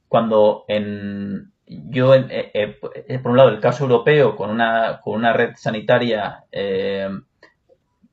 Cuando 0.08 0.66
en, 0.68 1.52
yo, 1.68 2.14
eh, 2.14 2.52
eh, 2.54 3.20
por 3.20 3.32
un 3.32 3.38
lado, 3.38 3.50
el 3.50 3.60
caso 3.60 3.84
europeo 3.84 4.36
con 4.36 4.50
una, 4.50 5.00
con 5.04 5.16
una 5.16 5.34
red 5.34 5.54
sanitaria 5.56 6.44
eh, 6.52 7.10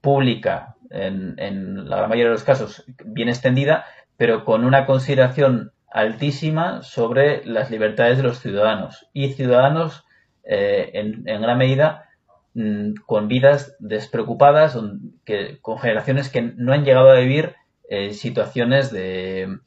pública, 0.00 0.76
en, 0.90 1.88
la 1.88 1.96
gran 1.96 2.08
mayoría 2.10 2.28
de 2.28 2.34
los 2.34 2.44
casos, 2.44 2.84
bien 3.04 3.28
extendida, 3.28 3.86
pero 4.16 4.44
con 4.44 4.64
una 4.64 4.84
consideración 4.86 5.72
altísima 5.90 6.82
sobre 6.82 7.44
las 7.44 7.70
libertades 7.70 8.18
de 8.18 8.24
los 8.24 8.40
ciudadanos. 8.40 9.08
Y 9.12 9.32
ciudadanos 9.32 10.04
eh, 10.44 10.90
en, 10.94 11.24
gran 11.24 11.58
medida 11.58 12.08
mmm, 12.54 12.92
con 13.06 13.28
vidas 13.28 13.76
despreocupadas, 13.78 14.76
con 15.60 15.78
generaciones 15.80 16.28
que 16.28 16.42
no 16.42 16.72
han 16.72 16.84
llegado 16.84 17.10
a 17.10 17.20
vivir 17.20 17.54
eh, 17.88 18.12
situaciones 18.12 18.90
de, 18.90 19.58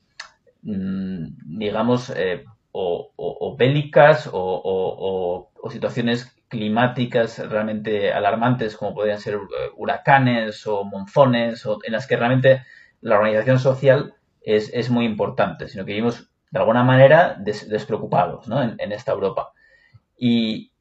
mmm, 0.63 1.27
digamos, 1.59 2.09
eh, 2.09 2.43
o, 2.77 3.55
bélicas 3.57 4.29
o, 4.31 5.51
situaciones 5.71 6.35
climáticas 6.47 7.39
realmente 7.49 8.13
alarmantes 8.13 8.77
como 8.77 8.93
podrían 8.93 9.19
ser 9.19 9.39
huracanes 9.75 10.67
o 10.67 10.83
monzones 10.83 11.65
en 11.83 11.93
las 11.93 12.05
que 12.05 12.17
realmente 12.17 12.63
la 13.01 13.15
organización 13.15 13.59
social 13.59 14.13
es, 14.41 14.89
muy 14.89 15.05
importante, 15.05 15.67
sino 15.67 15.85
que 15.85 15.93
vivimos 15.93 16.29
de 16.51 16.59
alguna 16.59 16.83
manera 16.83 17.35
des, 17.39 17.67
despreocupados 17.67 18.47
en, 18.47 18.91
esta 18.91 19.13
Europa. 19.13 19.53
Y 20.17 20.71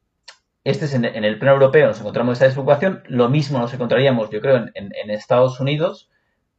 este 0.63 0.85
es 0.85 0.93
en, 0.93 1.05
el 1.05 1.39
plano 1.39 1.55
europeo, 1.55 1.87
nos 1.87 1.99
encontramos 1.99 2.33
esta 2.33 2.45
despreocupación, 2.45 3.03
lo 3.07 3.29
mismo 3.29 3.57
nos 3.57 3.73
encontraríamos, 3.73 4.29
yo 4.29 4.41
creo, 4.41 4.65
en, 4.73 5.09
Estados 5.09 5.59
Unidos, 5.59 6.11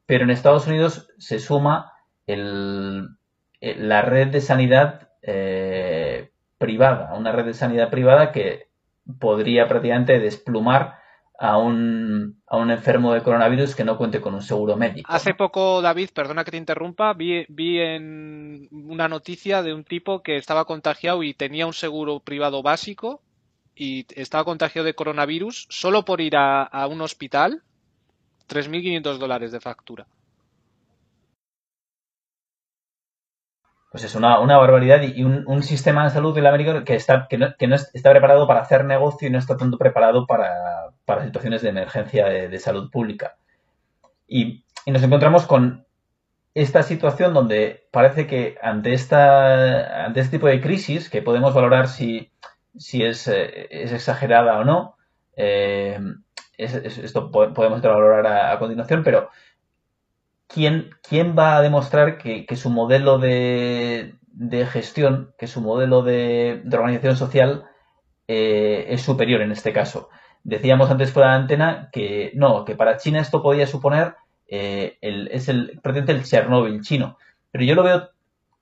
pero 0.07 0.25
en 0.25 0.31
Estados 0.31 0.67
Unidos 0.67 1.09
se 1.19 1.39
suma 1.39 1.93
el, 2.27 3.09
la 3.61 4.03
red 4.03 4.29
de 4.29 4.41
sanidad 4.41 5.06
eh, 5.27 6.31
privada, 6.59 7.13
una 7.15 7.33
red 7.33 7.45
de 7.45 7.55
sanidad 7.55 7.91
privada 7.91 8.33
que 8.33 8.69
podría 9.19 9.69
prácticamente 9.69 10.19
desplumar 10.21 10.99
a 11.39 11.59
un, 11.59 12.41
a 12.47 12.57
un 12.57 12.71
enfermo 12.71 13.13
de 13.13 13.23
coronavirus 13.23 13.75
que 13.75 13.85
no 13.85 13.99
cuente 13.99 14.21
con 14.21 14.35
un 14.35 14.43
seguro 14.43 14.77
médico. 14.77 15.11
Hace 15.13 15.35
poco, 15.35 15.83
David, 15.83 16.11
perdona 16.15 16.45
que 16.45 16.53
te 16.53 16.57
interrumpa, 16.57 17.13
vi, 17.13 17.45
vi 17.49 17.79
en 17.79 18.69
una 18.71 19.09
noticia 19.09 19.63
de 19.63 19.75
un 19.75 19.85
tipo 19.85 20.23
que 20.23 20.37
estaba 20.37 20.65
contagiado 20.65 21.23
y 21.23 21.35
tenía 21.35 21.67
un 21.67 21.75
seguro 21.75 22.21
privado 22.21 22.63
básico 22.63 23.21
y 23.75 24.07
estaba 24.19 24.45
contagiado 24.45 24.87
de 24.87 24.95
coronavirus 24.95 25.67
solo 25.69 26.05
por 26.05 26.23
ir 26.23 26.37
a, 26.37 26.63
a 26.63 26.87
un 26.87 27.03
hospital, 27.03 27.63
3.500 28.49 29.19
dólares 29.19 29.53
de 29.53 29.61
factura. 29.61 30.07
Pues 33.91 34.05
es 34.05 34.15
una, 34.15 34.41
una 34.41 34.59
barbaridad 34.59 35.03
y 35.03 35.23
un, 35.23 35.45
un, 35.47 35.63
sistema 35.63 36.05
de 36.05 36.11
salud 36.11 36.35
del 36.35 36.47
América 36.47 36.85
que, 36.85 36.95
está, 36.95 37.27
que, 37.29 37.39
no, 37.39 37.55
que 37.57 37.67
no 37.67 37.77
está 37.77 38.11
preparado 38.11 38.47
para 38.47 38.61
hacer 38.61 38.85
negocio 38.85 39.29
y 39.29 39.31
no 39.31 39.39
está 39.39 39.57
tanto 39.57 39.79
preparado 39.79 40.27
para, 40.27 40.91
para 41.05 41.25
situaciones 41.25 41.63
de 41.63 41.71
emergencia 41.71 42.27
de, 42.27 42.59
salud 42.59 42.91
pública. 42.91 43.37
Y, 44.27 44.65
y, 44.85 44.91
nos 44.91 45.03
encontramos 45.03 45.47
con 45.47 45.87
esta 46.55 46.83
situación 46.83 47.33
donde 47.33 47.87
parece 47.91 48.27
que 48.27 48.59
ante, 48.61 48.93
esta, 48.93 50.05
ante 50.05 50.21
este 50.21 50.39
tipo 50.39 50.49
de 50.49 50.61
crisis, 50.61 51.09
que 51.09 51.23
podemos 51.23 51.55
valorar 51.55 51.89
si, 51.89 52.33
si 52.77 53.05
es, 53.05 53.29
es 53.29 53.93
exagerada 53.93 54.59
o 54.59 54.65
no, 54.65 54.97
eh, 55.37 55.99
es, 56.59 56.75
es, 56.75 56.99
esto 56.99 57.31
podemos 57.31 57.81
valorar 57.83 58.27
a, 58.27 58.53
a 58.53 58.59
continuación, 58.59 59.05
pero 59.05 59.31
¿quién, 60.49 60.91
quién 61.09 61.37
va 61.39 61.57
a 61.57 61.63
demostrar 61.63 62.19
que, 62.19 62.47
que 62.47 62.57
su 62.57 62.71
modelo 62.71 63.19
de, 63.19 64.15
de, 64.29 64.67
gestión, 64.67 65.35
que 65.39 65.47
su 65.47 65.61
modelo 65.61 66.03
de, 66.03 66.63
de 66.65 66.77
organización 66.77 67.17
social 67.17 67.65
eh, 68.29 68.87
es 68.91 69.03
superior 69.03 69.43
en 69.43 69.53
este 69.53 69.73
caso? 69.73 70.09
decíamos 70.45 70.89
antes 70.91 71.13
fuera 71.13 71.31
de 71.31 71.37
antena 71.37 71.89
que 71.93 72.31
no, 72.37 72.65
que 72.65 72.77
para 72.77 72.99
China 72.99 73.21
esto 73.21 73.43
podía 73.43 73.67
suponer 73.67 74.15
eh, 74.49 74.97
el, 75.01 75.29
es 75.33 75.49
el 75.49 75.81
prácticamente 75.83 76.13
el 76.13 76.25
Chernóbil 76.25 76.83
chino. 76.83 77.19
Pero 77.51 77.65
yo 77.65 77.75
lo 77.75 77.83
veo 77.83 78.11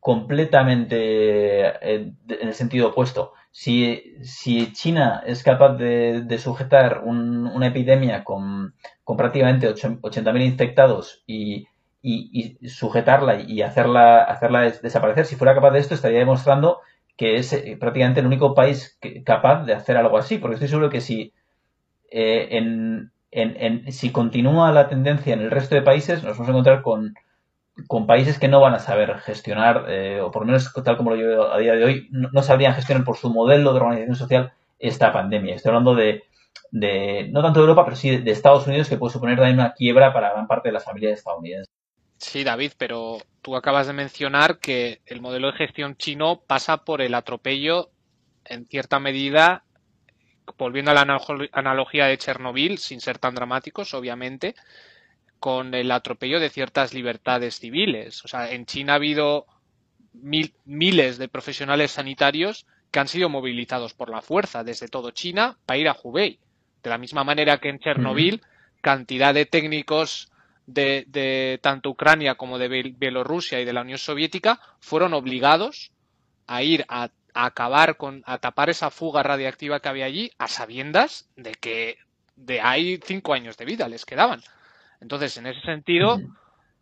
completamente 0.01 0.97
eh, 1.69 2.13
en 2.29 2.49
el 2.49 2.55
sentido 2.55 2.89
opuesto. 2.89 3.33
Si, 3.51 4.15
si 4.23 4.73
China 4.73 5.23
es 5.27 5.43
capaz 5.43 5.75
de, 5.77 6.23
de 6.23 6.39
sujetar 6.39 7.03
un- 7.05 7.47
una 7.47 7.69
epidemia 7.69 8.25
con, 8.25 8.75
con 9.05 9.17
prácticamente 9.17 9.69
ocho- 9.69 9.99
80.000 10.03 10.43
infectados 10.43 11.23
y, 11.27 11.67
y- 12.13 12.59
y 12.63 12.69
sujetarla 12.69 13.41
y 13.43 13.63
hacerla, 13.63 14.23
hacerla 14.25 14.63
des- 14.63 14.83
desaparecer, 14.83 15.27
si 15.27 15.37
fuera 15.37 15.55
capaz 15.55 15.71
de 15.73 15.81
esto, 15.81 15.95
estaría 15.95 16.21
demostrando 16.21 16.81
que 17.17 17.37
es 17.37 17.53
eh, 17.53 17.77
prácticamente 17.81 18.21
el 18.21 18.27
único 18.27 18.55
país 18.55 18.99
que- 19.01 19.23
capaz 19.25 19.65
de 19.67 19.75
hacer 19.75 19.97
algo 19.97 20.19
así. 20.19 20.39
Porque 20.39 20.55
estoy 20.57 20.69
seguro 20.69 20.91
que 20.91 21.01
si, 21.01 21.33
eh, 22.11 22.49
en, 22.53 23.13
en- 23.31 23.57
en- 23.87 23.93
si 23.93 24.13
continúa 24.13 24.73
la 24.73 24.89
tendencia 24.89 25.35
en 25.35 25.41
el 25.43 25.51
resto 25.51 25.75
de 25.75 25.83
países, 25.83 26.23
nos 26.25 26.35
vamos 26.37 26.49
a 26.49 26.53
encontrar 26.53 26.83
con, 26.83 27.15
con 27.89 28.07
países 28.07 28.39
que 28.39 28.49
no 28.49 28.61
van 28.61 28.75
a 28.75 28.79
saber 28.81 29.19
gestionar, 29.21 29.87
eh, 29.89 30.21
o 30.23 30.31
por 30.31 30.43
lo 30.43 30.47
menos 30.49 30.73
tal 30.85 30.97
como 30.99 31.11
lo 31.13 31.17
yo 31.17 31.53
a 31.53 31.59
día 31.59 31.75
de 31.75 31.85
hoy, 31.85 32.09
no, 32.13 32.43
sabrían 32.43 32.75
gestionar 32.75 33.05
por 33.05 33.17
su 33.17 33.31
modelo 33.33 33.73
de 33.73 33.81
organización 33.81 34.17
social 34.17 34.53
esta 34.79 35.13
pandemia. 35.13 35.57
Estoy 35.57 35.71
hablando 35.71 35.95
de, 35.97 36.25
de 36.73 37.29
no 37.33 37.43
tanto 37.43 37.61
de 37.61 37.65
Europa, 37.65 37.85
pero 37.85 37.97
sí 37.97 38.19
de 38.19 38.31
Estados 38.33 38.67
Unidos, 38.69 38.89
que 38.89 38.99
puede 38.99 39.13
suponer 39.15 39.37
también 39.39 39.59
una 39.59 39.75
quiebra 39.75 40.13
para 40.13 40.33
gran 40.33 40.47
parte 40.49 40.69
de 40.69 40.75
las 40.75 40.85
familias 40.85 41.19
estadounidenses. 41.19 41.74
Sí, 42.27 42.43
David, 42.43 42.73
pero 42.79 43.19
tú 43.43 43.55
acabas 43.55 43.87
de 43.87 43.93
mencionar 43.93 44.59
que 44.59 45.03
el 45.05 45.21
modelo 45.21 45.53
de 45.53 45.59
gestión 45.59 45.95
chino 45.97 46.41
pasa 46.47 46.79
por 46.79 47.03
el 47.03 47.13
atropello, 47.15 47.91
en 48.47 48.65
cierta 48.67 48.99
medida, 48.99 49.65
volviendo 50.57 50.91
a 50.91 50.95
la 50.95 51.03
analo- 51.05 51.51
analogía 51.53 52.07
de 52.07 52.17
Chernobyl, 52.17 52.79
sin 52.79 53.03
ser 53.03 53.19
tan 53.19 53.35
dramáticos, 53.35 53.93
obviamente, 53.93 54.55
con 55.39 55.75
el 55.75 55.91
atropello 55.91 56.41
de 56.41 56.49
ciertas 56.49 56.95
libertades 56.95 57.61
civiles. 57.61 58.25
O 58.25 58.29
sea, 58.29 58.51
en 58.53 58.65
China 58.65 58.95
ha 58.95 58.97
habido 58.97 59.45
mil- 60.15 60.55
miles 60.65 61.19
de 61.19 61.29
profesionales 61.29 61.91
sanitarios 61.91 62.65
que 62.91 63.01
han 63.01 63.09
sido 63.09 63.29
movilizados 63.29 63.93
por 63.93 64.09
la 64.09 64.23
fuerza 64.23 64.65
desde 64.65 64.89
todo 64.89 65.11
China 65.11 65.59
para 65.67 65.79
ir 65.79 65.89
a 65.89 65.97
Hubei. 66.03 66.39
De 66.83 66.89
la 66.89 66.97
misma 66.97 67.23
manera 67.23 67.59
que 67.59 67.69
en 67.69 67.81
Chernobyl, 67.81 68.41
cantidad 68.81 69.35
de 69.35 69.45
técnicos 69.45 70.31
de, 70.67 71.05
de 71.09 71.59
tanto 71.63 71.91
Ucrania 71.91 72.37
como 72.37 72.59
de 72.59 72.69
Biel- 72.69 72.95
Bielorrusia 72.97 73.61
y 73.61 73.65
de 73.65 73.73
la 73.73 73.83
Unión 73.83 73.99
Soviética 73.99 74.61
fueron 74.81 75.15
obligados 75.15 75.93
a 76.47 76.63
ir 76.63 76.85
a, 76.89 77.11
a 77.35 77.47
acabar 77.47 77.97
con, 77.97 78.23
a 78.27 78.39
tapar 78.39 78.71
esa 78.71 78.91
fuga 78.91 79.23
radiactiva 79.23 79.81
que 79.81 79.89
había 79.89 80.07
allí, 80.07 80.31
a 80.39 80.49
sabiendas 80.49 81.29
de 81.37 81.53
que 81.55 81.99
de 82.37 82.61
ahí 82.61 83.01
cinco 83.05 83.35
años 83.35 83.57
de 83.57 83.65
vida 83.65 83.89
les 83.89 84.05
quedaban. 84.05 84.41
Entonces, 85.01 85.37
en 85.37 85.47
ese 85.47 85.61
sentido, 85.61 86.21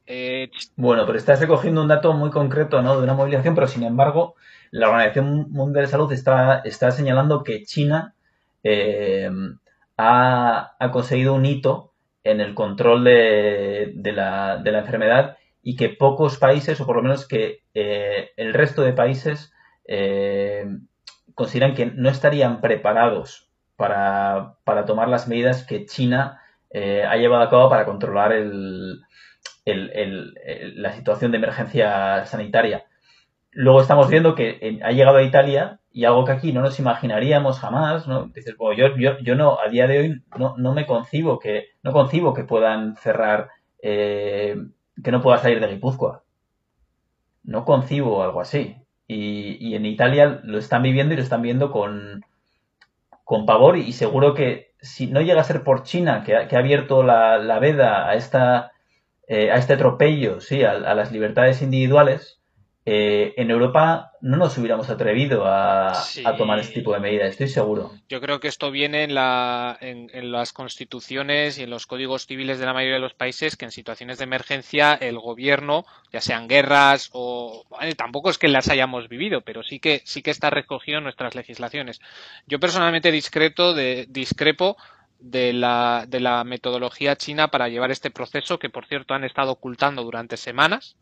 eh, 0.06 0.50
Bueno, 0.76 1.06
pero 1.06 1.18
estás 1.18 1.40
recogiendo 1.40 1.82
un 1.82 1.88
dato 1.88 2.12
muy 2.12 2.30
concreto, 2.30 2.82
¿no? 2.82 2.96
De 2.96 3.02
una 3.04 3.14
movilización, 3.14 3.54
pero 3.54 3.66
sin 3.66 3.82
embargo, 3.82 4.34
la 4.70 4.88
Organización 4.88 5.50
Mundial 5.50 5.84
de 5.86 5.90
Salud 5.90 6.12
está, 6.12 6.60
está 6.64 6.90
señalando 6.90 7.42
que 7.44 7.64
China 7.64 8.14
eh, 8.62 9.30
ha, 9.96 10.76
ha 10.78 10.90
conseguido 10.90 11.34
un 11.34 11.46
hito 11.46 11.91
en 12.24 12.40
el 12.40 12.54
control 12.54 13.04
de, 13.04 13.92
de 13.96 14.12
la, 14.12 14.56
de 14.58 14.72
la 14.72 14.78
enfermedad 14.80 15.36
y 15.62 15.76
que 15.76 15.88
pocos 15.90 16.38
países, 16.38 16.80
o 16.80 16.86
por 16.86 16.96
lo 16.96 17.02
menos 17.02 17.26
que 17.26 17.62
eh, 17.74 18.30
el 18.36 18.52
resto 18.54 18.82
de 18.82 18.92
países, 18.92 19.52
eh, 19.86 20.66
consideran 21.34 21.74
que 21.74 21.86
no 21.86 22.08
estarían 22.08 22.60
preparados 22.60 23.48
para, 23.76 24.54
para 24.64 24.84
tomar 24.84 25.08
las 25.08 25.28
medidas 25.28 25.64
que 25.64 25.86
China 25.86 26.40
eh, 26.70 27.04
ha 27.04 27.16
llevado 27.16 27.42
a 27.42 27.50
cabo 27.50 27.68
para 27.70 27.84
controlar 27.86 28.32
el, 28.32 29.00
el- 29.64 29.90
el- 29.94 30.82
la 30.82 30.92
situación 30.92 31.30
de 31.32 31.38
emergencia 31.38 32.24
sanitaria. 32.26 32.84
Luego 33.52 33.80
estamos 33.82 34.08
viendo 34.08 34.34
que 34.34 34.58
en- 34.62 34.82
ha 34.84 34.90
llegado 34.92 35.18
a 35.18 35.22
Italia 35.22 35.80
y 35.90 36.04
algo 36.04 36.24
que 36.24 36.32
aquí 36.32 36.52
no 36.52 36.62
nos 36.62 36.78
imaginaríamos 36.78 37.60
jamás, 37.60 38.08
¿no? 38.08 38.26
Dices, 38.28 38.56
bueno, 38.56 38.76
yo, 38.78 38.96
yo, 38.96 39.18
yo 39.20 39.34
no, 39.36 39.58
a 39.60 39.68
día 39.68 39.86
de 39.86 39.98
hoy 39.98 40.22
no, 40.38 40.56
no 40.56 40.72
me 40.74 40.86
concibo 40.86 41.38
que, 41.38 41.66
no 41.82 41.92
concibo 41.92 42.32
que 42.34 42.44
puedan 42.44 42.96
cerrar, 42.96 43.50
eh, 43.82 44.56
que 45.04 45.12
no 45.12 45.20
pueda 45.22 45.38
salir 45.38 45.60
de 45.60 45.68
Guipúzcoa. 45.68 46.24
No 47.44 47.64
concibo 47.64 48.22
algo 48.24 48.40
así. 48.40 48.76
Y, 49.06 49.56
y 49.60 49.76
en 49.76 49.86
Italia 49.86 50.40
lo 50.42 50.58
están 50.58 50.82
viviendo 50.82 51.14
y 51.14 51.16
lo 51.18 51.22
están 51.22 51.42
viendo 51.42 51.70
con, 51.70 52.24
con 53.24 53.46
pavor 53.46 53.76
y 53.78 53.92
seguro 53.92 54.34
que 54.34 54.72
si 54.80 55.06
no 55.06 55.20
llega 55.20 55.40
a 55.40 55.44
ser 55.44 55.62
por 55.64 55.82
China, 55.84 56.22
que 56.24 56.36
ha, 56.36 56.48
que 56.48 56.56
ha 56.56 56.60
abierto 56.60 57.02
la, 57.02 57.38
la 57.38 57.58
veda 57.60 58.08
a 58.08 58.14
esta 58.14 58.72
eh, 59.28 59.50
a 59.52 59.56
este 59.56 59.74
atropello, 59.74 60.40
sí, 60.42 60.64
a, 60.64 60.72
a 60.72 60.94
las 60.94 61.12
libertades 61.12 61.62
individuales, 61.62 62.41
eh, 62.84 63.34
en 63.36 63.50
Europa 63.52 64.10
no 64.20 64.36
nos 64.36 64.58
hubiéramos 64.58 64.90
atrevido 64.90 65.46
a, 65.46 65.94
Sí. 65.94 66.22
a 66.26 66.36
tomar 66.36 66.58
este 66.58 66.74
tipo 66.74 66.92
de 66.92 66.98
medidas, 66.98 67.30
estoy 67.30 67.46
seguro. 67.48 67.92
Yo 68.08 68.20
creo 68.20 68.40
que 68.40 68.48
esto 68.48 68.70
viene 68.72 69.04
en, 69.04 69.14
la, 69.14 69.76
en, 69.80 70.10
en 70.12 70.32
las 70.32 70.52
constituciones 70.52 71.58
y 71.58 71.62
en 71.62 71.70
los 71.70 71.86
códigos 71.86 72.26
civiles 72.26 72.58
de 72.58 72.66
la 72.66 72.72
mayoría 72.72 72.94
de 72.96 73.00
los 73.00 73.14
países 73.14 73.56
que 73.56 73.64
en 73.64 73.70
situaciones 73.70 74.18
de 74.18 74.24
emergencia 74.24 74.94
el 74.94 75.18
gobierno, 75.18 75.84
ya 76.12 76.20
sean 76.20 76.48
guerras 76.48 77.10
o 77.12 77.64
tampoco 77.96 78.30
es 78.30 78.38
que 78.38 78.48
las 78.48 78.68
hayamos 78.68 79.08
vivido, 79.08 79.42
pero 79.42 79.62
sí 79.62 79.78
que 79.78 80.02
sí 80.04 80.22
que 80.22 80.30
está 80.32 80.50
recogido 80.50 80.98
en 80.98 81.04
nuestras 81.04 81.34
legislaciones. 81.36 82.00
Yo 82.46 82.58
personalmente 82.58 83.12
discreto 83.12 83.74
de, 83.74 84.06
discrepo 84.08 84.76
de 85.20 85.52
la, 85.52 86.04
de 86.08 86.18
la 86.18 86.42
metodología 86.42 87.14
china 87.14 87.48
para 87.48 87.68
llevar 87.68 87.92
este 87.92 88.10
proceso 88.10 88.58
que 88.58 88.70
por 88.70 88.86
cierto 88.86 89.14
han 89.14 89.22
estado 89.22 89.52
ocultando 89.52 90.02
durante 90.02 90.36
semanas 90.36 90.96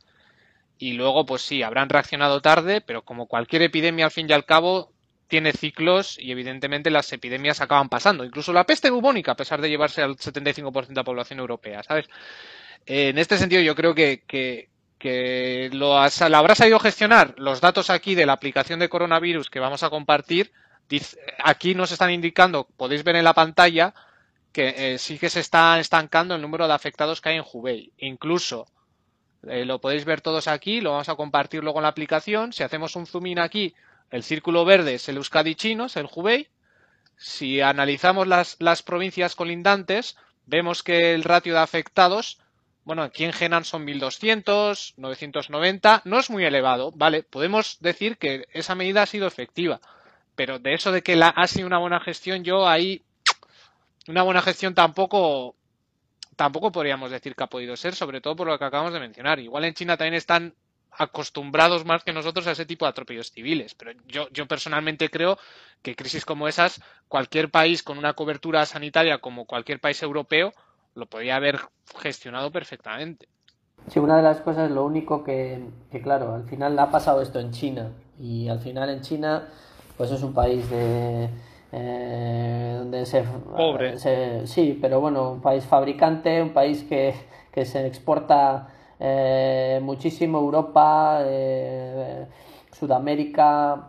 y 0.80 0.94
luego 0.94 1.26
pues 1.26 1.42
sí, 1.42 1.62
habrán 1.62 1.90
reaccionado 1.90 2.40
tarde, 2.42 2.80
pero 2.80 3.02
como 3.02 3.26
cualquier 3.28 3.62
epidemia 3.62 4.06
al 4.06 4.10
fin 4.10 4.26
y 4.28 4.32
al 4.32 4.46
cabo 4.46 4.92
tiene 5.28 5.52
ciclos 5.52 6.18
y 6.18 6.32
evidentemente 6.32 6.90
las 6.90 7.12
epidemias 7.12 7.60
acaban 7.60 7.88
pasando. 7.90 8.24
Incluso 8.24 8.52
la 8.52 8.64
peste 8.66 8.90
bubónica, 8.90 9.32
a 9.32 9.36
pesar 9.36 9.60
de 9.60 9.68
llevarse 9.70 10.02
al 10.02 10.16
75% 10.16 10.88
de 10.88 11.00
la 11.02 11.04
población 11.04 11.38
europea, 11.38 11.82
¿sabes? 11.84 12.06
Eh, 12.86 13.10
en 13.10 13.18
este 13.18 13.38
sentido 13.38 13.62
yo 13.62 13.74
creo 13.76 13.94
que, 13.94 14.24
que, 14.26 14.70
que 14.98 15.70
lo, 15.72 15.98
has- 15.98 16.28
lo 16.28 16.36
habrá 16.38 16.54
sabido 16.54 16.78
gestionar. 16.80 17.34
Los 17.38 17.60
datos 17.60 17.90
aquí 17.90 18.14
de 18.14 18.26
la 18.26 18.32
aplicación 18.34 18.80
de 18.80 18.88
coronavirus 18.88 19.50
que 19.50 19.60
vamos 19.60 19.82
a 19.82 19.90
compartir, 19.90 20.52
aquí 21.44 21.74
nos 21.74 21.92
están 21.92 22.10
indicando, 22.10 22.68
podéis 22.76 23.04
ver 23.04 23.16
en 23.16 23.24
la 23.24 23.34
pantalla, 23.34 23.94
que 24.52 24.94
eh, 24.94 24.98
sí 24.98 25.18
que 25.18 25.30
se 25.30 25.40
está 25.40 25.78
estancando 25.78 26.34
el 26.34 26.42
número 26.42 26.66
de 26.66 26.74
afectados 26.74 27.20
que 27.20 27.28
hay 27.30 27.36
en 27.36 27.44
Hubei. 27.50 27.92
Incluso 27.98 28.66
eh, 29.48 29.64
lo 29.64 29.80
podéis 29.80 30.04
ver 30.04 30.20
todos 30.20 30.48
aquí, 30.48 30.80
lo 30.80 30.92
vamos 30.92 31.08
a 31.08 31.14
compartir 31.14 31.62
luego 31.62 31.78
en 31.78 31.84
la 31.84 31.88
aplicación. 31.88 32.52
Si 32.52 32.62
hacemos 32.62 32.96
un 32.96 33.06
zoom 33.06 33.26
in 33.26 33.38
aquí, 33.38 33.74
el 34.10 34.22
círculo 34.22 34.64
verde 34.64 34.94
es 34.94 35.08
el 35.08 35.16
Euskadi 35.16 35.54
chino, 35.54 35.86
es 35.86 35.96
el 35.96 36.08
Hubei. 36.12 36.48
Si 37.16 37.60
analizamos 37.60 38.26
las, 38.26 38.56
las 38.58 38.82
provincias 38.82 39.34
colindantes, 39.34 40.16
vemos 40.46 40.82
que 40.82 41.14
el 41.14 41.22
ratio 41.22 41.54
de 41.54 41.60
afectados, 41.60 42.40
bueno, 42.84 43.02
aquí 43.02 43.24
en 43.24 43.32
Henan 43.38 43.64
son 43.64 43.84
1200, 43.84 44.94
990, 44.96 46.02
no 46.04 46.18
es 46.18 46.30
muy 46.30 46.44
elevado, 46.44 46.92
¿vale? 46.92 47.22
Podemos 47.22 47.78
decir 47.80 48.18
que 48.18 48.48
esa 48.52 48.74
medida 48.74 49.02
ha 49.02 49.06
sido 49.06 49.26
efectiva, 49.26 49.80
pero 50.34 50.58
de 50.58 50.74
eso 50.74 50.92
de 50.92 51.02
que 51.02 51.16
la, 51.16 51.28
ha 51.28 51.46
sido 51.46 51.66
una 51.66 51.78
buena 51.78 52.00
gestión, 52.00 52.42
yo 52.42 52.66
ahí, 52.66 53.02
una 54.08 54.22
buena 54.22 54.42
gestión 54.42 54.74
tampoco, 54.74 55.54
tampoco 56.40 56.72
podríamos 56.72 57.10
decir 57.10 57.36
que 57.36 57.44
ha 57.44 57.48
podido 57.48 57.76
ser, 57.76 57.94
sobre 57.94 58.22
todo 58.22 58.34
por 58.34 58.46
lo 58.46 58.58
que 58.58 58.64
acabamos 58.64 58.94
de 58.94 58.98
mencionar. 58.98 59.38
Igual 59.40 59.66
en 59.66 59.74
China 59.74 59.98
también 59.98 60.14
están 60.14 60.54
acostumbrados 60.90 61.84
más 61.84 62.02
que 62.02 62.14
nosotros 62.14 62.46
a 62.46 62.52
ese 62.52 62.64
tipo 62.64 62.86
de 62.86 62.88
atropellos 62.88 63.30
civiles, 63.30 63.74
pero 63.74 63.92
yo, 64.06 64.26
yo 64.30 64.46
personalmente 64.46 65.10
creo 65.10 65.36
que 65.82 65.94
crisis 65.94 66.24
como 66.24 66.48
esas, 66.48 66.80
cualquier 67.08 67.50
país 67.50 67.82
con 67.82 67.98
una 67.98 68.14
cobertura 68.14 68.64
sanitaria 68.64 69.18
como 69.18 69.44
cualquier 69.44 69.80
país 69.80 70.02
europeo 70.02 70.54
lo 70.94 71.04
podría 71.04 71.36
haber 71.36 71.60
gestionado 71.98 72.50
perfectamente. 72.50 73.28
Sí, 73.88 73.98
una 73.98 74.16
de 74.16 74.22
las 74.22 74.40
cosas, 74.40 74.70
lo 74.70 74.86
único 74.86 75.22
que, 75.22 75.62
que, 75.92 76.00
claro, 76.00 76.34
al 76.34 76.44
final 76.44 76.78
ha 76.78 76.90
pasado 76.90 77.20
esto 77.20 77.38
en 77.38 77.50
China 77.50 77.92
y 78.18 78.48
al 78.48 78.60
final 78.60 78.88
en 78.88 79.02
China 79.02 79.46
pues 79.98 80.10
es 80.10 80.22
un 80.22 80.32
país 80.32 80.70
de 80.70 81.28
eh, 81.72 82.74
donde 82.78 83.06
se, 83.06 83.22
Pobre. 83.22 83.98
se- 83.98 84.46
sí, 84.46 84.78
pero 84.80 85.00
bueno, 85.00 85.30
un 85.32 85.40
país 85.40 85.64
fabricante, 85.64 86.42
un 86.42 86.50
país 86.50 86.84
que, 86.84 87.14
que 87.52 87.64
se 87.64 87.86
exporta 87.86 88.68
eh, 88.98 89.80
muchísimo 89.82 90.38
Europa, 90.38 91.20
eh, 91.24 92.26
Sudamérica, 92.72 93.88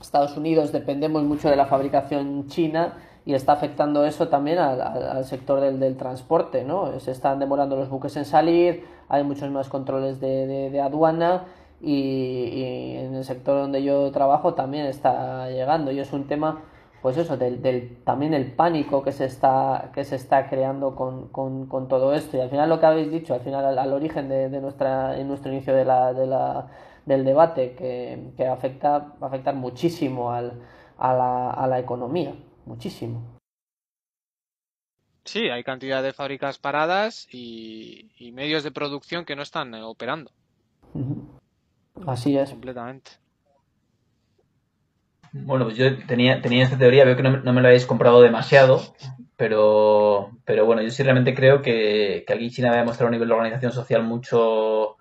Estados 0.00 0.36
Unidos 0.36 0.70
dependemos 0.72 1.22
mucho 1.24 1.48
de 1.50 1.56
la 1.56 1.66
fabricación 1.66 2.46
china 2.46 2.98
y 3.26 3.34
está 3.34 3.52
afectando 3.52 4.04
eso 4.06 4.28
también 4.28 4.58
al, 4.58 4.80
al- 4.80 5.24
sector 5.24 5.60
del, 5.60 5.78
del 5.80 5.96
transporte, 5.96 6.64
¿no? 6.64 6.98
Se 7.00 7.10
están 7.10 7.38
demorando 7.38 7.76
los 7.76 7.88
buques 7.90 8.16
en 8.16 8.24
salir, 8.24 8.86
hay 9.08 9.24
muchos 9.24 9.50
más 9.50 9.68
controles 9.68 10.20
de, 10.20 10.46
de- 10.46 10.70
de 10.70 10.80
aduana 10.80 11.44
y, 11.82 11.92
y 11.92 12.96
en 12.96 13.14
el 13.14 13.24
sector 13.24 13.60
donde 13.60 13.82
yo 13.82 14.10
trabajo 14.12 14.54
también 14.54 14.86
está 14.86 15.48
llegando 15.50 15.90
y 15.92 15.98
es 16.00 16.12
un 16.12 16.26
tema 16.26 16.62
pues 17.02 17.16
eso, 17.16 17.36
del, 17.36 17.62
del- 17.62 18.02
también 18.04 18.34
el 18.34 18.52
pánico 18.52 19.02
que 19.02 19.12
se 19.12 19.24
está, 19.24 19.90
que 19.94 20.04
se 20.04 20.16
está 20.16 20.48
creando 20.48 20.94
con, 20.96 21.28
con- 21.28 21.66
con 21.66 21.88
todo 21.88 22.12
esto. 22.14 22.36
Y 22.36 22.40
al 22.40 22.50
final 22.50 22.68
lo 22.68 22.80
que 22.80 22.86
habéis 22.86 23.10
dicho, 23.10 23.34
al 23.34 23.40
final 23.40 23.64
al, 23.64 23.78
al 23.78 23.92
origen 23.92 24.28
de, 24.28 24.48
de 24.48 24.60
nuestra, 24.60 25.18
en 25.18 25.28
nuestro 25.28 25.52
inicio 25.52 25.74
de 25.74 25.84
la, 25.84 26.12
de 26.12 26.26
la- 26.26 26.68
del 27.06 27.24
debate, 27.24 27.74
que, 27.74 28.32
que 28.36 28.46
afecta, 28.46 28.98
va 28.98 29.26
a 29.26 29.26
afectar 29.26 29.54
muchísimo 29.54 30.30
al, 30.32 30.60
a, 30.98 31.14
la, 31.14 31.50
a 31.50 31.66
la 31.66 31.78
economía, 31.78 32.34
muchísimo. 32.66 33.22
Sí, 35.24 35.50
hay 35.50 35.62
cantidad 35.62 36.02
de 36.02 36.12
fábricas 36.12 36.58
paradas 36.58 37.28
y, 37.30 38.10
y 38.18 38.32
medios 38.32 38.62
de 38.64 38.70
producción 38.72 39.24
que 39.24 39.36
no 39.36 39.42
están 39.42 39.74
eh, 39.74 39.82
operando. 39.82 40.30
Así 42.06 42.36
es. 42.38 42.50
completamente. 42.50 43.10
Bueno, 45.32 45.64
pues 45.64 45.76
yo 45.76 45.84
tenía, 46.06 46.40
tenía 46.40 46.64
esta 46.64 46.78
teoría, 46.78 47.04
veo 47.04 47.16
que 47.16 47.22
no, 47.22 47.38
no 47.38 47.52
me 47.52 47.60
lo 47.60 47.68
habéis 47.68 47.86
comprado 47.86 48.20
demasiado, 48.22 48.80
pero, 49.36 50.30
pero 50.44 50.64
bueno, 50.66 50.82
yo 50.82 50.90
sí 50.90 51.02
realmente 51.02 51.34
creo 51.34 51.60
que, 51.62 52.24
que 52.26 52.32
aquí 52.32 52.50
China 52.50 52.70
va 52.70 52.76
a 52.76 52.78
demostrar 52.80 53.06
un 53.06 53.12
nivel 53.12 53.28
de 53.28 53.34
organización 53.34 53.72
social 53.72 54.02
mucho 54.02 54.96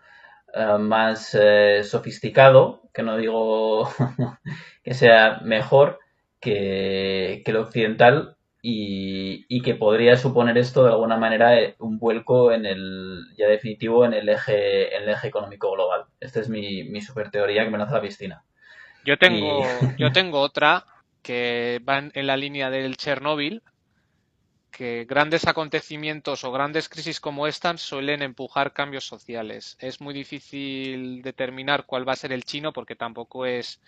eh, 0.54 0.78
más 0.80 1.36
eh, 1.40 1.84
sofisticado, 1.84 2.84
que 2.94 3.04
no 3.04 3.18
digo 3.18 3.90
que 4.84 4.94
sea 4.94 5.40
mejor 5.44 6.00
que, 6.42 7.42
que 7.46 7.52
el 7.52 7.58
occidental 7.58 8.38
y, 8.62 9.46
y 9.50 9.62
que 9.62 9.76
podría 9.76 10.18
suponer 10.18 10.58
esto 10.58 10.84
de 10.86 10.92
alguna 10.92 11.18
manera 11.18 11.60
eh, 11.60 11.76
un 11.80 12.00
vuelco 12.00 12.52
en 12.52 12.66
el, 12.66 13.26
ya 13.38 13.48
definitivo 13.48 14.06
en 14.06 14.14
el 14.14 14.30
eje, 14.30 14.96
en 14.98 15.04
el 15.04 15.10
eje 15.10 15.28
económico 15.30 15.72
global. 15.74 16.06
Esta 16.20 16.42
es 16.42 16.50
mi, 16.50 16.84
mi 16.86 17.02
super 17.02 17.32
teoría 17.32 17.64
que 17.66 17.72
me 17.72 17.78
lanza 17.78 17.96
la 17.96 18.02
piscina. 18.02 18.44
Yo 19.08 19.18
tengo, 19.18 19.64
Y- 19.64 19.64
yo 19.98 20.12
tengo 20.12 20.42
otra 20.42 20.86
que 21.24 21.80
va 21.88 22.00
en, 22.00 22.28
la 22.28 22.36
línea 22.36 22.70
del 22.70 22.98
Chernóbil, 22.98 23.64
que 24.70 25.06
grandes 25.10 25.48
acontecimientos 25.48 26.44
o 26.44 26.52
grandes 26.52 26.90
crisis 26.90 27.20
como 27.20 27.48
esta 27.48 27.76
suelen 27.78 28.22
empujar 28.22 28.74
cambios 28.74 29.06
sociales. 29.06 29.76
Es 29.80 30.02
muy 30.02 30.14
difícil 30.14 31.22
determinar 31.22 31.86
cuál 31.86 32.08
va 32.08 32.14
a 32.14 32.22
ser 32.24 32.32
el 32.34 32.44
chino 32.44 32.74
porque 32.74 32.96
tampoco 32.96 33.46
es, 33.46 33.80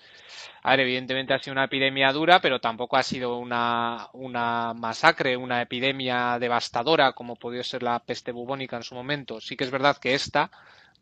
a 0.64 0.72
ver, 0.72 0.82
evidentemente 0.82 1.34
ha 1.34 1.40
sido 1.40 1.54
una 1.54 1.66
epidemia 1.66 2.12
dura, 2.14 2.40
pero 2.42 2.60
tampoco 2.62 2.98
ha 2.98 3.04
sido 3.04 3.38
una, 3.38 4.08
una 4.14 4.74
masacre, 4.74 5.38
una 5.38 5.62
epidemia 5.62 6.40
devastadora 6.40 7.14
como 7.14 7.36
podía 7.36 7.64
ser 7.64 7.84
la 7.84 8.00
peste 8.00 8.32
bubónica 8.32 8.78
en 8.78 8.84
su 8.84 8.96
momento. 8.96 9.42
Sí 9.42 9.58
que 9.58 9.66
es 9.66 9.72
verdad 9.72 9.98
que 9.98 10.16
esta 10.16 10.50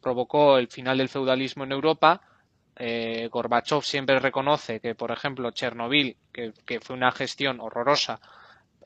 provocó 0.01 0.57
el 0.57 0.67
final 0.69 0.97
del 0.97 1.09
feudalismo 1.09 1.63
en 1.63 1.71
Europa. 1.71 2.21
Eh, 2.79 3.27
Gorbachev 3.31 3.81
siempre 3.83 4.19
reconoce 4.19 4.79
que, 4.79 4.95
por 4.95 5.11
ejemplo, 5.11 5.51
Chernobyl, 5.51 6.17
que, 6.31 6.79
fue 6.81 6.95
una 6.95 7.11
gestión 7.11 7.59
horrorosa, 7.59 8.19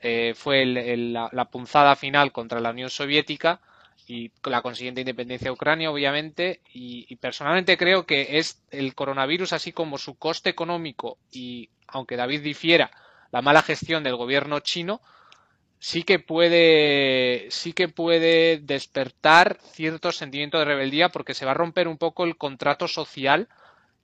eh, 0.00 0.34
fue 0.36 0.62
el- 0.62 1.12
la, 1.12 1.28
la 1.32 1.44
punzada 1.46 1.94
final 1.96 2.32
contra 2.32 2.60
la 2.60 2.70
Unión 2.70 2.90
Soviética 2.90 3.60
y 4.06 4.32
la 4.44 4.62
consiguiente 4.62 5.00
independencia 5.02 5.46
de 5.46 5.52
Ucrania, 5.52 5.90
obviamente. 5.90 6.60
Y, 6.72 7.06
y 7.08 7.16
personalmente 7.16 7.76
creo 7.76 8.06
que 8.06 8.38
es 8.38 8.62
el 8.70 8.94
coronavirus, 8.94 9.52
así 9.52 9.72
como 9.72 9.98
su 9.98 10.16
coste 10.16 10.50
económico 10.50 11.18
y, 11.30 11.70
aunque 11.88 12.16
David 12.16 12.42
difiera, 12.42 12.90
la 13.30 13.42
mala 13.42 13.62
gestión 13.62 14.02
del 14.02 14.16
gobierno 14.16 14.60
chino, 14.60 15.00
sí 15.78 16.02
que 16.04 16.18
puede, 16.18 17.46
sí 17.50 17.72
que 17.72 17.88
puede 17.88 18.58
despertar 18.58 19.58
cierto 19.72 20.12
sentimiento 20.12 20.58
de 20.58 20.64
rebeldía 20.64 21.08
porque 21.10 21.34
se 21.34 21.44
va 21.44 21.52
a 21.52 21.54
romper 21.54 21.88
un 21.88 21.98
poco 21.98 22.24
el 22.24 22.36
contrato 22.36 22.88
social 22.88 23.48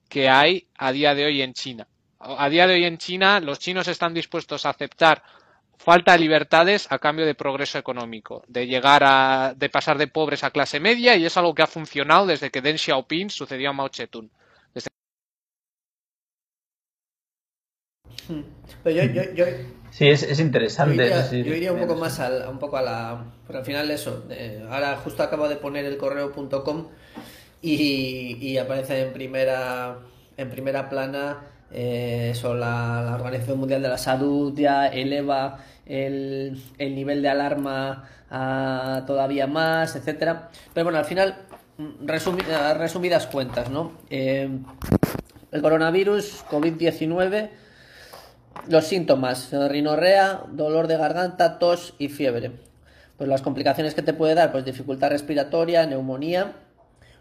que 0.09 0.27
hay 0.29 0.67
a 0.77 0.91
día 0.91 1.15
de 1.15 1.25
hoy 1.25 1.41
en 1.41 1.53
China. 1.53 1.87
A 2.19 2.49
día 2.49 2.67
de 2.67 2.73
hoy 2.73 2.85
en 2.85 2.97
China, 2.97 3.39
los 3.39 3.59
chinos 3.59 3.87
están 3.87 4.13
dispuestos 4.13 4.65
a 4.65 4.71
aceptar 4.71 5.23
falta 5.77 6.11
de 6.11 6.19
libertades 6.19 6.91
a 6.91 6.99
cambio 6.99 7.25
de 7.25 7.35
progreso 7.35 7.77
económico, 7.77 8.43
de 8.47 8.67
llegar 8.67 9.01
a, 9.05 9.53
de 9.55 9.69
pasar 9.69 9.97
de 9.97 10.07
pobres 10.07 10.43
a 10.43 10.51
clase 10.51 10.79
media, 10.81 11.15
y 11.15 11.25
es 11.25 11.37
algo 11.37 11.55
que 11.55 11.61
ha 11.61 11.67
funcionado 11.67 12.25
desde 12.27 12.49
que 12.51 12.61
Deng 12.61 12.77
Xiaoping 12.77 13.29
sucedió 13.29 13.69
a 13.69 13.73
Mao 13.73 13.89
Zedong. 13.93 14.29
Pero 18.83 18.95
yo, 18.95 19.03
yo, 19.13 19.33
yo, 19.33 19.45
Sí, 19.91 20.07
es, 20.07 20.23
es 20.23 20.39
Yo 20.39 20.43
interesante. 20.43 20.93
iría, 20.93 21.07
es 21.07 21.31
decir, 21.31 21.45
yo 21.45 21.53
iría 21.55 21.73
un 21.73 21.79
poco 21.79 21.95
más 21.95 22.19
al, 22.19 22.47
un 22.47 22.59
poco 22.59 22.77
a 22.77 22.81
la. 22.81 23.25
Pero 23.47 23.59
al 23.59 23.65
final, 23.65 23.89
eso. 23.91 24.25
eh, 24.29 24.63
ahora 24.69 24.95
justo 24.97 25.23
acabo 25.23 25.49
de 25.49 25.55
poner 25.57 25.85
el 25.85 25.97
correo.com 25.97 26.87
y, 27.61 28.37
y 28.39 28.57
aparece 28.57 29.01
en 29.01 29.13
primera, 29.13 29.97
en 30.37 30.49
primera 30.49 30.89
plana. 30.89 31.37
eh, 31.71 32.29
eso, 32.31 32.53
la, 32.55 33.11
Organización 33.15 33.59
Mundial 33.59 33.81
de 33.81 33.89
la 33.89 33.97
Salud 33.97 34.53
ya 34.57 34.87
eleva 34.87 35.59
el, 35.85 36.61
el 36.77 36.95
nivel 36.95 37.21
de 37.21 37.29
alarma 37.29 38.09
a 38.31 39.03
todavía 39.07 39.47
más, 39.47 39.95
etcétera. 39.95 40.49
Pero 40.73 40.85
bueno, 40.85 40.99
al 40.99 41.05
final, 41.05 41.35
resumi- 42.05 42.45
resumidas 42.77 43.27
cuentas, 43.27 43.69
¿no? 43.69 43.91
Eh, 44.09 44.49
el 45.51 45.61
coronavirus, 45.61 46.45
COVID-19, 46.49 47.49
los 48.67 48.85
síntomas, 48.85 49.51
rinorrea, 49.51 50.41
dolor 50.51 50.87
de 50.87 50.97
garganta, 50.97 51.57
tos 51.59 51.95
y 51.97 52.09
fiebre. 52.09 52.51
Pues 53.17 53.27
las 53.27 53.41
complicaciones 53.41 53.95
que 53.95 54.01
te 54.03 54.13
puede 54.13 54.35
dar, 54.35 54.51
pues 54.51 54.63
dificultad 54.63 55.09
respiratoria, 55.09 55.85
neumonía, 55.87 56.53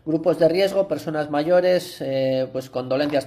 grupos 0.06 0.38
de 0.38 0.48
riesgo, 0.48 0.88
personas 0.88 1.30
mayores, 1.30 1.98
eh, 2.00 2.48
pues 2.52 2.70
con 2.70 2.88
dolencias 2.88 3.26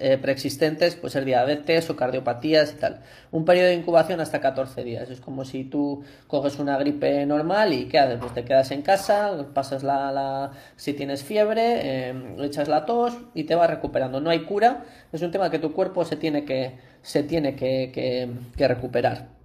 eh, 0.00 0.18
preexistentes, 0.20 0.94
pues 0.96 1.12
ser 1.14 1.24
diabetes 1.24 1.88
o 1.90 1.96
cardiopatías 1.96 2.72
y 2.72 2.76
tal. 2.80 3.00
Un 3.30 3.44
periodo 3.44 3.68
de 3.68 3.74
incubación 3.74 4.20
hasta 4.20 4.40
14 4.40 4.84
días. 4.84 5.08
Es 5.10 5.20
como 5.20 5.44
si 5.44 5.64
tú 5.64 6.02
coges 6.26 6.58
una 6.58 6.76
gripe 6.78 7.24
normal 7.26 7.72
y 7.72 7.86
¿qué 7.88 7.98
haces? 7.98 8.18
Pues 8.20 8.34
te 8.34 8.44
quedas 8.44 8.70
en 8.70 8.82
casa, 8.82 9.46
pasas 9.54 9.82
la, 9.82 10.12
la- 10.12 10.50
si 10.76 10.92
tienes 10.94 11.22
fiebre, 11.24 12.10
eh, 12.10 12.14
echas 12.40 12.68
la 12.68 12.84
tos 12.84 13.16
y 13.34 13.44
te 13.44 13.54
vas 13.54 13.70
recuperando. 13.70 14.20
No 14.20 14.30
hay 14.30 14.44
cura, 14.44 14.84
es 15.12 15.22
un 15.22 15.30
tema 15.30 15.50
que 15.50 15.58
tu 15.58 15.72
cuerpo 15.72 16.04
se 16.04 16.16
tiene 16.16 16.44
que, 16.44 16.78
se 17.02 17.22
tiene 17.22 17.54
que, 17.56 17.90
que- 17.92 18.28
que 18.56 18.68
recuperar. 18.68 19.37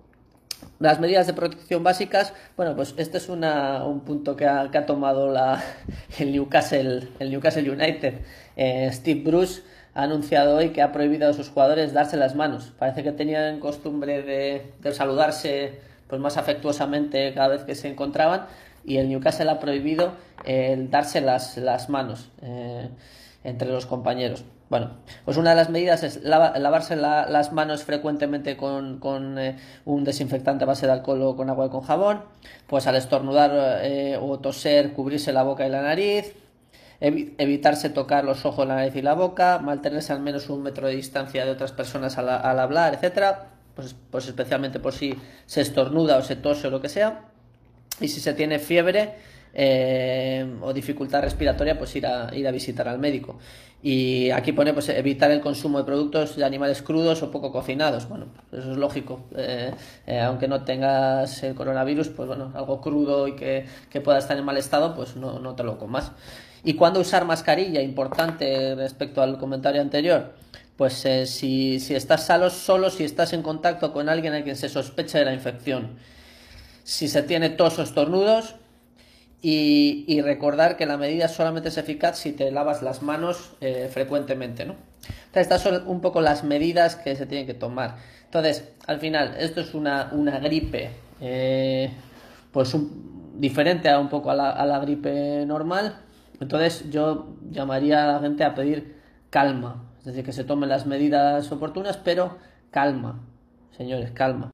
Las 0.80 0.99
medidas 0.99 1.28
de 1.28 1.34
protección 1.34 1.84
básicas, 1.84 2.34
bueno, 2.58 2.76
pues 2.76 2.93
este 2.97 3.17
es 3.17 3.30
una- 3.30 3.86
un 3.86 4.02
punto 4.02 4.36
que 4.36 4.45
ha, 4.47 4.69
que 4.71 4.78
ha 4.78 4.86
tomado 4.86 5.32
la, 5.32 5.62
el, 6.19 6.32
Newcastle, 6.32 7.08
el 7.19 7.30
Newcastle 7.32 7.69
United. 7.69 8.15
Eh, 8.56 8.89
Steve 8.91 9.21
Bruce 9.23 9.62
ha 9.95 10.04
anunciado 10.04 10.58
hoy 10.58 10.69
que 10.69 10.82
ha 10.82 10.91
prohibido 10.91 11.30
a 11.30 11.34
sus 11.34 11.49
jugadores 11.49 11.93
darse 11.93 12.17
las 12.17 12.36
manos. 12.36 12.73
Parece 12.78 13.04
que 13.04 13.12
tenían 13.12 13.60
costumbre 13.60 14.21
de, 14.23 14.73
de 14.82 14.91
saludarse 14.91 15.80
pues 16.08 16.19
más 16.21 16.38
afectuosamente 16.38 17.34
cada 17.34 17.47
vez 17.47 17.63
que 17.63 17.76
se 17.76 17.88
encontraban 17.88 18.45
y 18.86 18.97
el 18.97 19.08
Newcastle 19.10 19.49
ha 19.49 19.60
prohibido 19.60 20.13
el 20.45 20.91
darse 20.91 21.21
las, 21.21 21.58
las 21.58 21.89
manos 21.89 22.30
eh, 22.41 22.89
entre 23.43 23.69
los 23.69 23.86
compañeros. 23.86 24.43
Bueno, 24.73 24.89
pues 25.23 25.38
una 25.38 25.51
de 25.51 25.55
las 25.55 25.69
medidas 25.69 26.01
es 26.01 26.23
lava- 26.23 26.57
lavarse 26.57 26.95
la- 26.95 27.27
las 27.29 27.51
manos 27.53 27.83
frecuentemente 27.83 28.57
con, 28.57 28.97
con, 28.97 29.38
eh, 29.38 29.55
un 29.86 30.03
desinfectante 30.03 30.63
a 30.63 30.65
base 30.67 30.88
de 30.88 30.93
alcohol 30.93 31.21
o 31.21 31.36
con 31.36 31.47
agua 31.51 31.67
y 31.67 31.69
con 31.69 31.81
jabón. 31.81 32.23
Pues 32.65 32.88
al 32.88 32.95
estornudar 32.95 33.51
eh, 33.83 34.17
o 34.19 34.39
toser, 34.39 34.93
cubrirse 34.93 35.31
la 35.31 35.43
boca 35.43 35.67
y 35.67 35.69
la 35.69 35.83
nariz. 35.83 36.33
Evi- 36.99 37.36
evitarse 37.38 37.91
tocar 37.91 38.25
los 38.25 38.47
ojos, 38.47 38.67
la 38.67 38.73
nariz 38.77 38.95
y 38.95 39.03
la 39.03 39.13
boca. 39.13 39.59
Mantenerse 39.59 40.12
al 40.12 40.21
menos 40.21 40.49
un 40.49 40.63
metro 40.63 40.88
de 40.88 40.95
distancia 40.95 41.45
de 41.45 41.51
otras 41.51 41.71
personas 41.71 42.17
al, 42.17 42.29
al 42.29 42.59
hablar, 42.59 42.95
etcétera. 42.95 43.49
Pues, 43.75 43.95
pues 44.09 44.25
especialmente 44.27 44.79
por 44.79 44.93
si 44.93 45.13
se 45.45 45.62
estornuda 45.62 46.17
o 46.17 46.23
se 46.23 46.36
tose 46.36 46.65
o 46.69 46.71
lo 46.71 46.81
que 46.81 46.89
sea. 46.89 47.25
Y 48.01 48.07
si 48.07 48.19
se 48.19 48.33
tiene 48.33 48.57
fiebre 48.57 49.13
eh, 49.53 50.45
o 50.61 50.73
dificultad 50.73 51.21
respiratoria, 51.21 51.77
pues 51.77 51.95
ir 51.95 52.05
a, 52.07 52.35
ir 52.35 52.47
a 52.47 52.51
visitar 52.51 52.87
al 52.87 52.99
médico. 52.99 53.37
Y 53.81 54.31
aquí 54.31 54.53
pone 54.53 54.73
pues 54.73 54.87
evitar 54.89 55.29
el 55.31 55.41
consumo 55.41 55.77
de 55.77 55.83
productos 55.83 56.37
de 56.37 56.45
animales 56.45 56.81
crudos 56.81 57.21
o 57.21 57.31
poco 57.31 57.51
cocinados. 57.51 58.07
Bueno, 58.07 58.27
eso 58.51 58.71
es 58.71 58.77
lógico. 58.77 59.25
Eh, 59.35 59.71
eh, 60.07 60.19
aunque 60.21 60.47
no 60.47 60.63
tengas 60.63 61.43
el 61.43 61.53
coronavirus, 61.53 62.07
pues 62.09 62.29
bueno, 62.29 62.51
algo 62.55 62.79
crudo 62.79 63.27
y 63.27 63.35
que, 63.35 63.65
que 63.89 63.99
pueda 63.99 64.19
estar 64.19 64.37
en 64.37 64.45
mal 64.45 64.55
estado, 64.55 64.95
pues 64.95 65.17
no, 65.17 65.39
no 65.39 65.53
te 65.55 65.63
lo 65.63 65.77
comas. 65.77 66.13
¿Y 66.63 66.75
cuándo 66.75 67.01
usar 67.01 67.25
mascarilla? 67.25 67.81
Importante 67.81 68.73
respecto 68.75 69.21
al 69.21 69.37
comentario 69.37 69.81
anterior. 69.81 70.33
Pues 70.77 71.05
eh, 71.05 71.25
si, 71.25 71.81
si 71.81 71.93
estás 71.93 72.25
solo, 72.25 72.49
solo 72.49 72.89
si 72.89 73.03
estás 73.03 73.33
en 73.33 73.41
contacto 73.41 73.91
con 73.91 74.07
alguien 74.07 74.33
a 74.33 74.43
quien 74.43 74.55
se 74.55 74.69
sospecha 74.69 75.19
de 75.19 75.25
la 75.25 75.33
infección 75.33 75.97
si 76.84 77.07
se 77.07 77.23
tiene 77.23 77.49
tos 77.49 77.80
o 77.80 77.84
estornudos 77.84 78.55
y, 79.45 80.21
recordar 80.21 80.77
que 80.77 80.85
la 80.85 80.97
medida 80.97 81.27
solamente 81.27 81.69
es 81.69 81.77
eficaz 81.77 82.17
si 82.17 82.31
te 82.31 82.49
lavas 82.51 82.81
las 82.81 83.01
manos 83.01 83.51
eh, 83.61 83.89
frecuentemente, 83.91 84.65
¿no? 84.65 84.75
Estas 85.33 85.61
son 85.61 85.85
un 85.87 85.99
poco 85.99 86.21
las 86.21 86.43
medidas 86.45 86.95
que 86.95 87.15
se 87.15 87.25
tienen 87.25 87.45
que 87.45 87.53
tomar. 87.53 87.97
Entonces, 88.25 88.69
al 88.87 88.99
final, 88.99 89.35
esto 89.37 89.59
es 89.61 89.73
una, 89.73 90.09
una 90.13 90.39
gripe, 90.39 90.91
eh, 91.19 91.91
pues 92.51 92.73
un- 92.73 93.33
diferente 93.39 93.89
a 93.89 93.99
un 93.99 94.09
poco 94.09 94.31
a 94.31 94.35
la 94.65 94.79
gripe 94.79 95.45
normal. 95.45 95.97
Entonces, 96.39 96.89
yo 96.89 97.35
llamaría 97.51 98.03
a 98.05 98.13
la 98.13 98.19
gente 98.19 98.43
a 98.43 98.55
pedir 98.55 98.95
calma, 99.29 99.91
es 99.99 100.05
decir, 100.05 100.23
que 100.23 100.31
se 100.33 100.43
tomen 100.43 100.69
las 100.69 100.85
medidas 100.85 101.51
oportunas, 101.51 101.97
pero 101.97 102.37
calma. 102.71 103.19
Señores, 103.71 104.11
calma. 104.11 104.51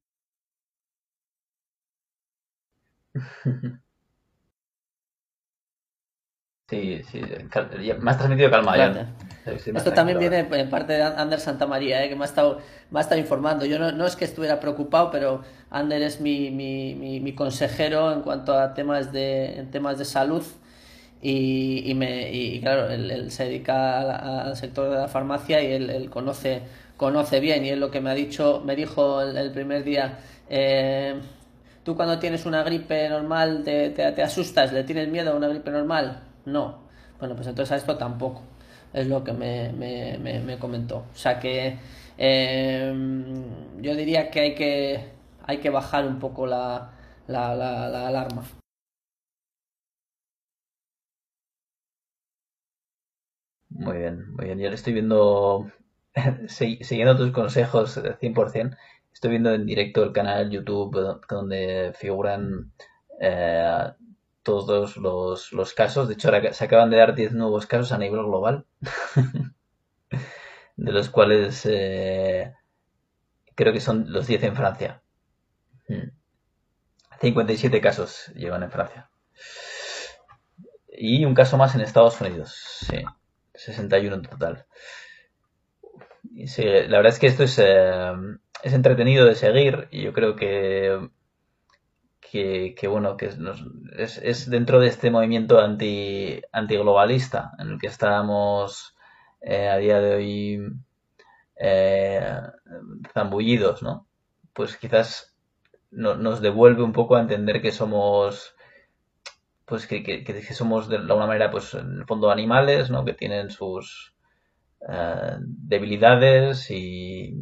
Sí, 6.70 7.02
sí, 7.12 7.22
has 7.22 8.18
transmitido 8.18 8.52
calma 8.52 8.78
ya. 8.78 8.92
Claro. 8.92 9.08
Más 9.46 9.68
Esto 9.68 9.92
también 9.94 10.20
viene 10.20 10.48
en 10.52 10.70
parte 10.70 10.94
de 10.94 11.02
Ander 11.02 11.40
Santamaría, 11.40 12.04
¿eh? 12.04 12.10
que 12.10 12.16
me 12.16 12.24
ha, 12.24 12.26
estado, 12.26 12.60
me 12.92 13.00
ha 13.00 13.02
estado 13.02 13.20
informando. 13.20 13.66
Yo 13.66 13.80
no, 13.80 13.92
no 13.92 14.06
es 14.06 14.16
que 14.16 14.26
estuviera 14.26 14.60
preocupado, 14.60 15.10
pero 15.10 15.42
Ander 15.72 16.04
es 16.04 16.22
mi, 16.22 16.52
mi, 16.52 16.94
mi, 16.94 17.20
mi 17.20 17.34
consejero 17.34 18.14
en 18.14 18.22
cuanto 18.22 18.54
a 18.54 18.76
temas 18.76 19.12
de, 19.12 19.58
en 19.58 19.72
temas 19.72 19.98
de 19.98 20.06
salud. 20.06 20.44
Y, 21.22 21.90
y, 21.90 21.96
me, 21.96 22.32
y 22.32 22.62
claro, 22.62 22.90
él, 22.90 23.10
él 23.10 23.32
se 23.32 23.46
dedica 23.46 24.00
al, 24.00 24.50
al 24.50 24.56
sector 24.56 24.90
de 24.92 24.98
la 24.98 25.08
farmacia 25.08 25.64
y 25.64 25.74
él, 25.74 25.90
él 25.90 26.10
conoce, 26.12 26.62
conoce 26.98 27.40
bien. 27.40 27.66
Y 27.66 27.70
él 27.70 27.80
lo 27.80 27.90
que 27.90 28.02
me 28.02 28.12
ha 28.12 28.14
dicho, 28.14 28.62
me 28.64 28.76
dijo 28.76 29.22
el, 29.24 29.36
el 29.36 29.52
primer 29.52 29.84
día, 29.84 30.20
eh, 30.50 31.16
tú 31.84 31.96
cuando 31.96 32.20
tienes 32.20 32.46
una 32.46 32.62
gripe 32.62 33.10
normal 33.10 33.64
te, 33.64 33.90
te, 33.90 34.12
te 34.12 34.22
asustas, 34.22 34.72
le 34.72 34.84
tienes 34.84 35.08
miedo 35.08 35.32
a 35.32 35.36
una 35.36 35.48
gripe 35.48 35.72
normal. 35.72 36.29
No. 36.46 36.80
Bueno, 37.20 37.36
pues 37.36 37.48
entonces 37.48 37.72
a 37.74 37.76
esto 37.78 37.98
tampoco. 37.98 38.42
Es 38.94 39.08
lo 39.08 39.24
que 39.24 39.34
me, 39.34 39.72
me, 39.74 40.18
me, 40.18 40.40
me 40.40 40.58
comentó. 40.58 40.98
O 41.14 41.16
sea 41.16 41.40
que 41.40 41.78
eh, 42.18 42.94
yo 43.82 43.96
diría 43.96 44.32
que 44.32 44.40
hay 44.40 44.56
que, 44.56 45.10
hay 45.46 45.58
que 45.60 45.70
bajar 45.70 46.06
un 46.08 46.20
poco 46.20 46.46
la, 46.48 46.92
la, 47.28 47.56
la, 47.56 47.88
la 47.90 48.08
alarma. 48.08 48.44
Muy 53.70 53.98
bien, 54.00 54.32
muy 54.34 54.46
bien. 54.46 54.60
Yo 54.60 54.70
le 54.70 54.76
estoy 54.76 54.94
viendo, 54.94 55.72
siguiendo 56.48 57.16
tus 57.18 57.32
consejos 57.32 57.98
eh, 57.98 58.16
100%, 58.20 58.78
estoy 59.14 59.32
viendo 59.32 59.54
en 59.54 59.66
directo 59.66 60.04
el 60.04 60.12
canal 60.14 60.50
YouTube 60.50 60.96
do- 60.96 61.22
donde 61.30 61.94
figuran 61.96 62.72
eh, 63.22 63.84
todos 64.44 64.98
los, 64.98 65.52
los 65.52 65.74
casos. 65.74 66.08
De 66.08 66.14
hecho, 66.16 66.30
ahora 66.30 66.54
se 66.54 66.66
acaban 66.66 66.90
de 66.90 66.98
dar 66.98 67.16
10 67.16 67.34
nuevos 67.34 67.66
casos 67.66 67.92
a 67.92 67.98
nivel 67.98 68.24
global, 68.24 68.66
de 70.78 70.92
los 70.92 71.10
cuales 71.10 71.66
eh, 71.66 72.54
creo 73.56 73.74
que 73.74 73.82
son 73.82 74.12
los 74.12 74.28
10 74.28 74.44
en 74.44 74.56
Francia. 74.56 75.02
Mm. 75.88 76.10
57 77.22 77.82
casos 77.82 78.32
llevan 78.36 78.64
en 78.64 78.72
Francia. 78.72 79.10
Y 80.88 81.26
un 81.26 81.34
caso 81.34 81.58
más 81.58 81.76
en 81.76 81.82
Estados 81.82 82.20
Unidos, 82.22 82.56
sí. 82.88 83.04
61 83.54 84.16
en 84.16 84.22
total. 84.22 84.66
Sí, 86.46 86.64
la 86.64 86.98
verdad 86.98 87.14
es 87.14 87.20
que 87.20 87.28
esto 87.28 87.44
es, 87.44 87.60
eh, 87.60 88.12
es 88.64 88.74
entretenido 88.74 89.26
de 89.26 89.36
seguir 89.36 89.88
y 89.92 90.04
yo 90.04 90.14
creo 90.14 90.36
que, 90.36 91.10
que, 92.32 92.76
bueno, 92.88 93.18
que 93.18 93.28
es, 93.28 94.18
es, 94.20 94.50
dentro 94.50 94.80
de 94.80 94.88
este 94.88 95.12
movimiento 95.12 95.60
anti, 95.60 96.42
antiglobalista 96.52 97.52
en 97.60 97.70
el 97.72 97.80
que 97.80 97.88
estábamos 97.88 98.96
eh, 99.42 99.68
a 99.70 99.78
día 99.78 100.00
de 100.02 100.16
hoy 100.16 100.74
eh, 101.58 102.32
zambullidos, 103.14 103.84
¿no? 103.84 104.08
Pues 104.54 104.78
quizás 104.78 105.36
no- 105.92 106.16
nos 106.16 106.42
devuelve 106.42 106.84
un 106.84 106.94
poco 106.94 107.16
a 107.16 107.22
entender 107.22 107.62
que 107.62 107.72
somos 107.72 108.56
pues 109.66 109.86
que, 109.88 110.04
que- 110.04 110.24
somos 110.54 110.90
de 110.90 110.98
alguna 110.98 111.28
manera, 111.28 111.52
pues 111.52 111.74
en 111.76 112.00
el 112.00 112.06
fondo 112.06 112.32
animales, 112.32 112.90
¿no? 112.90 113.06
Que 113.06 113.14
tienen 113.14 113.50
sus 113.52 114.14
eh, 114.90 115.38
debilidades 115.40 116.72
y, 116.72 117.36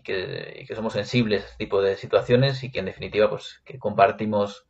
y 0.00 0.02
que, 0.02 0.60
y 0.62 0.66
que 0.66 0.74
somos 0.76 0.94
sensibles 0.94 1.42
a 1.42 1.46
este 1.46 1.58
tipo 1.66 1.82
de 1.82 1.96
situaciones 1.96 2.62
y 2.64 2.70
que 2.72 2.80
en 2.80 2.86
definitiva, 2.86 3.30
pues 3.30 3.60
que 3.64 3.78
compartimos 3.78 4.66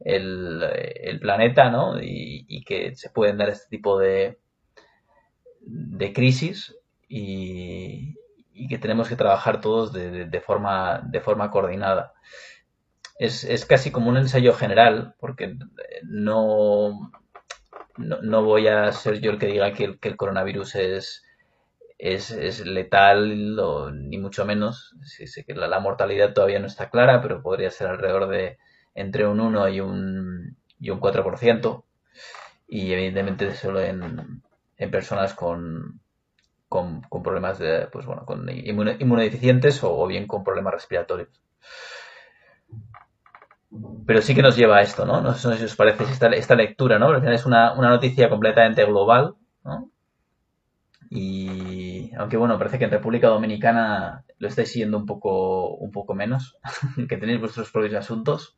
el, 0.00 0.62
el 1.02 1.20
planeta, 1.20 1.70
¿no? 1.70 2.00
Y, 2.02 2.46
y 2.48 2.64
que 2.64 2.94
se 2.96 3.10
pueden 3.10 3.38
dar 3.38 3.50
este 3.50 3.68
tipo 3.70 3.98
de, 3.98 4.38
de 5.60 6.12
crisis 6.12 6.74
y, 7.08 8.14
y 8.52 8.68
que 8.68 8.78
tenemos 8.78 9.08
que 9.08 9.16
trabajar 9.16 9.60
todos 9.60 9.92
de, 9.92 10.10
de- 10.10 10.24
de 10.26 10.40
forma, 10.40 11.00
de 11.10 11.20
forma 11.20 11.50
coordinada 11.50 12.12
es, 13.18 13.44
es 13.44 13.64
casi 13.66 13.90
como 13.90 14.08
un 14.10 14.16
ensayo 14.16 14.54
general, 14.54 15.14
porque 15.18 15.56
no, 16.04 17.10
no, 17.96 18.22
no 18.22 18.44
voy 18.44 18.68
a 18.68 18.92
ser 18.92 19.20
yo 19.20 19.30
el 19.32 19.38
que 19.38 19.46
diga 19.46 19.72
que 19.72 19.84
el, 19.84 20.00
que 20.00 20.08
el 20.08 20.16
coronavirus 20.16 20.74
es, 20.76 21.23
es, 21.98 22.30
es 22.30 22.64
letal, 22.66 23.58
o, 23.58 23.90
ni 23.90 24.18
mucho 24.18 24.44
menos. 24.44 24.94
Sí, 25.04 25.26
sé 25.26 25.44
que 25.44 25.54
la, 25.54 25.68
la 25.68 25.80
mortalidad 25.80 26.32
todavía 26.34 26.60
no 26.60 26.66
está 26.66 26.90
clara, 26.90 27.20
pero 27.22 27.42
podría 27.42 27.70
ser 27.70 27.88
alrededor 27.88 28.28
de 28.28 28.58
entre 28.94 29.26
un 29.26 29.40
1 29.40 29.68
y 29.68 29.80
un, 29.80 30.56
y 30.80 30.90
un 30.90 31.00
4%, 31.00 31.84
y 32.68 32.92
evidentemente 32.92 33.54
solo 33.54 33.80
en, 33.80 34.42
en 34.78 34.90
personas 34.90 35.34
con, 35.34 36.00
con, 36.68 37.02
con 37.02 37.22
problemas 37.22 37.58
de, 37.58 37.88
pues 37.92 38.06
bueno, 38.06 38.24
con 38.26 38.48
inmuno- 38.48 38.96
inmunodeficientes 39.00 39.82
o, 39.84 40.06
bien 40.06 40.26
con 40.26 40.44
problemas 40.44 40.74
respiratorios. 40.74 41.42
Pero 44.06 44.20
sí 44.22 44.34
que 44.34 44.42
nos 44.42 44.56
lleva 44.56 44.76
a 44.78 44.82
esto, 44.82 45.04
¿no? 45.04 45.20
No 45.20 45.34
sé 45.34 45.56
si 45.58 45.64
os 45.64 45.76
parece 45.76 46.04
esta, 46.04 46.28
esta 46.28 46.54
lectura, 46.54 46.98
¿no? 46.98 47.12
Final 47.14 47.34
es 47.34 47.46
una, 47.46 47.72
una 47.72 47.88
noticia 47.88 48.28
completamente 48.28 48.84
global, 48.84 49.34
¿no? 49.64 49.90
Y 51.14 52.12
aunque 52.16 52.36
bueno, 52.36 52.58
parece 52.58 52.78
que 52.78 52.84
en 52.86 52.90
República 52.90 53.28
Dominicana 53.28 54.24
lo 54.38 54.48
estáis 54.48 54.70
siguiendo 54.72 54.98
un 54.98 55.06
poco, 55.06 55.76
un 55.76 55.90
poco 55.92 56.14
menos, 56.14 56.58
que 57.08 57.16
tenéis 57.16 57.40
vuestros 57.40 57.70
propios 57.70 57.94
asuntos, 57.94 58.56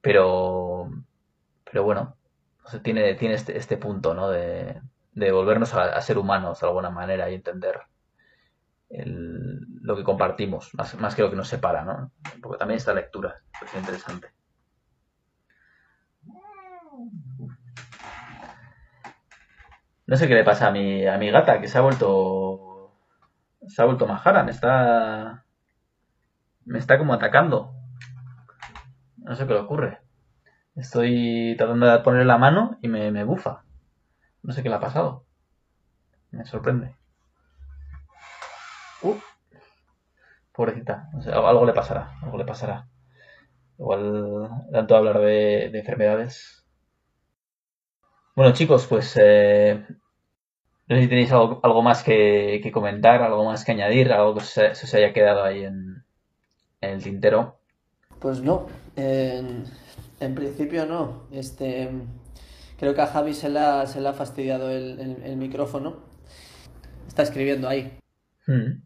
pero, 0.00 0.90
pero 1.64 1.84
bueno, 1.84 2.16
tiene, 2.82 3.14
tiene 3.14 3.34
este, 3.34 3.56
este 3.58 3.76
punto, 3.78 4.14
¿no? 4.14 4.30
De, 4.30 4.80
de 5.12 5.32
volvernos 5.32 5.74
a, 5.74 5.84
a 5.96 6.00
ser 6.02 6.18
humanos 6.18 6.60
de 6.60 6.66
alguna 6.66 6.90
manera 6.90 7.30
y 7.30 7.34
entender 7.34 7.80
el- 8.90 9.60
lo 9.82 9.96
que 9.96 10.04
compartimos, 10.04 10.74
más, 10.74 10.94
más 11.00 11.14
que 11.14 11.22
lo 11.22 11.30
que 11.30 11.36
nos 11.36 11.48
separa, 11.48 11.84
¿no? 11.84 12.12
Porque 12.42 12.58
también 12.58 12.76
esta 12.78 12.94
lectura 12.94 13.34
es 13.62 13.74
interesante. 13.74 14.28
No 20.08 20.16
sé 20.16 20.26
qué 20.26 20.34
le 20.34 20.42
pasa 20.42 20.68
a 20.68 20.70
mi, 20.70 21.06
a 21.06 21.18
mi 21.18 21.30
gata, 21.30 21.60
que 21.60 21.68
se 21.68 21.76
ha 21.76 21.82
vuelto. 21.82 22.94
Se 23.66 23.82
ha 23.82 23.84
vuelto 23.84 24.06
majara, 24.06 24.42
me 24.42 24.50
está. 24.50 25.44
Me 26.64 26.78
está 26.78 26.96
como 26.96 27.12
atacando. 27.12 27.74
No 29.18 29.34
sé 29.36 29.46
qué 29.46 29.52
le 29.52 29.60
ocurre. 29.60 30.00
Estoy 30.76 31.56
tratando 31.58 31.84
de 31.86 31.98
ponerle 31.98 32.24
la 32.24 32.38
mano 32.38 32.78
y 32.80 32.88
me, 32.88 33.10
me 33.10 33.22
bufa. 33.24 33.64
No 34.42 34.54
sé 34.54 34.62
qué 34.62 34.70
le 34.70 34.76
ha 34.76 34.80
pasado. 34.80 35.26
Me 36.30 36.46
sorprende. 36.46 36.96
Uh, 39.02 39.14
pobrecita. 40.52 41.10
No 41.12 41.20
sé, 41.20 41.32
algo, 41.32 41.66
le 41.66 41.74
pasará. 41.74 42.12
Algo 42.22 42.38
le 42.38 42.46
pasará. 42.46 42.88
Igual 43.78 44.48
tanto 44.72 44.96
hablar 44.96 45.18
de 45.18 45.66
enfermedades. 45.66 46.57
Bueno, 48.38 48.52
chicos, 48.52 48.86
pues 48.86 49.18
eh, 49.20 49.84
no 50.86 50.94
sé 50.96 51.02
si 51.02 51.08
tenéis 51.08 51.32
algo, 51.32 51.58
algo 51.64 51.82
más 51.82 52.04
que, 52.04 52.60
que 52.62 52.70
comentar, 52.70 53.20
algo 53.20 53.44
más 53.44 53.64
que 53.64 53.72
añadir, 53.72 54.12
algo 54.12 54.34
que 54.36 54.44
se, 54.44 54.76
se 54.76 54.86
os 54.86 54.94
haya 54.94 55.12
quedado 55.12 55.42
ahí 55.42 55.64
en, 55.64 56.04
en 56.80 56.90
el 56.90 57.02
tintero. 57.02 57.58
Pues 58.20 58.40
no, 58.40 58.66
en, 58.94 59.64
en 60.20 60.34
principio 60.36 60.86
no. 60.86 61.24
Este, 61.32 61.90
creo 62.78 62.94
que 62.94 63.00
a 63.00 63.08
Javi 63.08 63.34
se 63.34 63.48
le 63.48 63.58
ha, 63.58 63.86
se 63.86 64.00
le 64.00 64.08
ha 64.08 64.12
fastidiado 64.12 64.70
el, 64.70 65.00
el- 65.00 65.22
el 65.24 65.36
micrófono. 65.36 65.96
Está 67.08 67.24
escribiendo 67.24 67.68
ahí. 67.68 67.98
Hmm. 68.46 68.82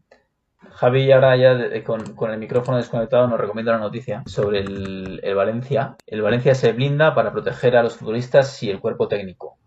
Javi 0.71 1.11
ahora 1.11 1.35
ya 1.35 1.55
de- 1.55 1.83
con, 1.83 2.31
el 2.31 2.37
micrófono 2.37 2.77
desconectado 2.77 3.27
nos 3.27 3.39
recomienda 3.39 3.73
una 3.73 3.85
noticia 3.85 4.23
sobre 4.25 4.59
el, 4.59 5.21
Valencia. 5.35 5.95
El 6.05 6.21
Valencia 6.21 6.55
se 6.55 6.73
blinda 6.73 7.13
para 7.15 7.31
proteger 7.31 7.77
a 7.77 7.83
los 7.83 7.97
futbolistas 7.97 8.61
y 8.63 8.69
el 8.69 8.79
cuerpo 8.79 9.07
técnico. 9.07 9.57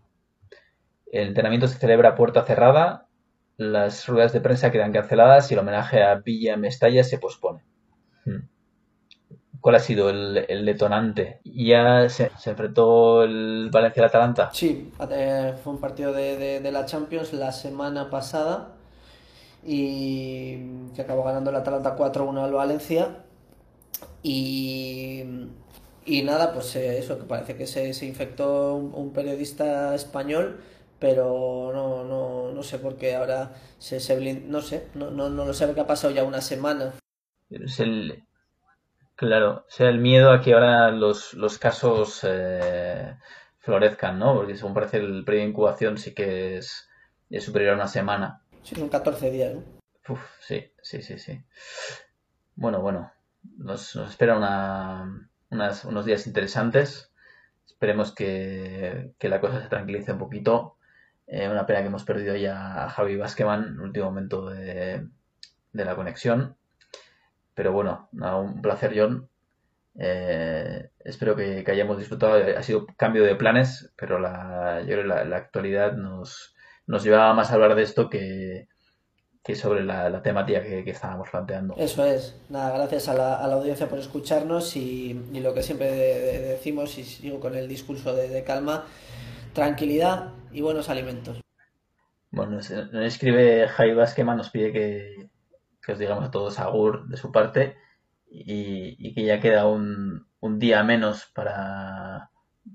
El 1.11 1.29
entrenamiento 1.29 1.67
se 1.67 1.77
celebra 1.77 2.15
puerta 2.15 2.43
cerrada, 2.43 3.07
las 3.55 4.07
ruedas 4.07 4.33
de 4.33 4.41
prensa 4.41 4.71
quedan 4.71 4.91
canceladas 4.91 5.49
y 5.49 5.53
el 5.53 5.61
homenaje 5.61 6.03
a 6.03 6.15
Villa 6.15 6.57
Mestalla 6.57 7.03
se 7.03 7.17
pospone. 7.17 7.63
Hmm. 8.25 8.47
¿Cuál 9.61 9.75
ha 9.75 9.79
sido 9.79 10.09
el, 10.09 10.65
detonante? 10.65 11.39
¿Ya 11.43 12.07
se, 12.09 12.31
enfrentó 12.45 13.23
el 13.23 13.69
Valencia 13.71 14.03
al 14.03 14.09
Atalanta? 14.09 14.49
Sí, 14.53 14.91
eh, 15.09 15.55
fue 15.63 15.73
un 15.73 15.79
partido 15.79 16.13
de 16.13 16.69
la 16.71 16.85
Champions 16.85 17.33
la 17.33 17.51
semana 17.51 18.09
pasada 18.09 18.76
y 19.63 20.89
que 20.95 21.01
acabó 21.01 21.23
ganando 21.23 21.49
el 21.49 21.55
Atalanta 21.57 21.95
4-1 21.97 22.43
al 22.43 22.53
Valencia. 22.53 23.23
Y, 24.23 25.23
y 26.05 26.23
nada, 26.23 26.53
pues 26.53 26.75
eh, 26.75 26.97
eso, 26.99 27.17
que 27.17 27.25
parece 27.25 27.55
que 27.55 27.67
se, 27.67 27.93
se 27.93 28.05
infectó 28.05 28.75
un, 28.75 29.13
periodista 29.13 29.95
español, 29.95 30.61
pero 30.99 31.71
no, 31.73 32.03
no, 32.03 32.51
no 32.51 32.63
sé 32.63 32.79
por 32.79 32.97
qué 32.97 33.15
ahora 33.15 33.53
se, 33.77 33.99
se 33.99 34.33
no 34.41 34.61
sé, 34.61 34.87
no, 34.95 35.11
no, 35.11 35.29
no 35.29 35.45
lo 35.45 35.53
sé, 35.53 35.65
porque 35.65 35.81
ha 35.81 35.87
pasado 35.87 36.13
ya 36.13 36.23
una 36.23 36.41
semana. 36.41 36.93
Es 37.49 37.79
el, 37.79 38.23
claro, 39.15 39.65
sea, 39.69 39.89
el 39.89 39.99
miedo 39.99 40.31
a 40.31 40.41
que 40.41 40.53
ahora 40.53 40.91
los, 40.91 41.33
los 41.33 41.57
casos 41.57 42.21
eh, 42.23 43.15
florezcan, 43.59 44.19
¿no? 44.19 44.35
Porque 44.35 44.55
según 44.55 44.73
parece 44.73 44.97
el 44.97 45.25
periodo 45.25 45.43
de 45.43 45.49
incubación 45.49 45.97
sí 45.97 46.13
que 46.13 46.57
es, 46.57 46.89
es 47.29 47.43
superior 47.43 47.73
a 47.73 47.75
una 47.75 47.87
semana. 47.87 48.41
Sí, 48.67 48.75
son 48.75 48.89
14 48.89 49.31
días, 49.31 49.55
¿no? 49.55 49.63
Uf, 50.09 50.19
sí, 50.41 50.71
sí, 50.81 51.01
sí, 51.01 51.17
sí. 51.17 51.41
Bueno, 52.55 52.81
bueno, 52.81 53.11
nos, 53.57 53.95
nos 53.95 54.09
espera 54.09 54.37
una, 54.37 55.29
unas- 55.49 55.85
unos 55.85 56.05
días 56.05 56.27
interesantes. 56.27 57.11
Esperemos 57.65 58.13
que, 58.13 59.11
que 59.19 59.29
la 59.29 59.39
cosa 59.41 59.61
se 59.61 59.69
tranquilice 59.69 60.11
un 60.11 60.17
poquito. 60.19 60.77
Eh, 61.27 61.47
una 61.49 61.65
pena 61.65 61.81
que 61.81 61.87
hemos 61.87 62.03
perdido 62.03 62.35
ya 62.35 62.85
a 62.85 62.89
Javi 62.89 63.17
Basqueman 63.17 63.63
en 63.63 63.73
el 63.73 63.79
último 63.81 64.05
momento 64.07 64.49
de, 64.49 65.07
de 65.73 65.85
la 65.85 65.95
conexión. 65.95 66.57
Pero 67.53 67.71
bueno, 67.71 68.09
un 68.11 68.61
placer, 68.61 68.93
John. 68.95 69.29
Eh, 69.99 70.89
espero 70.99 71.35
que, 71.35 71.63
que 71.63 71.71
hayamos 71.71 71.97
disfrutado. 71.97 72.35
Ha 72.57 72.63
sido 72.63 72.85
cambio 72.97 73.23
de 73.23 73.35
planes, 73.35 73.91
pero 73.95 74.19
la, 74.19 74.81
yo 74.81 74.87
creo 74.87 75.01
que 75.03 75.07
la, 75.07 75.25
la 75.25 75.37
actualidad 75.37 75.93
nos, 75.93 76.55
nos 76.87 77.03
llevaba 77.03 77.33
más 77.33 77.51
a 77.51 77.55
hablar 77.55 77.75
de 77.75 77.83
esto 77.83 78.09
que, 78.09 78.67
que 79.43 79.55
sobre 79.55 79.83
la, 79.83 80.09
la 80.09 80.21
temática 80.21 80.61
que, 80.63 80.83
que 80.83 80.91
estábamos 80.91 81.29
planteando. 81.29 81.75
Eso 81.77 82.05
es. 82.05 82.35
Nada, 82.49 82.77
gracias 82.77 83.07
a 83.09 83.13
la, 83.13 83.35
a 83.35 83.47
la 83.47 83.55
audiencia 83.55 83.87
por 83.87 83.99
escucharnos 83.99 84.75
y, 84.75 85.21
y 85.33 85.39
lo 85.39 85.53
que 85.53 85.63
siempre 85.63 85.91
de- 85.91 86.19
de- 86.21 86.39
decimos 86.39 86.97
y 86.97 87.03
sigo 87.03 87.39
con 87.39 87.55
el 87.55 87.67
discurso 87.67 88.13
de, 88.15 88.27
de 88.29 88.43
calma, 88.43 88.85
tranquilidad 89.53 90.31
y 90.51 90.61
buenos 90.61 90.89
alimentos. 90.89 91.39
Bueno, 92.31 92.53
nos, 92.53 92.69
nos 92.69 93.05
escribe 93.05 93.67
Javi 93.67 93.93
Basqueman, 93.93 94.37
nos 94.37 94.49
pide 94.49 94.71
que, 94.73 95.29
que 95.81 95.91
os 95.93 95.99
digamos 95.99 96.25
a 96.25 96.31
todos 96.31 96.59
agur 96.59 97.07
de 97.07 97.17
su 97.17 97.31
parte 97.31 97.77
y, 98.29 98.95
y 98.99 99.13
que 99.13 99.23
ya 99.23 99.39
queda 99.39 99.67
un, 99.67 100.27
un 100.41 100.59
día 100.59 100.83
menos 100.83 101.31
para, 101.33 102.29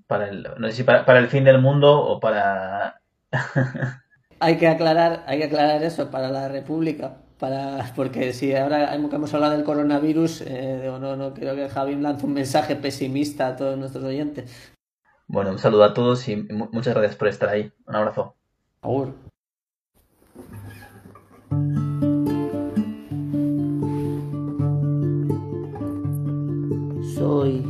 para 0.07 0.29
el, 0.29 0.43
no 0.59 0.69
sé 0.69 0.77
si 0.77 0.85
para, 0.85 1.05
para 1.05 1.19
el 1.19 1.29
fin 1.29 1.45
del 1.45 1.61
mundo 1.61 2.01
o 2.01 2.19
para... 2.21 3.01
Hay 4.45 4.59
que 4.59 4.67
aclarar, 4.67 5.23
hay 5.29 5.39
que 5.39 5.45
aclarar 5.45 5.85
eso 5.85 6.11
para 6.11 6.29
la 6.29 6.49
República, 6.49 7.19
para 7.39 7.93
porque 7.95 8.33
si 8.33 8.57
ahora 8.57 8.93
hemos, 8.93 9.33
hablado 9.33 9.53
del 9.53 9.63
coronavirus, 9.63 10.41
eh, 10.41 10.81
digo, 10.83 10.99
no, 10.99 11.15
no 11.15 11.33
quiero 11.33 11.55
que 11.55 11.69
Javi 11.69 11.95
lance 11.95 12.27
un 12.27 12.33
mensaje 12.33 12.75
pesimista 12.75 13.47
a 13.47 13.57
todos 13.57 13.79
nuestros 13.79 14.03
oyentes. 14.03 14.51
Bueno, 15.29 15.51
un 15.53 15.59
saludo 15.61 15.85
a 15.85 15.95
todos 15.95 16.27
y 16.29 16.35
mu- 16.35 16.69
muchas 16.73 16.93
gracias 16.95 17.15
por 17.15 17.29
estar 17.29 17.51
ahí. 17.51 17.73
Un 17.87 17.95
abrazo. 17.95 18.35
Agur. 18.81 19.15
Soy, 27.15 27.63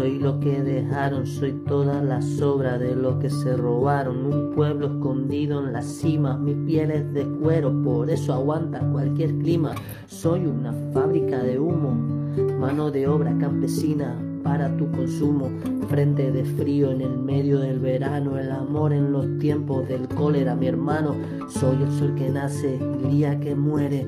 soy 0.00 0.18
lo 0.18 0.40
que 0.40 0.62
dejaron, 0.62 1.26
soy 1.26 1.52
toda 1.52 2.02
la 2.02 2.22
sobra 2.22 2.78
de 2.78 2.96
lo 2.96 3.18
que 3.18 3.28
se 3.28 3.54
robaron. 3.54 4.24
Un 4.24 4.54
pueblo 4.54 4.86
escondido 4.86 5.62
en 5.62 5.74
la 5.74 5.82
cima, 5.82 6.38
mi 6.38 6.54
piel 6.54 6.90
es 6.90 7.12
de 7.12 7.26
cuero, 7.26 7.70
por 7.82 8.08
eso 8.08 8.32
aguanta 8.32 8.80
cualquier 8.92 9.36
clima. 9.40 9.74
Soy 10.06 10.46
una 10.46 10.72
fábrica 10.94 11.42
de 11.42 11.58
humo, 11.58 11.92
mano 12.58 12.90
de 12.90 13.08
obra 13.08 13.36
campesina 13.36 14.16
para 14.42 14.74
tu 14.78 14.90
consumo. 14.90 15.50
Frente 15.90 16.32
de 16.32 16.46
frío 16.46 16.92
en 16.92 17.02
el 17.02 17.18
medio 17.18 17.58
del 17.58 17.78
verano, 17.78 18.38
el 18.38 18.52
amor 18.52 18.94
en 18.94 19.12
los 19.12 19.26
tiempos 19.38 19.86
del 19.86 20.08
cólera, 20.08 20.56
mi 20.56 20.66
hermano. 20.66 21.14
Soy 21.50 21.76
el 21.82 21.92
sol 21.98 22.14
que 22.14 22.30
nace, 22.30 22.76
el 22.76 23.10
día 23.10 23.38
que 23.38 23.54
muere, 23.54 24.06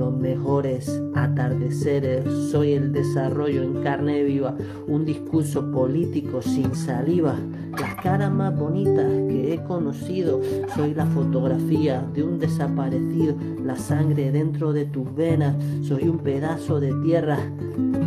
los 0.00 0.16
mejores 0.16 1.00
atardeceres. 1.14 2.24
Soy 2.50 2.72
el 2.72 2.90
desarrollo 2.90 3.62
en 3.62 3.82
carne 3.82 4.22
viva, 4.22 4.56
un 4.86 5.04
discurso 5.04 5.70
político 5.70 6.40
sin 6.40 6.74
saliva. 6.74 7.36
Las 7.78 7.96
caras 7.96 8.32
más 8.32 8.58
bonitas 8.58 9.06
que 9.28 9.52
he 9.52 9.62
conocido, 9.62 10.40
soy 10.74 10.94
la 10.94 11.04
fotografía 11.04 12.02
de 12.14 12.22
un 12.22 12.38
desaparecido, 12.38 13.36
la 13.62 13.76
sangre 13.76 14.32
dentro 14.32 14.72
de 14.72 14.86
tus 14.86 15.14
venas. 15.14 15.54
Soy 15.82 16.08
un 16.08 16.18
pedazo 16.18 16.80
de 16.80 16.94
tierra 17.04 17.38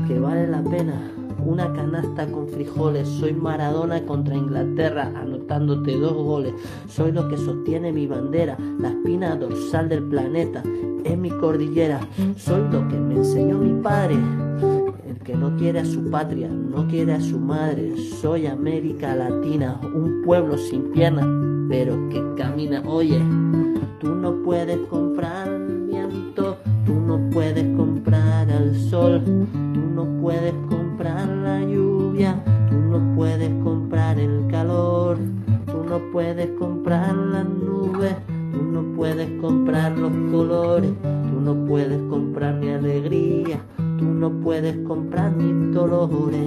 que 0.07 0.19
vale 0.19 0.47
la 0.47 0.63
pena. 0.63 1.22
Una 1.45 1.71
canasta 1.73 2.25
con 2.27 2.47
frijoles, 2.47 3.07
soy 3.07 3.33
Maradona 3.33 4.03
contra 4.05 4.35
Inglaterra, 4.35 5.11
anotándote 5.15 5.97
dos 5.97 6.13
goles. 6.13 6.53
Soy 6.87 7.11
lo 7.11 7.27
que 7.27 7.37
sostiene 7.37 7.91
mi 7.91 8.07
bandera, 8.07 8.57
la 8.79 8.89
espina 8.89 9.35
dorsal 9.35 9.89
del 9.89 10.03
planeta, 10.03 10.63
es 11.03 11.17
mi 11.17 11.29
cordillera. 11.29 11.99
Soy 12.37 12.61
lo 12.71 12.87
que 12.87 12.97
me 12.97 13.15
enseñó 13.15 13.57
mi 13.57 13.81
padre, 13.81 14.17
el 15.05 15.19
que 15.19 15.35
no 15.35 15.55
quiere 15.57 15.79
a 15.79 15.85
su 15.85 16.09
patria, 16.09 16.49
no 16.49 16.87
quiere 16.87 17.13
a 17.13 17.21
su 17.21 17.39
madre. 17.39 17.95
Soy 18.21 18.47
América 18.47 19.15
Latina, 19.15 19.79
un 19.83 20.21
pueblo 20.23 20.57
sin 20.57 20.91
piernas, 20.91 21.27
pero 21.69 22.09
que 22.09 22.23
camina. 22.35 22.81
Oye, 22.85 23.19
tú 23.99 24.15
no 24.15 24.41
puedes 24.43 24.77
comprar 24.87 25.49
viento, 25.87 26.57
tú 26.85 26.93
no 26.93 27.29
puedes 27.31 27.65
comprar 27.75 28.49
al 28.49 28.75
sol, 28.75 29.21
tú 29.25 29.79
no 29.93 30.05
puedes 30.21 30.51
comprar 30.53 30.72
puedes 36.13 36.47
comprar 36.59 37.15
las 37.15 37.43
nubes, 37.43 38.13
tú 38.27 38.61
no 38.61 38.95
puedes 38.95 39.27
comprar 39.41 39.97
los 39.97 40.11
colores, 40.31 40.91
tú 41.01 41.41
no 41.41 41.65
puedes 41.65 41.99
comprar 42.07 42.53
mi 42.53 42.69
alegría, 42.69 43.59
tú 43.97 44.05
no 44.05 44.29
puedes 44.29 44.77
comprar 44.87 45.35
mis 45.35 45.73
dolores. 45.73 46.39